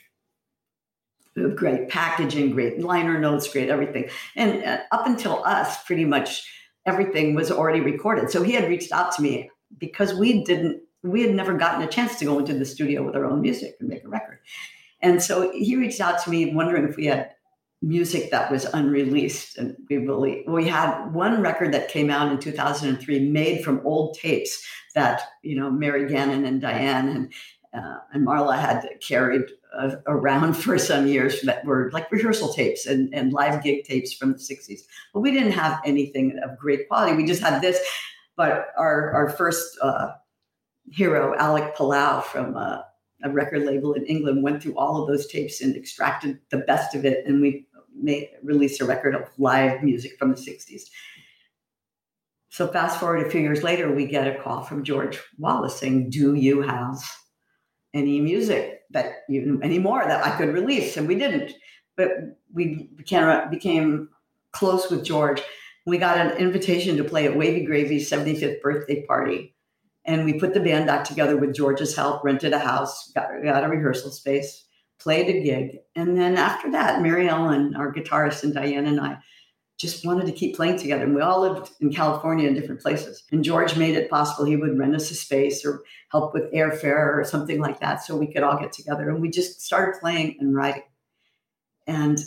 great 1.55 1.89
packaging, 1.89 2.53
great 2.53 2.81
liner 2.81 3.19
notes, 3.19 3.53
great 3.53 3.69
everything. 3.69 4.09
And 4.35 4.65
uh, 4.65 4.79
up 4.91 5.07
until 5.07 5.45
us, 5.45 5.85
pretty 5.85 6.07
much 6.07 6.51
everything 6.87 7.35
was 7.35 7.51
already 7.51 7.81
recorded. 7.81 8.31
So 8.31 8.43
he 8.43 8.53
had 8.53 8.69
reached 8.69 8.93
out 8.93 9.13
to 9.17 9.23
me 9.23 9.51
because 9.79 10.15
we 10.15 10.45
didn't, 10.45 10.81
we 11.03 11.21
had 11.23 11.35
never 11.35 11.55
gotten 11.55 11.83
a 11.83 11.87
chance 11.87 12.19
to 12.19 12.25
go 12.25 12.39
into 12.39 12.55
the 12.55 12.65
studio 12.65 13.05
with 13.05 13.15
our 13.15 13.27
own 13.27 13.43
music 13.43 13.77
and 13.81 13.89
make 13.89 14.05
a 14.05 14.09
record. 14.09 14.39
And 15.01 15.23
so 15.23 15.51
he 15.53 15.77
reached 15.77 16.01
out 16.01 16.23
to 16.25 16.31
me 16.31 16.55
wondering 16.55 16.89
if 16.89 16.97
we 16.97 17.07
had 17.07 17.31
music 17.83 18.31
that 18.31 18.51
was 18.51 18.65
unreleased. 18.65 19.59
And 19.59 19.77
we 19.89 19.99
really, 19.99 20.45
we 20.49 20.67
had 20.67 21.13
one 21.13 21.41
record 21.41 21.73
that 21.73 21.89
came 21.89 22.11
out 22.11 22.33
in 22.33 22.39
2003 22.39 23.31
made 23.31 23.63
from 23.63 23.81
old 23.85 24.17
tapes 24.19 24.65
that, 24.95 25.23
you 25.43 25.59
know, 25.59 25.71
Mary 25.71 26.09
Gannon 26.09 26.45
and 26.45 26.61
Diane 26.61 27.09
and, 27.09 27.33
uh, 27.75 27.99
and 28.13 28.27
Marla 28.27 28.59
had 28.59 28.89
carried 29.07 29.43
uh, 29.79 29.97
around 30.07 30.55
for 30.57 30.79
some 30.79 31.07
years 31.07 31.43
that 31.43 31.65
were 31.65 31.91
like 31.93 32.11
rehearsal 32.11 32.53
tapes 32.53 32.87
and, 32.87 33.13
and 33.15 33.33
live 33.33 33.63
gig 33.63 33.85
tapes 33.85 34.13
from 34.13 34.33
the 34.33 34.39
60s. 34.39 34.81
But 35.13 35.21
we 35.21 35.31
didn't 35.31 35.53
have 35.53 35.81
anything 35.85 36.39
of 36.43 36.59
great 36.59 36.89
quality. 36.89 37.17
We 37.17 37.27
just 37.27 37.43
had 37.43 37.61
this. 37.61 37.79
But 38.37 38.69
our, 38.77 39.13
our 39.13 39.29
first 39.31 39.79
uh, 39.81 40.13
hero, 40.91 41.35
Alec 41.39 41.75
Palao 41.75 42.23
from 42.23 42.57
uh, 42.57 42.79
a 43.23 43.31
record 43.31 43.65
label 43.65 43.95
in 43.95 44.05
England, 44.07 44.43
went 44.43 44.63
through 44.63 44.77
all 44.77 45.01
of 45.01 45.09
those 45.09 45.27
tapes 45.27 45.61
and 45.61 45.77
extracted 45.77 46.39
the 46.51 46.59
best 46.59 46.95
of 46.95 47.05
it. 47.05 47.27
And 47.27 47.41
we 47.41 47.67
made 47.95 48.29
released 48.43 48.81
a 48.81 48.85
record 48.85 49.15
of 49.15 49.29
live 49.39 49.83
music 49.83 50.19
from 50.19 50.31
the 50.31 50.37
60s. 50.37 50.83
So 52.51 52.69
fast 52.69 53.01
forward 53.01 53.27
a 53.27 53.31
few 53.31 53.41
years 53.41 53.63
later, 53.63 53.91
we 53.91 54.07
get 54.07 54.27
a 54.27 54.43
call 54.43 54.63
from 54.63 54.85
George 54.85 55.21
Wallace 55.39 55.77
saying, 55.77 56.11
Do 56.11 56.35
you 56.35 56.63
have 56.63 57.03
any 57.97 58.21
music 58.21 58.83
that 58.91 59.25
even 59.29 59.63
anymore 59.63 60.05
that 60.07 60.25
I 60.25 60.37
could 60.37 60.53
release, 60.55 60.97
and 60.97 61.09
we 61.09 61.17
didn't. 61.17 61.53
But 61.97 62.11
we 62.53 62.91
became 62.95 63.51
became 63.51 64.11
close 64.53 64.91
with 64.91 65.05
George. 65.05 65.43
We 65.87 65.99
got 65.99 66.19
an 66.19 66.37
invitation 66.37 66.97
to 66.97 67.05
play 67.05 67.27
at 67.27 67.37
Wavy 67.37 67.65
Gravy's 67.65 68.11
75th 68.11 68.61
birthday 68.61 69.05
party, 69.07 69.56
and 70.07 70.25
we 70.25 70.39
put 70.39 70.55
the 70.55 70.61
band 70.61 70.87
back 70.87 71.05
together 71.05 71.37
with 71.37 71.55
George's 71.55 71.95
help. 71.95 72.25
Rented 72.25 72.53
a 72.53 72.59
house, 72.59 73.11
got, 73.13 73.29
got 73.45 73.65
a 73.65 73.69
rehearsal 73.69 74.11
space, 74.11 74.65
played 74.99 75.29
a 75.29 75.41
gig, 75.41 75.79
and 75.95 76.17
then 76.17 76.37
after 76.37 76.71
that, 76.71 77.03
Mary 77.03 77.29
Ellen, 77.29 77.75
our 77.77 77.93
guitarist, 77.93 78.43
and 78.43 78.55
Diane 78.55 78.87
and 78.87 79.01
I 79.01 79.19
just 79.79 80.07
wanted 80.07 80.27
to 80.27 80.33
keep 80.33 80.57
playing 80.57 80.79
together. 80.79 81.05
And 81.05 81.15
we 81.15 81.21
all 81.21 81.41
lived 81.41 81.71
in 81.81 81.93
California 81.93 82.49
in 82.49 82.55
different 82.55 82.81
places. 82.81 83.25
And 83.31 83.45
George 83.45 83.77
made 83.77 83.95
it 83.95 84.09
possible. 84.09 84.47
He 84.47 84.57
would 84.57 84.79
rent 84.79 84.95
us 84.95 85.11
a 85.11 85.15
space 85.15 85.67
or 85.67 85.83
help 86.11 86.33
with 86.33 86.53
airfare 86.53 87.15
or 87.15 87.25
something 87.25 87.61
like 87.61 87.81
that 87.81 88.03
so 88.03 88.17
we 88.17 88.33
could 88.33 88.43
all 88.43 88.59
get 88.59 88.73
together. 88.73 89.11
And 89.11 89.21
we 89.21 89.29
just 89.29 89.61
started 89.61 90.01
playing 90.01 90.39
and 90.41 90.55
writing. 90.55 90.85
And 91.87 92.19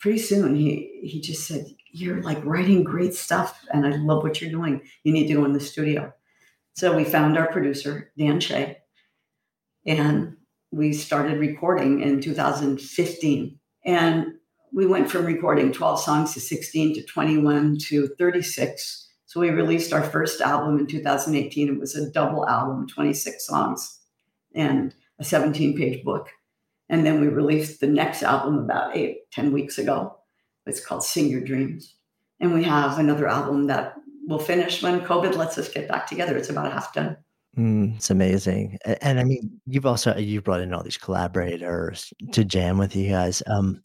pretty 0.00 0.18
soon 0.18 0.56
he 0.56 1.00
he 1.02 1.20
just 1.20 1.46
said, 1.46 1.66
You're 1.92 2.20
like 2.22 2.44
writing 2.44 2.82
great 2.82 3.14
stuff 3.14 3.64
and 3.72 3.86
I 3.86 3.96
love 3.96 4.24
what 4.24 4.40
you're 4.40 4.50
doing. 4.50 4.82
You 5.04 5.12
need 5.12 5.28
to 5.28 5.34
go 5.34 5.44
in 5.44 5.52
the 5.52 5.60
studio. 5.60 6.12
So 6.78 6.94
we 6.94 7.02
found 7.02 7.36
our 7.36 7.50
producer, 7.50 8.12
Dan 8.16 8.38
Shea, 8.38 8.78
and 9.84 10.36
we 10.70 10.92
started 10.92 11.40
recording 11.40 12.02
in 12.02 12.20
2015. 12.20 13.58
And 13.84 14.26
we 14.72 14.86
went 14.86 15.10
from 15.10 15.24
recording 15.26 15.72
12 15.72 16.00
songs 16.00 16.34
to 16.34 16.40
16 16.40 16.94
to 16.94 17.02
21 17.02 17.78
to 17.88 18.06
36. 18.16 19.08
So 19.26 19.40
we 19.40 19.50
released 19.50 19.92
our 19.92 20.04
first 20.04 20.40
album 20.40 20.78
in 20.78 20.86
2018. 20.86 21.68
It 21.68 21.80
was 21.80 21.96
a 21.96 22.12
double 22.12 22.48
album, 22.48 22.86
26 22.86 23.44
songs 23.44 23.98
and 24.54 24.94
a 25.18 25.24
17 25.24 25.76
page 25.76 26.04
book. 26.04 26.28
And 26.88 27.04
then 27.04 27.20
we 27.20 27.26
released 27.26 27.80
the 27.80 27.88
next 27.88 28.22
album 28.22 28.56
about 28.56 28.96
eight, 28.96 29.28
10 29.32 29.52
weeks 29.52 29.78
ago. 29.78 30.16
It's 30.64 30.84
called 30.84 31.02
Sing 31.02 31.26
Your 31.26 31.40
Dreams. 31.40 31.96
And 32.38 32.54
we 32.54 32.62
have 32.62 33.00
another 33.00 33.26
album 33.26 33.66
that 33.66 33.97
will 34.28 34.38
finish 34.38 34.82
when 34.82 35.00
COVID 35.00 35.34
lets 35.36 35.58
us 35.58 35.68
get 35.68 35.88
back 35.88 36.06
together. 36.06 36.36
It's 36.36 36.50
about 36.50 36.70
half 36.70 36.92
done. 36.92 37.16
Mm, 37.56 37.96
it's 37.96 38.10
amazing. 38.10 38.78
And, 38.84 38.98
and, 39.00 39.20
I 39.20 39.24
mean, 39.24 39.60
you've 39.66 39.86
also, 39.86 40.14
you've 40.16 40.44
brought 40.44 40.60
in 40.60 40.72
all 40.72 40.84
these 40.84 40.98
collaborators 40.98 42.12
to 42.32 42.44
jam 42.44 42.78
with 42.78 42.94
you 42.94 43.10
guys. 43.10 43.42
Um, 43.46 43.82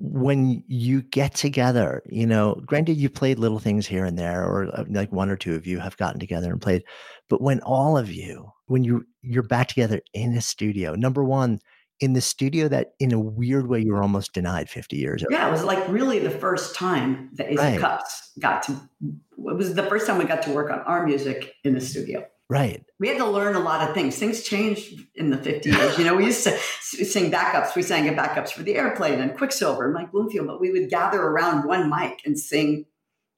when 0.00 0.64
you 0.66 1.02
get 1.02 1.34
together, 1.34 2.02
you 2.06 2.26
know, 2.26 2.60
granted 2.66 2.96
you 2.96 3.08
played 3.08 3.38
little 3.38 3.60
things 3.60 3.86
here 3.86 4.04
and 4.04 4.18
there, 4.18 4.44
or 4.44 4.66
uh, 4.74 4.84
like 4.88 5.12
one 5.12 5.30
or 5.30 5.36
two 5.36 5.54
of 5.54 5.66
you 5.66 5.78
have 5.78 5.96
gotten 5.98 6.18
together 6.18 6.50
and 6.50 6.60
played, 6.60 6.82
but 7.28 7.40
when 7.40 7.60
all 7.60 7.96
of 7.96 8.10
you, 8.10 8.50
when 8.66 8.82
you 8.82 9.04
you're 9.20 9.44
back 9.44 9.68
together 9.68 10.00
in 10.14 10.34
a 10.34 10.40
studio, 10.40 10.96
number 10.96 11.22
one, 11.22 11.60
in 12.02 12.14
the 12.14 12.20
studio 12.20 12.66
that 12.66 12.94
in 12.98 13.12
a 13.12 13.18
weird 13.18 13.68
way 13.68 13.80
you 13.80 13.92
were 13.92 14.02
almost 14.02 14.32
denied 14.32 14.68
50 14.68 14.96
years 14.96 15.22
ago. 15.22 15.28
Yeah, 15.30 15.48
it 15.48 15.52
was 15.52 15.62
like 15.62 15.86
really 15.88 16.18
the 16.18 16.30
first 16.30 16.74
time 16.74 17.30
that 17.34 17.50
Ace 17.50 17.58
right. 17.58 17.80
Cups 17.80 18.32
got 18.40 18.64
to 18.64 18.72
it 18.72 19.56
was 19.56 19.74
the 19.74 19.84
first 19.84 20.06
time 20.06 20.18
we 20.18 20.24
got 20.24 20.42
to 20.42 20.50
work 20.50 20.70
on 20.70 20.80
our 20.80 21.06
music 21.06 21.54
in 21.64 21.74
the 21.74 21.80
studio. 21.80 22.26
Right. 22.50 22.84
We 22.98 23.08
had 23.08 23.18
to 23.18 23.24
learn 23.24 23.54
a 23.54 23.60
lot 23.60 23.88
of 23.88 23.94
things. 23.94 24.18
Things 24.18 24.42
changed 24.42 25.00
in 25.14 25.30
the 25.30 25.38
50s. 25.38 25.96
You 25.96 26.04
know, 26.04 26.16
we 26.16 26.26
used 26.26 26.44
to 26.44 26.56
sing 26.58 27.30
backups. 27.30 27.74
We 27.74 27.82
sang 27.82 28.08
at 28.08 28.16
backups 28.16 28.50
for 28.50 28.62
the 28.62 28.74
airplane 28.74 29.20
and 29.20 29.36
Quicksilver 29.36 29.84
and 29.84 29.94
Mike 29.94 30.12
Bloomfield, 30.12 30.48
but 30.48 30.60
we 30.60 30.70
would 30.70 30.90
gather 30.90 31.22
around 31.22 31.66
one 31.66 31.88
mic 31.88 32.20
and 32.26 32.38
sing 32.38 32.84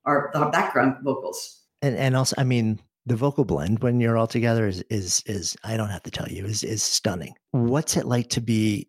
our, 0.04 0.34
our 0.34 0.50
background 0.50 0.96
vocals. 1.04 1.62
And 1.80 1.96
and 1.96 2.16
also, 2.16 2.34
I 2.38 2.44
mean, 2.44 2.80
the 3.06 3.16
vocal 3.16 3.44
blend 3.44 3.80
when 3.80 4.00
you're 4.00 4.16
all 4.16 4.26
together 4.26 4.66
is 4.66 4.82
is 4.90 5.22
is 5.26 5.56
I 5.62 5.76
don't 5.76 5.90
have 5.90 6.02
to 6.04 6.10
tell 6.10 6.28
you 6.28 6.44
is 6.44 6.62
is 6.62 6.82
stunning. 6.82 7.34
What's 7.50 7.96
it 7.96 8.06
like 8.06 8.30
to 8.30 8.40
be 8.40 8.88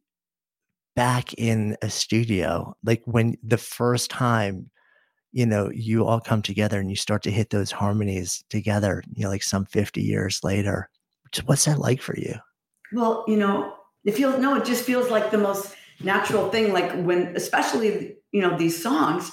back 0.96 1.34
in 1.34 1.78
a 1.82 1.90
studio? 1.90 2.76
Like 2.84 3.02
when 3.06 3.36
the 3.44 3.58
first 3.58 4.10
time 4.10 4.70
you 5.36 5.46
know, 5.46 5.70
you 5.70 6.06
all 6.06 6.22
come 6.22 6.42
together 6.42 6.80
and 6.80 6.90
you 6.90 6.96
start 6.96 7.22
to 7.24 7.30
hit 7.30 7.50
those 7.50 7.70
harmonies 7.70 8.42
together, 8.50 9.04
you 9.14 9.26
know, 9.26 9.30
like 9.30 9.44
some 9.44 9.66
50 9.66 10.02
years 10.02 10.40
later. 10.46 10.90
What's 11.44 11.66
that 11.66 11.78
like 11.78 12.02
for 12.02 12.18
you? 12.18 12.36
Well, 12.94 13.26
you 13.28 13.36
know, 13.36 13.74
it 14.06 14.14
feels, 14.14 14.40
no, 14.40 14.56
it 14.56 14.64
just 14.64 14.86
feels 14.86 15.10
like 15.10 15.32
the 15.32 15.38
most 15.38 15.76
natural 16.02 16.50
thing. 16.52 16.72
Like 16.72 16.90
when, 17.04 17.36
especially, 17.36 18.16
you 18.32 18.42
know, 18.42 18.58
these 18.58 18.82
songs, 18.82 19.30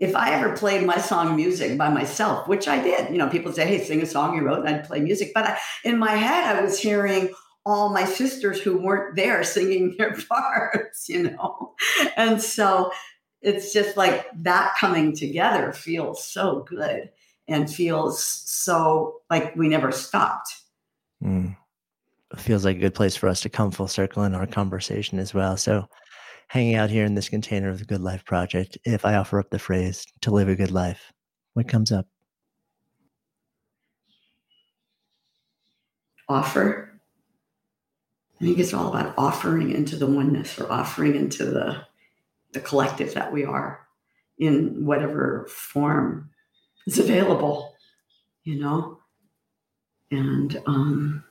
if 0.00 0.14
I 0.14 0.34
ever 0.34 0.56
played 0.56 0.86
my 0.86 0.98
song 0.98 1.36
music 1.36 1.78
by 1.78 1.88
myself, 1.88 2.46
which 2.48 2.68
I 2.68 2.82
did, 2.82 3.10
you 3.10 3.18
know, 3.18 3.28
people 3.28 3.52
say, 3.52 3.66
hey, 3.66 3.82
sing 3.82 4.02
a 4.02 4.06
song 4.06 4.36
you 4.36 4.42
wrote, 4.42 4.66
and 4.66 4.68
I'd 4.68 4.84
play 4.84 5.00
music. 5.00 5.32
But 5.34 5.44
I, 5.46 5.58
in 5.84 5.98
my 5.98 6.12
head, 6.12 6.56
I 6.56 6.62
was 6.62 6.78
hearing 6.78 7.30
all 7.64 7.88
my 7.88 8.04
sisters 8.04 8.60
who 8.60 8.78
weren't 8.78 9.16
there 9.16 9.42
singing 9.44 9.94
their 9.98 10.14
parts, 10.28 11.08
you 11.08 11.30
know? 11.30 11.74
And 12.16 12.40
so 12.40 12.92
it's 13.42 13.72
just 13.72 13.96
like 13.96 14.26
that 14.42 14.74
coming 14.78 15.14
together 15.14 15.72
feels 15.72 16.24
so 16.24 16.64
good 16.68 17.10
and 17.48 17.72
feels 17.72 18.22
so 18.22 19.20
like 19.30 19.54
we 19.54 19.68
never 19.68 19.92
stopped 19.92 20.56
Mm. 21.22 21.56
It 22.32 22.40
feels 22.40 22.64
like 22.64 22.76
a 22.76 22.80
good 22.80 22.94
place 22.94 23.16
for 23.16 23.28
us 23.28 23.40
to 23.42 23.48
come 23.48 23.70
full 23.70 23.88
circle 23.88 24.24
in 24.24 24.34
our 24.34 24.46
conversation 24.46 25.18
as 25.18 25.32
well. 25.32 25.56
So, 25.56 25.88
hanging 26.48 26.76
out 26.76 26.90
here 26.90 27.04
in 27.04 27.14
this 27.14 27.28
container 27.28 27.68
of 27.68 27.78
the 27.78 27.84
Good 27.84 28.00
Life 28.00 28.24
Project, 28.24 28.78
if 28.84 29.04
I 29.04 29.14
offer 29.14 29.38
up 29.40 29.50
the 29.50 29.58
phrase 29.58 30.06
to 30.20 30.30
live 30.30 30.48
a 30.48 30.56
good 30.56 30.70
life, 30.70 31.12
what 31.54 31.68
comes 31.68 31.90
up? 31.90 32.06
Offer. 36.28 37.00
I 38.40 38.44
think 38.44 38.58
it's 38.58 38.74
all 38.74 38.88
about 38.88 39.14
offering 39.16 39.70
into 39.72 39.96
the 39.96 40.06
oneness 40.06 40.58
or 40.58 40.70
offering 40.70 41.14
into 41.14 41.46
the, 41.46 41.82
the 42.52 42.60
collective 42.60 43.14
that 43.14 43.32
we 43.32 43.44
are 43.44 43.86
in 44.38 44.84
whatever 44.84 45.46
form 45.48 46.30
is 46.86 46.98
available, 46.98 47.74
you 48.44 48.60
know? 48.60 48.98
And 50.10 50.60
um, 50.66 51.24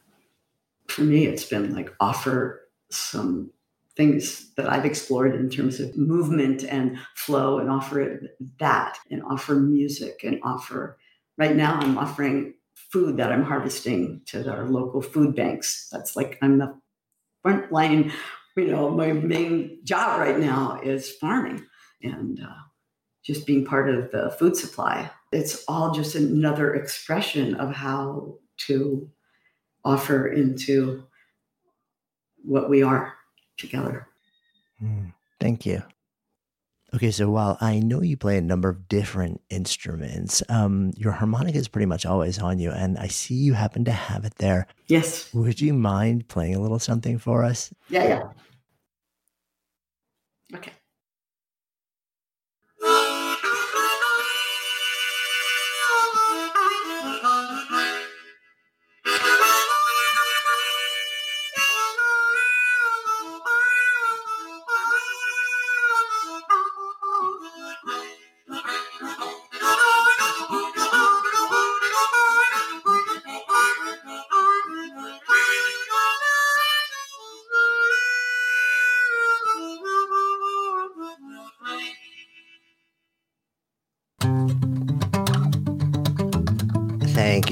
for 0.88 1.02
me, 1.02 1.28
it's 1.28 1.46
been 1.46 1.74
like 1.76 1.94
offer 2.00 2.62
some 2.90 3.52
things 3.96 4.54
that 4.56 4.70
I've 4.70 4.86
explored 4.86 5.36
in 5.36 5.50
terms 5.50 5.80
of 5.80 5.98
movement 5.98 6.64
and 6.64 6.98
flow 7.16 7.60
and 7.60 7.70
offer 7.70 8.22
that 8.60 8.98
and 9.10 9.24
offer 9.24 9.56
music 9.56 10.22
and 10.24 10.40
offer 10.44 10.98
right 11.38 11.56
now 11.56 11.76
I'm 11.80 11.98
offering 11.98 12.56
food 12.92 13.18
that 13.18 13.32
I'm 13.32 13.44
harvesting 13.44 14.22
to 14.28 14.50
our 14.52 14.66
local 14.66 15.02
food 15.02 15.36
banks. 15.36 15.88
That's 15.92 16.16
like 16.16 16.38
I'm 16.42 16.58
the 16.58 16.78
front 17.42 17.72
line, 17.72 18.12
you 18.58 18.68
know, 18.68 18.90
my 18.90 19.12
main 19.14 19.80
job 19.84 20.20
right 20.20 20.40
now 20.40 20.80
is 20.84 21.12
farming 21.12 21.66
and 22.02 22.40
uh, 22.40 22.62
just 23.24 23.46
being 23.46 23.66
part 23.66 23.90
of 23.90 24.12
the 24.12 24.36
food 24.38 24.56
supply. 24.56 25.10
It's 25.32 25.64
all 25.68 25.92
just 25.92 26.16
another 26.16 26.74
expression 26.74 27.56
of 27.56 27.74
how 27.74 28.38
to 28.68 29.10
offer 29.84 30.28
into 30.28 31.04
what 32.44 32.70
we 32.70 32.84
are 32.84 33.14
together. 33.58 34.08
Mm, 34.84 35.14
thank 35.40 35.66
you. 35.66 35.84
Okay, 36.94 37.12
so 37.12 37.30
while 37.30 37.58
I 37.60 37.80
know 37.80 38.02
you 38.02 38.16
play 38.16 38.38
a 38.38 38.42
number 38.42 38.70
of 38.70 38.88
different 38.88 39.42
instruments, 39.50 40.42
um, 40.48 40.92
your 40.96 41.12
harmonica 41.12 41.58
is 41.58 41.68
pretty 41.68 41.88
much 41.88 42.06
always 42.06 42.40
on 42.40 42.58
you, 42.58 42.72
and 42.72 42.98
I 42.98 43.08
see 43.08 43.34
you 43.36 43.54
happen 43.54 43.84
to 43.86 43.92
have 43.92 44.24
it 44.24 44.36
there. 44.36 44.68
Yes. 44.88 45.34
Would 45.34 45.60
you 45.60 45.74
mind 45.74 46.30
playing 46.30 46.56
a 46.56 46.62
little 46.62 46.80
something 46.80 47.18
for 47.18 47.44
us? 47.44 47.74
Yeah, 47.90 48.08
yeah. 48.08 48.24
Okay. 50.56 50.72